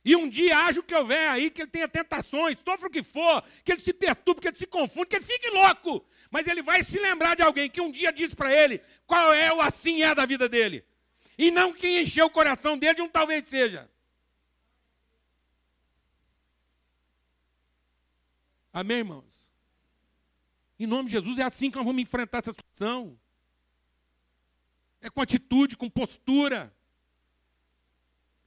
E 0.05 0.17
um 0.17 0.29
dia 0.29 0.59
haja 0.59 0.81
o 0.81 0.83
que 0.83 0.95
houver 0.95 1.29
aí, 1.29 1.49
que 1.49 1.63
ele 1.63 1.71
tenha 1.71 1.87
tentações, 1.87 2.59
sofra 2.59 2.89
o 2.89 2.91
que 2.91 3.03
for, 3.03 3.43
que 3.65 3.73
ele 3.73 3.81
se 3.81 3.93
perturbe, 3.93 4.41
que 4.41 4.49
ele 4.49 4.57
se 4.57 4.67
confunde, 4.67 5.07
que 5.07 5.17
ele 5.17 5.25
fique 5.25 5.49
louco. 5.51 6.05
Mas 6.31 6.49
ele 6.49 6.61
vai 6.61 6.83
se 6.83 6.99
lembrar 6.99 7.37
de 7.37 7.43
alguém 7.43 7.71
que 7.71 7.81
um 7.81 7.91
dia 7.91 8.13
disse 8.13 8.35
para 8.35 8.53
ele 8.53 8.81
qual 9.07 9.33
é 9.33 9.53
o 9.53 9.61
assim 9.61 10.03
é 10.03 10.13
da 10.15 10.27
vida 10.27 10.49
dele. 10.49 10.85
E 11.39 11.51
não 11.51 11.73
quem 11.73 12.03
encheu 12.03 12.27
o 12.27 12.31
coração 12.31 12.77
dele 12.77 12.95
de 12.95 13.03
um 13.03 13.09
talvez 13.09 13.49
seja. 13.49 13.89
Amém, 18.73 18.99
irmãos? 18.99 19.53
Em 20.79 20.87
nome 20.87 21.07
de 21.07 21.13
Jesus, 21.13 21.39
é 21.39 21.43
assim 21.43 21.71
que 21.71 21.77
nós 21.77 21.85
vamos 21.85 22.03
enfrentar 22.03 22.39
essa 22.39 22.51
situação. 22.51 23.17
É 25.01 25.09
com 25.09 25.21
atitude, 25.21 25.77
com 25.77 25.89
postura. 25.89 26.75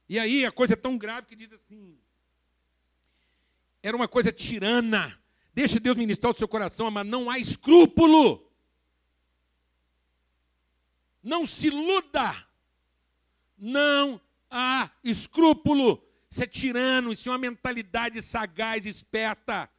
E 0.08 0.18
aí 0.18 0.44
a 0.44 0.52
coisa 0.52 0.74
é 0.74 0.76
tão 0.76 0.96
grave 0.96 1.26
que 1.26 1.36
diz 1.36 1.52
assim: 1.52 1.98
era 3.82 3.96
uma 3.96 4.08
coisa 4.08 4.32
tirana. 4.32 5.18
Deixa 5.54 5.80
Deus 5.80 5.96
ministrar 5.96 6.32
o 6.32 6.36
seu 6.36 6.46
coração, 6.46 6.90
mas 6.90 7.06
não 7.06 7.30
há 7.30 7.38
escrúpulo. 7.38 8.52
Não 11.22 11.46
se 11.46 11.68
iluda. 11.68 12.46
Não 13.56 14.20
há 14.50 14.90
escrúpulo. 15.02 16.02
Isso 16.30 16.42
é 16.42 16.46
tirano, 16.46 17.12
isso 17.12 17.28
é 17.28 17.32
uma 17.32 17.38
mentalidade 17.38 18.20
sagaz, 18.20 18.84
esperta, 18.84 19.70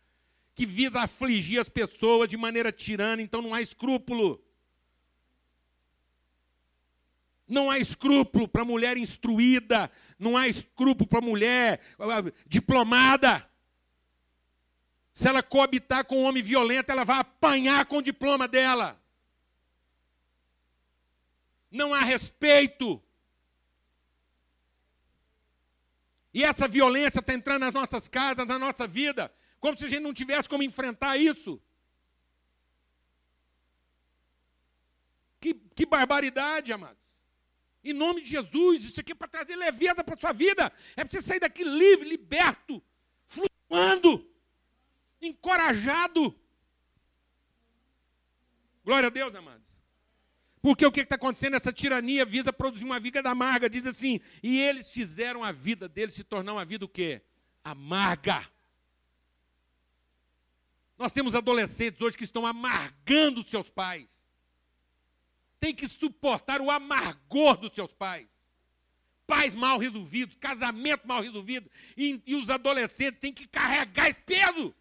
que 0.55 0.65
visa 0.65 1.01
afligir 1.01 1.59
as 1.59 1.69
pessoas 1.69 2.27
de 2.27 2.35
maneira 2.37 2.71
tirana, 2.71 3.21
então 3.21 3.41
não 3.41 3.53
há 3.53 3.61
escrúpulo. 3.61 4.43
Não 7.47 7.71
há 7.71 7.79
escrúpulo 7.79 8.47
para 8.47 8.65
mulher 8.65 8.97
instruída, 8.97 9.89
não 10.19 10.35
há 10.35 10.47
escrúpulo 10.47 11.07
para 11.07 11.21
mulher 11.21 11.79
ah, 11.97 12.31
diplomada. 12.45 13.49
Se 15.13 15.27
ela 15.29 15.41
coabitar 15.41 16.05
com 16.05 16.17
um 16.17 16.25
homem 16.25 16.43
violento, 16.43 16.91
ela 16.91 17.05
vai 17.05 17.19
apanhar 17.19 17.85
com 17.85 17.97
o 17.97 18.01
diploma 18.01 18.47
dela. 18.47 19.01
Não 21.71 21.93
há 21.93 22.01
respeito. 22.01 23.01
E 26.33 26.43
essa 26.43 26.67
violência 26.67 27.19
está 27.19 27.33
entrando 27.33 27.61
nas 27.61 27.73
nossas 27.73 28.07
casas, 28.07 28.45
na 28.45 28.59
nossa 28.59 28.85
vida, 28.85 29.33
como 29.59 29.77
se 29.77 29.85
a 29.85 29.89
gente 29.89 30.01
não 30.01 30.13
tivesse 30.13 30.47
como 30.47 30.63
enfrentar 30.63 31.17
isso. 31.17 31.59
Que, 35.39 35.53
que 35.53 35.85
barbaridade, 35.85 36.71
amados. 36.73 37.06
Em 37.91 37.93
nome 37.93 38.21
de 38.21 38.29
Jesus, 38.29 38.83
isso 38.83 38.99
aqui 38.99 39.13
é 39.13 39.15
para 39.15 39.27
trazer 39.27 39.55
leveza 39.55 40.03
para 40.03 40.15
a 40.15 40.17
sua 40.17 40.33
vida. 40.33 40.71
É 40.95 41.03
para 41.03 41.09
você 41.09 41.21
sair 41.21 41.39
daqui 41.39 41.63
livre, 41.63 42.09
liberto, 42.09 42.83
flutuando, 43.25 44.29
encorajado. 45.21 46.37
Glória 48.83 49.07
a 49.07 49.09
Deus, 49.09 49.33
amados. 49.35 49.65
Porque 50.61 50.85
o 50.85 50.91
que 50.91 51.01
está 51.01 51.15
acontecendo? 51.15 51.55
Essa 51.55 51.71
tirania 51.71 52.25
visa 52.25 52.51
produzir 52.51 52.83
uma 52.83 52.99
vida 52.99 53.21
amarga. 53.29 53.69
Diz 53.69 53.87
assim, 53.87 54.19
e 54.43 54.59
eles 54.59 54.91
fizeram 54.91 55.43
a 55.43 55.51
vida 55.51 55.87
deles 55.87 56.13
se 56.13 56.23
tornar 56.23 56.53
uma 56.53 56.65
vida 56.65 56.83
o 56.83 56.89
quê? 56.89 57.21
Amarga. 57.63 58.45
Nós 60.97 61.11
temos 61.11 61.35
adolescentes 61.35 62.01
hoje 62.01 62.17
que 62.17 62.23
estão 62.23 62.45
amargando 62.45 63.43
seus 63.43 63.69
pais. 63.69 64.16
Tem 65.59 65.73
que 65.73 65.87
suportar 65.87 66.61
o 66.61 66.69
amargor 66.69 67.57
dos 67.57 67.73
seus 67.73 67.93
pais. 67.93 68.27
Pais 69.25 69.53
mal 69.53 69.77
resolvidos, 69.77 70.35
casamento 70.35 71.07
mal 71.07 71.21
resolvido. 71.21 71.69
E, 71.95 72.21
e 72.25 72.35
os 72.35 72.49
adolescentes 72.49 73.19
têm 73.19 73.33
que 73.33 73.47
carregar 73.47 74.09
esse 74.09 74.21
peso. 74.21 74.73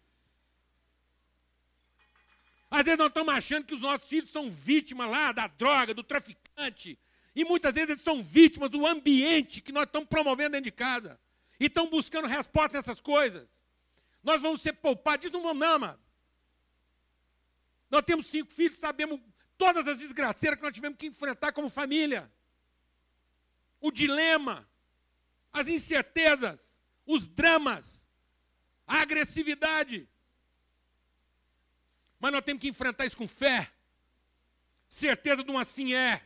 Às 2.69 2.85
vezes 2.85 2.97
nós 2.97 3.07
estamos 3.07 3.33
achando 3.33 3.65
que 3.65 3.75
os 3.75 3.81
nossos 3.81 4.07
filhos 4.07 4.29
são 4.29 4.49
vítimas 4.51 5.09
lá 5.09 5.31
da 5.31 5.47
droga, 5.47 5.93
do 5.93 6.03
traficante. 6.03 6.97
E 7.35 7.45
muitas 7.45 7.73
vezes 7.75 7.91
eles 7.91 8.03
são 8.03 8.21
vítimas 8.21 8.69
do 8.69 8.85
ambiente 8.85 9.61
que 9.61 9.71
nós 9.71 9.83
estamos 9.83 10.09
promovendo 10.09 10.51
dentro 10.51 10.65
de 10.65 10.71
casa. 10.71 11.19
E 11.59 11.65
estão 11.65 11.89
buscando 11.89 12.27
resposta 12.27 12.77
nessas 12.77 13.01
coisas. 13.01 13.47
Nós 14.23 14.41
vamos 14.41 14.61
ser 14.61 14.73
poupados. 14.73 15.23
Diz, 15.23 15.31
não 15.31 15.41
vamos 15.41 15.59
não, 15.59 15.79
mano. 15.79 15.99
Nós 17.89 18.01
temos 18.01 18.27
cinco 18.27 18.51
filhos, 18.51 18.77
sabemos 18.77 19.19
todas 19.57 19.87
as 19.87 19.99
desgraceiras 19.99 20.57
que 20.57 20.63
nós 20.63 20.73
tivemos 20.73 20.97
que 20.97 21.07
enfrentar 21.07 21.51
como 21.51 21.69
família. 21.69 22.31
O 23.79 23.91
dilema, 23.91 24.67
as 25.51 25.67
incertezas, 25.67 26.81
os 27.05 27.27
dramas, 27.27 28.07
a 28.85 29.01
agressividade. 29.01 30.07
Mas 32.19 32.31
nós 32.31 32.41
temos 32.41 32.61
que 32.61 32.67
enfrentar 32.67 33.05
isso 33.05 33.17
com 33.17 33.27
fé, 33.27 33.71
certeza 34.87 35.43
de 35.43 35.51
um 35.51 35.59
assim 35.59 35.93
é, 35.93 36.21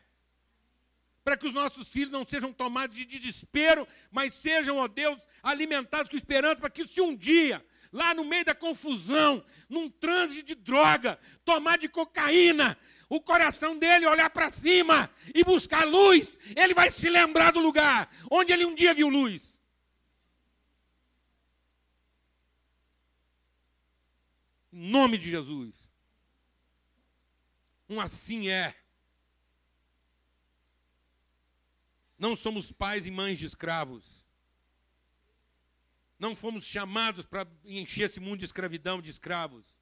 para 1.23 1.37
que 1.37 1.47
os 1.47 1.53
nossos 1.53 1.87
filhos 1.87 2.11
não 2.11 2.25
sejam 2.25 2.51
tomados 2.51 2.95
de 2.95 3.05
desespero, 3.05 3.87
mas 4.11 4.33
sejam, 4.33 4.77
ó 4.77 4.87
Deus, 4.87 5.19
alimentados 5.43 6.09
com 6.09 6.17
esperança, 6.17 6.57
para 6.57 6.69
que 6.69 6.87
se 6.87 7.01
um 7.01 7.15
dia, 7.15 7.63
lá 7.91 8.13
no 8.13 8.25
meio 8.25 8.45
da 8.45 8.55
confusão, 8.55 9.43
num 9.69 9.89
trânsito 9.89 10.43
de 10.43 10.55
droga, 10.55 11.19
tomar 11.43 11.77
de 11.77 11.87
cocaína, 11.89 12.77
o 13.11 13.19
coração 13.19 13.77
dele 13.77 14.07
olhar 14.07 14.29
para 14.29 14.49
cima 14.49 15.13
e 15.35 15.43
buscar 15.43 15.83
luz, 15.83 16.39
ele 16.55 16.73
vai 16.73 16.89
se 16.89 17.09
lembrar 17.09 17.51
do 17.51 17.59
lugar 17.59 18.09
onde 18.31 18.53
ele 18.53 18.63
um 18.63 18.73
dia 18.73 18.93
viu 18.93 19.09
luz. 19.09 19.59
Em 24.71 24.89
nome 24.89 25.17
de 25.17 25.29
Jesus. 25.29 25.89
Um 27.89 27.99
assim 27.99 28.47
é. 28.47 28.73
Não 32.17 32.33
somos 32.33 32.71
pais 32.71 33.05
e 33.05 33.11
mães 33.11 33.37
de 33.37 33.45
escravos. 33.45 34.25
Não 36.17 36.33
fomos 36.33 36.63
chamados 36.63 37.25
para 37.25 37.45
encher 37.65 38.03
esse 38.03 38.21
mundo 38.21 38.39
de 38.39 38.45
escravidão, 38.45 39.01
de 39.01 39.09
escravos. 39.09 39.77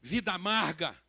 Vida 0.00 0.32
amarga. 0.32 1.01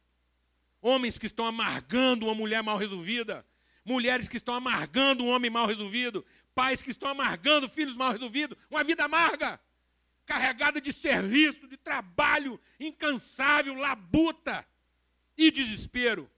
Homens 0.84 1.18
que 1.18 1.26
estão 1.26 1.46
amargando 1.46 2.26
uma 2.26 2.36
mulher 2.36 2.62
mal 2.62 2.78
resolvida. 2.78 3.46
Mulheres 3.86 4.28
que 4.28 4.36
estão 4.36 4.54
amargando 4.54 5.24
um 5.24 5.30
homem 5.30 5.50
mal 5.50 5.66
resolvido. 5.66 6.26
Pais 6.54 6.82
que 6.82 6.92
estão 6.92 7.08
amargando 7.08 7.70
filhos 7.70 7.96
mal 7.96 8.12
resolvidos. 8.12 8.58
Uma 8.70 8.84
vida 8.84 9.06
amarga 9.06 9.60
carregada 10.26 10.82
de 10.82 10.92
serviço, 10.92 11.68
de 11.68 11.78
trabalho, 11.78 12.60
incansável, 12.80 13.74
labuta 13.76 14.68
e 15.38 15.50
desespero. 15.50 16.30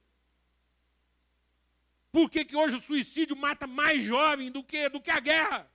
Por 2.11 2.29
que, 2.29 2.45
que 2.45 2.55
hoje 2.55 2.75
o 2.75 2.81
suicídio 2.81 3.35
mata 3.35 3.65
mais 3.65 4.03
jovem 4.03 4.51
do 4.51 4.63
que, 4.63 4.89
do 4.89 5.01
que 5.01 5.09
a 5.09 5.19
guerra? 5.19 5.69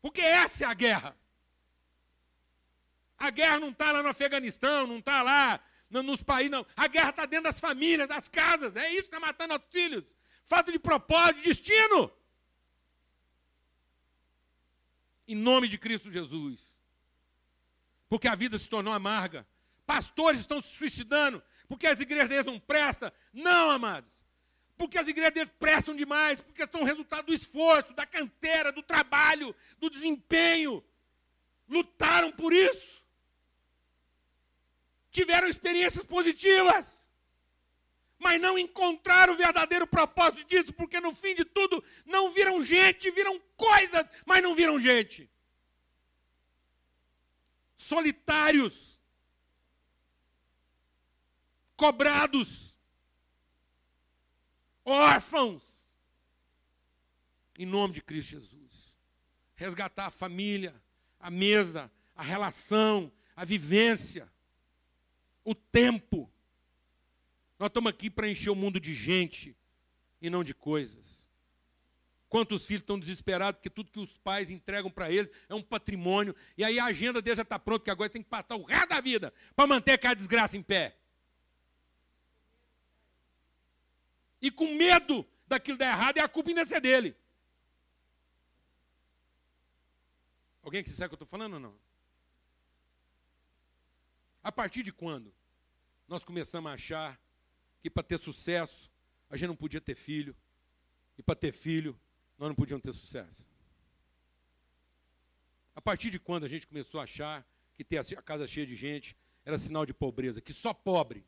Porque 0.00 0.20
essa 0.20 0.64
é 0.64 0.66
a 0.68 0.74
guerra. 0.74 1.16
A 3.18 3.30
guerra 3.30 3.58
não 3.58 3.70
está 3.70 3.90
lá 3.90 4.00
no 4.00 4.08
Afeganistão, 4.08 4.86
não 4.86 4.98
está 4.98 5.22
lá 5.22 5.60
nos 5.90 6.22
países, 6.22 6.50
não. 6.50 6.66
A 6.76 6.86
guerra 6.86 7.10
está 7.10 7.26
dentro 7.26 7.44
das 7.44 7.60
famílias, 7.60 8.08
das 8.08 8.28
casas. 8.28 8.76
É 8.76 8.90
isso 8.90 9.02
que 9.02 9.16
está 9.16 9.20
matando 9.20 9.54
nossos 9.54 9.70
filhos. 9.70 10.04
Falta 10.44 10.70
de 10.70 10.78
propósito, 10.78 11.36
de 11.36 11.48
destino. 11.48 12.10
Em 15.26 15.34
nome 15.34 15.68
de 15.68 15.78
Cristo 15.78 16.10
Jesus. 16.10 16.60
Porque 18.08 18.28
a 18.28 18.34
vida 18.34 18.58
se 18.58 18.68
tornou 18.68 18.92
amarga. 18.92 19.46
Pastores 19.86 20.40
estão 20.40 20.60
se 20.60 20.76
suicidando 20.76 21.42
porque 21.68 21.86
as 21.86 22.00
igrejas 22.00 22.28
deles 22.28 22.46
não 22.46 22.58
prestam. 22.58 23.12
Não, 23.32 23.70
amados. 23.70 24.24
Porque 24.76 24.96
as 24.96 25.06
igrejas 25.06 25.34
deles 25.34 25.52
prestam 25.58 25.94
demais, 25.94 26.40
porque 26.40 26.66
são 26.66 26.82
resultado 26.82 27.26
do 27.26 27.34
esforço, 27.34 27.92
da 27.92 28.06
canseira, 28.06 28.72
do 28.72 28.82
trabalho, 28.82 29.54
do 29.78 29.90
desempenho. 29.90 30.82
Lutaram 31.68 32.32
por 32.32 32.52
isso. 32.52 33.02
Tiveram 35.10 35.48
experiências 35.48 36.04
positivas 36.04 36.98
mas 38.18 38.40
não 38.40 38.58
encontraram 38.58 39.32
o 39.32 39.36
verdadeiro 39.36 39.86
propósito 39.86 40.44
disso, 40.44 40.72
porque 40.72 41.00
no 41.00 41.14
fim 41.14 41.34
de 41.34 41.44
tudo 41.44 41.82
não 42.04 42.32
viram 42.32 42.62
gente, 42.62 43.10
viram 43.10 43.40
coisas, 43.56 44.04
mas 44.26 44.42
não 44.42 44.54
viram 44.54 44.80
gente. 44.80 45.30
Solitários, 47.76 48.98
cobrados, 51.76 52.76
órfãos, 54.84 55.86
em 57.56 57.64
nome 57.64 57.94
de 57.94 58.02
Cristo 58.02 58.30
Jesus. 58.30 58.98
Resgatar 59.54 60.06
a 60.06 60.10
família, 60.10 60.74
a 61.20 61.30
mesa, 61.30 61.90
a 62.16 62.22
relação, 62.22 63.12
a 63.36 63.44
vivência, 63.44 64.30
o 65.48 65.54
tempo 65.54 66.30
nós 67.58 67.68
estamos 67.68 67.88
aqui 67.88 68.10
para 68.10 68.28
encher 68.28 68.50
o 68.50 68.54
mundo 68.54 68.78
de 68.78 68.92
gente 68.92 69.56
e 70.20 70.28
não 70.28 70.44
de 70.44 70.52
coisas. 70.52 71.26
Quantos 72.28 72.66
filhos 72.66 72.82
estão 72.82 72.98
desesperados 72.98 73.56
porque 73.56 73.70
tudo 73.70 73.90
que 73.90 73.98
os 73.98 74.18
pais 74.18 74.50
entregam 74.50 74.90
para 74.90 75.10
eles 75.10 75.30
é 75.48 75.54
um 75.54 75.62
patrimônio, 75.62 76.36
e 76.54 76.62
aí 76.62 76.78
a 76.78 76.84
agenda 76.84 77.22
deles 77.22 77.38
já 77.38 77.44
está 77.44 77.58
pronta, 77.58 77.84
que 77.84 77.90
agora 77.90 78.10
tem 78.10 78.22
que 78.22 78.28
passar 78.28 78.56
o 78.56 78.62
resto 78.62 78.90
da 78.90 79.00
vida 79.00 79.32
para 79.56 79.66
manter 79.66 79.92
aquela 79.92 80.12
desgraça 80.12 80.54
em 80.54 80.62
pé. 80.62 80.94
E 84.42 84.50
com 84.50 84.74
medo 84.74 85.26
daquilo 85.46 85.78
dar 85.78 85.86
errado, 85.86 86.18
e 86.18 86.20
a 86.20 86.28
culpa 86.28 86.50
ainda 86.50 86.66
ser 86.66 86.82
dele. 86.82 87.16
Alguém 90.62 90.84
que 90.84 90.90
sabe 90.90 91.06
o 91.06 91.08
que 91.08 91.14
eu 91.14 91.24
estou 91.24 91.26
falando 91.26 91.54
ou 91.54 91.60
não? 91.60 91.74
A 94.44 94.52
partir 94.52 94.82
de 94.82 94.92
quando 94.92 95.37
nós 96.08 96.24
começamos 96.24 96.70
a 96.70 96.74
achar 96.74 97.20
que 97.80 97.90
para 97.90 98.02
ter 98.02 98.18
sucesso 98.18 98.90
a 99.30 99.36
gente 99.36 99.48
não 99.48 99.56
podia 99.56 99.80
ter 99.80 99.94
filho, 99.94 100.34
e 101.18 101.22
para 101.22 101.36
ter 101.36 101.52
filho 101.52 101.98
nós 102.38 102.48
não 102.48 102.54
podíamos 102.54 102.82
ter 102.82 102.92
sucesso. 102.92 103.46
A 105.76 105.80
partir 105.80 106.10
de 106.10 106.18
quando 106.18 106.44
a 106.44 106.48
gente 106.48 106.66
começou 106.66 106.98
a 106.98 107.04
achar 107.04 107.46
que 107.76 107.84
ter 107.84 107.98
a 107.98 108.22
casa 108.22 108.46
cheia 108.46 108.66
de 108.66 108.74
gente 108.74 109.16
era 109.44 109.56
sinal 109.58 109.86
de 109.86 109.94
pobreza, 109.94 110.40
que 110.40 110.52
só 110.52 110.74
pobre 110.74 111.24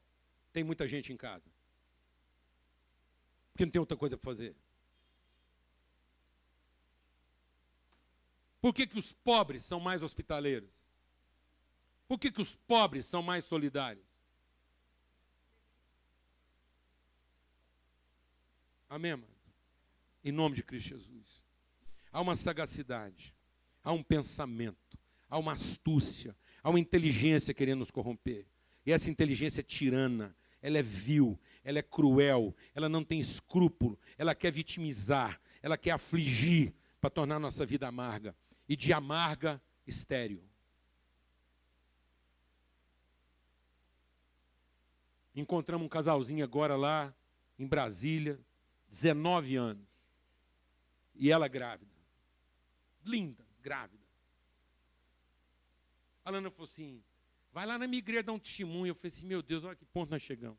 tem 0.53 0.65
muita 0.65 0.89
gente 0.89 1.13
em 1.13 1.17
casa. 1.17 1.49
Porque 3.53 3.65
não 3.65 3.71
tem 3.71 3.81
outra 3.81 3.97
coisa 3.97 4.17
para 4.17 4.25
fazer. 4.25 4.57
Por 8.61 8.75
que, 8.75 8.87
que 8.87 8.99
os 8.99 9.13
pobres 9.13 9.65
são 9.65 9.81
mais 9.81 10.03
hospitaleiros? 10.03 10.85
Por 12.07 12.19
que, 12.19 12.31
que 12.33 12.43
os 12.43 12.55
pobres 12.55 13.07
são 13.07 13.23
mais 13.23 13.45
solidários? 13.45 14.10
Amém, 18.91 19.13
amados? 19.13 19.31
Em 20.25 20.33
nome 20.33 20.57
de 20.57 20.65
Cristo 20.65 20.89
Jesus. 20.89 21.47
Há 22.13 22.21
uma 22.21 22.35
sagacidade, 22.35 23.33
há 23.85 23.93
um 23.93 24.03
pensamento, 24.03 24.99
há 25.29 25.39
uma 25.39 25.53
astúcia, 25.53 26.37
há 26.61 26.69
uma 26.69 26.81
inteligência 26.81 27.55
querendo 27.55 27.79
nos 27.79 27.93
corromper. 27.93 28.49
E 28.85 28.91
essa 28.91 29.09
inteligência 29.09 29.61
é 29.61 29.63
tirana, 29.63 30.37
ela 30.61 30.77
é 30.77 30.83
vil, 30.83 31.39
ela 31.63 31.79
é 31.79 31.83
cruel, 31.83 32.53
ela 32.75 32.89
não 32.89 33.05
tem 33.05 33.21
escrúpulo, 33.21 33.97
ela 34.19 34.35
quer 34.35 34.51
vitimizar, 34.51 35.41
ela 35.63 35.79
quer 35.79 35.93
afligir 35.93 36.75
para 37.01 37.11
tornar 37.11 37.39
nossa 37.39 37.65
vida 37.65 37.87
amarga. 37.87 38.35
E 38.69 38.75
de 38.75 38.93
amarga, 38.93 39.63
estéreo. 39.87 40.43
Encontramos 45.33 45.87
um 45.87 45.89
casalzinho 45.89 46.43
agora 46.43 46.75
lá 46.75 47.15
em 47.57 47.69
Brasília, 47.69 48.41
19 48.91 49.57
anos. 49.57 49.87
E 51.15 51.31
ela 51.31 51.49
grávida. 51.49 51.91
Linda, 53.05 53.47
grávida. 53.63 54.05
A 56.25 56.31
Lana 56.31 56.51
falou 56.51 56.65
assim: 56.65 57.03
vai 57.53 57.65
lá 57.65 57.79
na 57.79 57.87
minha 57.87 57.99
igreja 57.99 58.25
dar 58.25 58.33
um 58.33 58.39
testemunho. 58.39 58.91
Eu 58.91 58.95
falei 58.95 59.09
assim: 59.09 59.27
meu 59.27 59.43
Deus, 59.43 59.65
olha 59.65 59.77
que 59.77 59.85
ponto 59.85 60.11
nós 60.11 60.23
chegamos. 60.23 60.59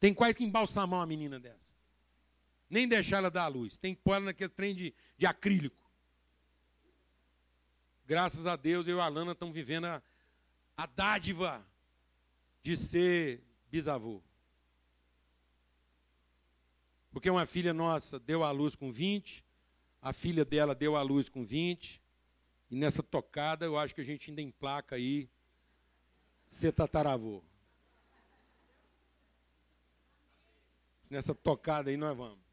Tem 0.00 0.12
quase 0.12 0.36
que 0.36 0.44
embalsamar 0.44 1.00
uma 1.00 1.06
menina 1.06 1.38
dessa. 1.38 1.74
Nem 2.68 2.88
deixar 2.88 3.18
ela 3.18 3.30
dar 3.30 3.44
a 3.44 3.48
luz. 3.48 3.78
Tem 3.78 3.94
que 3.94 4.02
pôr 4.02 4.14
ela 4.14 4.26
naquele 4.26 4.50
trem 4.50 4.74
de, 4.74 4.94
de 5.16 5.26
acrílico. 5.26 5.82
Graças 8.06 8.46
a 8.46 8.56
Deus, 8.56 8.86
eu 8.86 8.98
e 8.98 9.00
a 9.00 9.08
Lana 9.08 9.32
estamos 9.32 9.54
vivendo 9.54 9.86
a, 9.86 10.02
a 10.76 10.86
dádiva 10.86 11.66
de 12.62 12.76
ser 12.76 13.42
bisavô. 13.70 14.22
Porque 17.14 17.30
uma 17.30 17.46
filha 17.46 17.72
nossa 17.72 18.18
deu 18.18 18.42
à 18.42 18.50
luz 18.50 18.74
com 18.74 18.90
20, 18.90 19.44
a 20.02 20.12
filha 20.12 20.44
dela 20.44 20.74
deu 20.74 20.96
à 20.96 21.02
luz 21.02 21.28
com 21.28 21.44
20, 21.44 22.02
e 22.68 22.74
nessa 22.74 23.04
tocada 23.04 23.64
eu 23.64 23.78
acho 23.78 23.94
que 23.94 24.00
a 24.00 24.04
gente 24.04 24.30
ainda 24.30 24.42
emplaca 24.42 24.96
aí 24.96 25.30
ser 26.48 26.72
tataravô. 26.72 27.40
Nessa 31.08 31.32
tocada 31.36 31.88
aí 31.88 31.96
nós 31.96 32.16
vamos. 32.16 32.44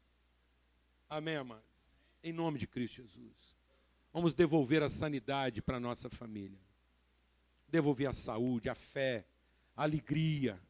Amém, 1.10 1.34
amados? 1.34 1.92
Em 2.22 2.32
nome 2.32 2.56
de 2.56 2.68
Cristo 2.68 3.02
Jesus. 3.02 3.56
Vamos 4.12 4.32
devolver 4.32 4.80
a 4.80 4.88
sanidade 4.88 5.60
para 5.60 5.78
a 5.78 5.80
nossa 5.80 6.08
família. 6.08 6.60
Devolver 7.66 8.08
a 8.08 8.12
saúde, 8.12 8.68
a 8.68 8.76
fé, 8.76 9.26
a 9.74 9.82
alegria 9.82 10.62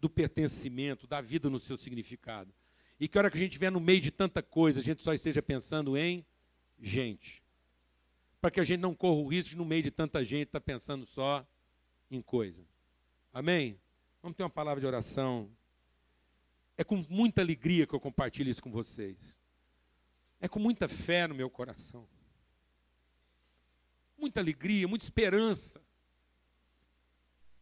do 0.00 0.08
pertencimento, 0.08 1.06
da 1.06 1.20
vida 1.20 1.50
no 1.50 1.58
seu 1.58 1.76
significado. 1.76 2.54
E 3.00 3.06
que 3.06 3.16
hora 3.16 3.30
que 3.30 3.36
a 3.36 3.40
gente 3.40 3.50
estiver 3.50 3.70
no 3.70 3.80
meio 3.80 4.00
de 4.00 4.10
tanta 4.10 4.42
coisa, 4.42 4.80
a 4.80 4.82
gente 4.82 5.02
só 5.02 5.12
esteja 5.12 5.40
pensando 5.40 5.96
em 5.96 6.26
gente. 6.80 7.42
Para 8.40 8.50
que 8.50 8.60
a 8.60 8.64
gente 8.64 8.80
não 8.80 8.94
corra 8.94 9.20
o 9.20 9.28
risco 9.28 9.50
de, 9.50 9.56
no 9.56 9.64
meio 9.64 9.82
de 9.82 9.90
tanta 9.90 10.24
gente, 10.24 10.48
estar 10.48 10.60
tá 10.60 10.64
pensando 10.64 11.06
só 11.06 11.46
em 12.10 12.20
coisa. 12.20 12.64
Amém? 13.32 13.78
Vamos 14.22 14.36
ter 14.36 14.42
uma 14.42 14.50
palavra 14.50 14.80
de 14.80 14.86
oração. 14.86 15.48
É 16.76 16.82
com 16.82 17.04
muita 17.08 17.40
alegria 17.40 17.86
que 17.86 17.94
eu 17.94 18.00
compartilho 18.00 18.50
isso 18.50 18.62
com 18.62 18.70
vocês. 18.70 19.36
É 20.40 20.48
com 20.48 20.58
muita 20.58 20.88
fé 20.88 21.26
no 21.26 21.34
meu 21.34 21.50
coração. 21.50 22.06
Muita 24.16 24.40
alegria, 24.40 24.88
muita 24.88 25.04
esperança. 25.04 25.80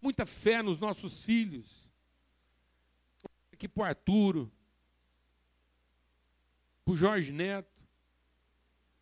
Muita 0.00 0.24
fé 0.24 0.62
nos 0.62 0.78
nossos 0.78 1.22
filhos. 1.24 1.90
Aqui 3.52 3.66
para 3.68 3.80
o 3.82 3.84
Arturo, 3.84 4.52
para 6.86 6.92
o 6.92 6.96
Jorge 6.96 7.32
Neto, 7.32 7.82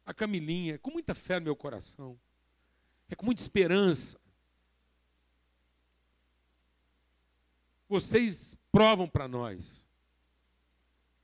a 0.06 0.14
Camilinha, 0.14 0.78
com 0.78 0.90
muita 0.90 1.14
fé 1.14 1.38
no 1.38 1.44
meu 1.44 1.54
coração, 1.54 2.18
é 3.10 3.14
com 3.14 3.26
muita 3.26 3.42
esperança. 3.42 4.18
Vocês 7.86 8.56
provam 8.72 9.06
para 9.06 9.28
nós 9.28 9.86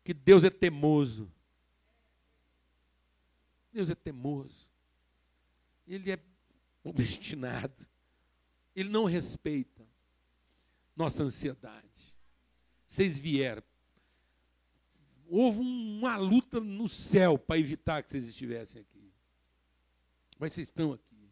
que 0.04 0.12
Deus 0.12 0.44
é 0.44 0.50
temoso. 0.50 1.32
Deus 3.72 3.88
é 3.88 3.94
temoso. 3.94 4.68
Ele 5.88 6.12
é 6.12 6.18
obstinado. 6.84 7.86
Ele 8.76 8.90
não 8.90 9.06
respeita 9.06 9.88
nossa 10.94 11.22
ansiedade. 11.22 12.14
Vocês 12.86 13.18
vieram 13.18 13.62
houve 15.30 15.60
uma 15.60 16.16
luta 16.16 16.60
no 16.60 16.88
céu 16.88 17.38
para 17.38 17.58
evitar 17.58 18.02
que 18.02 18.10
vocês 18.10 18.26
estivessem 18.26 18.82
aqui. 18.82 19.12
Mas 20.38 20.52
vocês 20.52 20.68
estão 20.68 20.92
aqui. 20.92 21.30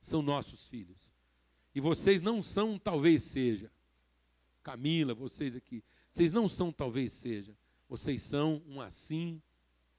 São 0.00 0.22
nossos 0.22 0.66
filhos. 0.66 1.12
E 1.74 1.80
vocês 1.80 2.22
não 2.22 2.42
são, 2.42 2.78
talvez 2.78 3.22
seja. 3.22 3.70
Camila, 4.62 5.14
vocês 5.14 5.54
aqui. 5.54 5.84
Vocês 6.10 6.32
não 6.32 6.48
são, 6.48 6.72
talvez 6.72 7.12
seja. 7.12 7.56
Vocês 7.88 8.22
são 8.22 8.62
um 8.66 8.80
assim 8.80 9.42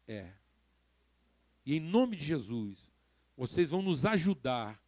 é. 0.07 0.31
E 1.65 1.75
em 1.75 1.79
nome 1.79 2.15
de 2.15 2.25
Jesus, 2.25 2.91
vocês 3.35 3.69
vão 3.69 3.81
nos 3.81 4.05
ajudar 4.05 4.81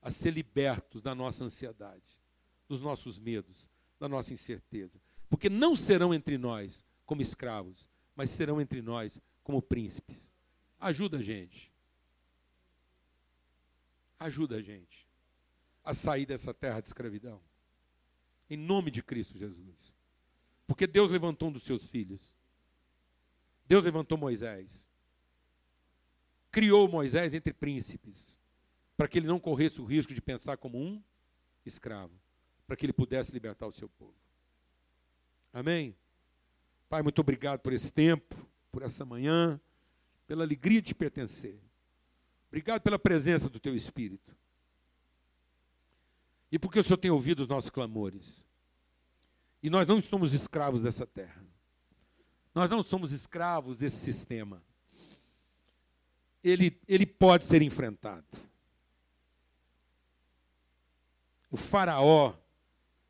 a 0.00 0.10
ser 0.10 0.30
libertos 0.30 1.02
da 1.02 1.14
nossa 1.14 1.44
ansiedade, 1.44 2.22
dos 2.68 2.80
nossos 2.80 3.18
medos, 3.18 3.68
da 3.98 4.08
nossa 4.08 4.32
incerteza. 4.32 5.00
Porque 5.28 5.48
não 5.50 5.74
serão 5.74 6.14
entre 6.14 6.38
nós 6.38 6.84
como 7.08 7.22
escravos, 7.22 7.88
mas 8.14 8.28
serão 8.28 8.60
entre 8.60 8.82
nós 8.82 9.18
como 9.42 9.62
príncipes. 9.62 10.30
Ajuda 10.78 11.16
a 11.16 11.22
gente. 11.22 11.72
Ajuda 14.20 14.56
a 14.56 14.60
gente 14.60 15.08
a 15.82 15.94
sair 15.94 16.26
dessa 16.26 16.52
terra 16.52 16.82
de 16.82 16.88
escravidão. 16.88 17.40
Em 18.50 18.58
nome 18.58 18.90
de 18.90 19.02
Cristo 19.02 19.38
Jesus. 19.38 19.94
Porque 20.66 20.86
Deus 20.86 21.10
levantou 21.10 21.48
um 21.48 21.52
dos 21.52 21.62
seus 21.62 21.88
filhos. 21.88 22.36
Deus 23.66 23.86
levantou 23.86 24.18
Moisés. 24.18 24.86
Criou 26.50 26.86
Moisés 26.88 27.32
entre 27.32 27.54
príncipes. 27.54 28.38
Para 28.98 29.08
que 29.08 29.18
ele 29.18 29.26
não 29.26 29.40
corresse 29.40 29.80
o 29.80 29.86
risco 29.86 30.12
de 30.12 30.20
pensar 30.20 30.58
como 30.58 30.78
um 30.78 31.02
escravo. 31.64 32.12
Para 32.66 32.76
que 32.76 32.84
ele 32.84 32.92
pudesse 32.92 33.32
libertar 33.32 33.66
o 33.66 33.72
seu 33.72 33.88
povo. 33.88 34.14
Amém? 35.54 35.96
Pai, 36.88 37.02
muito 37.02 37.20
obrigado 37.20 37.60
por 37.60 37.72
esse 37.72 37.92
tempo, 37.92 38.34
por 38.72 38.82
essa 38.82 39.04
manhã, 39.04 39.60
pela 40.26 40.42
alegria 40.42 40.80
de 40.80 40.94
pertencer. 40.94 41.60
Obrigado 42.48 42.80
pela 42.80 42.98
presença 42.98 43.48
do 43.48 43.60
Teu 43.60 43.74
Espírito. 43.74 44.34
E 46.50 46.58
porque 46.58 46.78
o 46.78 46.82
Senhor 46.82 46.96
tem 46.96 47.10
ouvido 47.10 47.40
os 47.40 47.48
nossos 47.48 47.68
clamores. 47.68 48.44
E 49.62 49.68
nós 49.68 49.86
não 49.86 50.00
somos 50.00 50.32
escravos 50.32 50.82
dessa 50.82 51.06
terra. 51.06 51.44
Nós 52.54 52.70
não 52.70 52.82
somos 52.82 53.12
escravos 53.12 53.78
desse 53.78 53.96
sistema. 53.96 54.62
Ele, 56.42 56.80
ele 56.88 57.04
pode 57.04 57.44
ser 57.44 57.60
enfrentado. 57.60 58.26
O 61.50 61.56
faraó, 61.56 62.34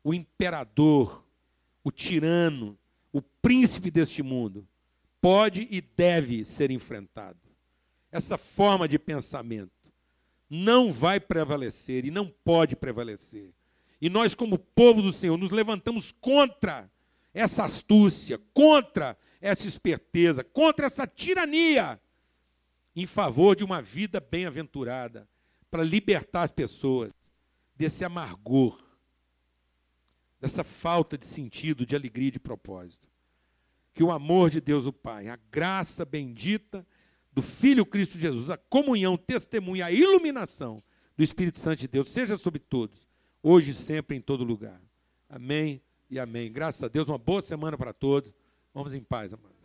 o 0.03 0.13
imperador, 0.13 1.23
o 1.83 1.91
tirano, 1.91 2.77
o 3.11 3.21
príncipe 3.21 3.89
deste 3.89 4.21
mundo, 4.21 4.67
pode 5.21 5.67
e 5.69 5.81
deve 5.81 6.45
ser 6.45 6.71
enfrentado. 6.71 7.39
Essa 8.11 8.37
forma 8.37 8.87
de 8.87 8.97
pensamento 8.97 9.71
não 10.49 10.91
vai 10.91 11.19
prevalecer 11.19 12.05
e 12.05 12.11
não 12.11 12.27
pode 12.27 12.75
prevalecer. 12.75 13.53
E 14.01 14.09
nós, 14.09 14.33
como 14.33 14.57
povo 14.57 15.01
do 15.01 15.11
Senhor, 15.11 15.37
nos 15.37 15.51
levantamos 15.51 16.11
contra 16.11 16.89
essa 17.33 17.65
astúcia, 17.65 18.39
contra 18.53 19.17
essa 19.39 19.67
esperteza, 19.67 20.43
contra 20.43 20.85
essa 20.85 21.05
tirania, 21.05 21.99
em 22.95 23.05
favor 23.05 23.55
de 23.55 23.63
uma 23.63 23.81
vida 23.81 24.19
bem-aventurada, 24.19 25.27
para 25.69 25.83
libertar 25.83 26.43
as 26.43 26.51
pessoas 26.51 27.11
desse 27.75 28.03
amargor, 28.03 28.77
dessa 30.39 30.63
falta 30.63 31.17
de 31.17 31.25
sentido, 31.25 31.85
de 31.85 31.95
alegria 31.95 32.31
de 32.31 32.39
propósito. 32.39 33.09
Que 33.93 34.03
o 34.03 34.11
amor 34.11 34.49
de 34.49 34.61
Deus 34.61 34.85
o 34.85 34.93
Pai, 34.93 35.27
a 35.27 35.37
graça 35.51 36.05
bendita 36.05 36.85
do 37.31 37.41
Filho 37.41 37.85
Cristo 37.85 38.17
Jesus, 38.17 38.49
a 38.49 38.57
comunhão, 38.57 39.13
o 39.13 39.17
testemunho, 39.17 39.83
a 39.83 39.91
iluminação 39.91 40.81
do 41.15 41.23
Espírito 41.23 41.57
Santo 41.57 41.79
de 41.79 41.87
Deus 41.87 42.09
seja 42.09 42.37
sobre 42.37 42.59
todos, 42.59 43.07
hoje 43.43 43.71
e 43.71 43.73
sempre 43.73 44.15
em 44.15 44.21
todo 44.21 44.43
lugar. 44.43 44.81
Amém 45.29 45.81
e 46.09 46.17
amém. 46.17 46.51
Graças 46.51 46.83
a 46.83 46.87
Deus, 46.87 47.07
uma 47.07 47.17
boa 47.17 47.41
semana 47.41 47.77
para 47.77 47.93
todos. 47.93 48.33
Vamos 48.73 48.95
em 48.95 49.03
paz, 49.03 49.33
amados. 49.33 49.58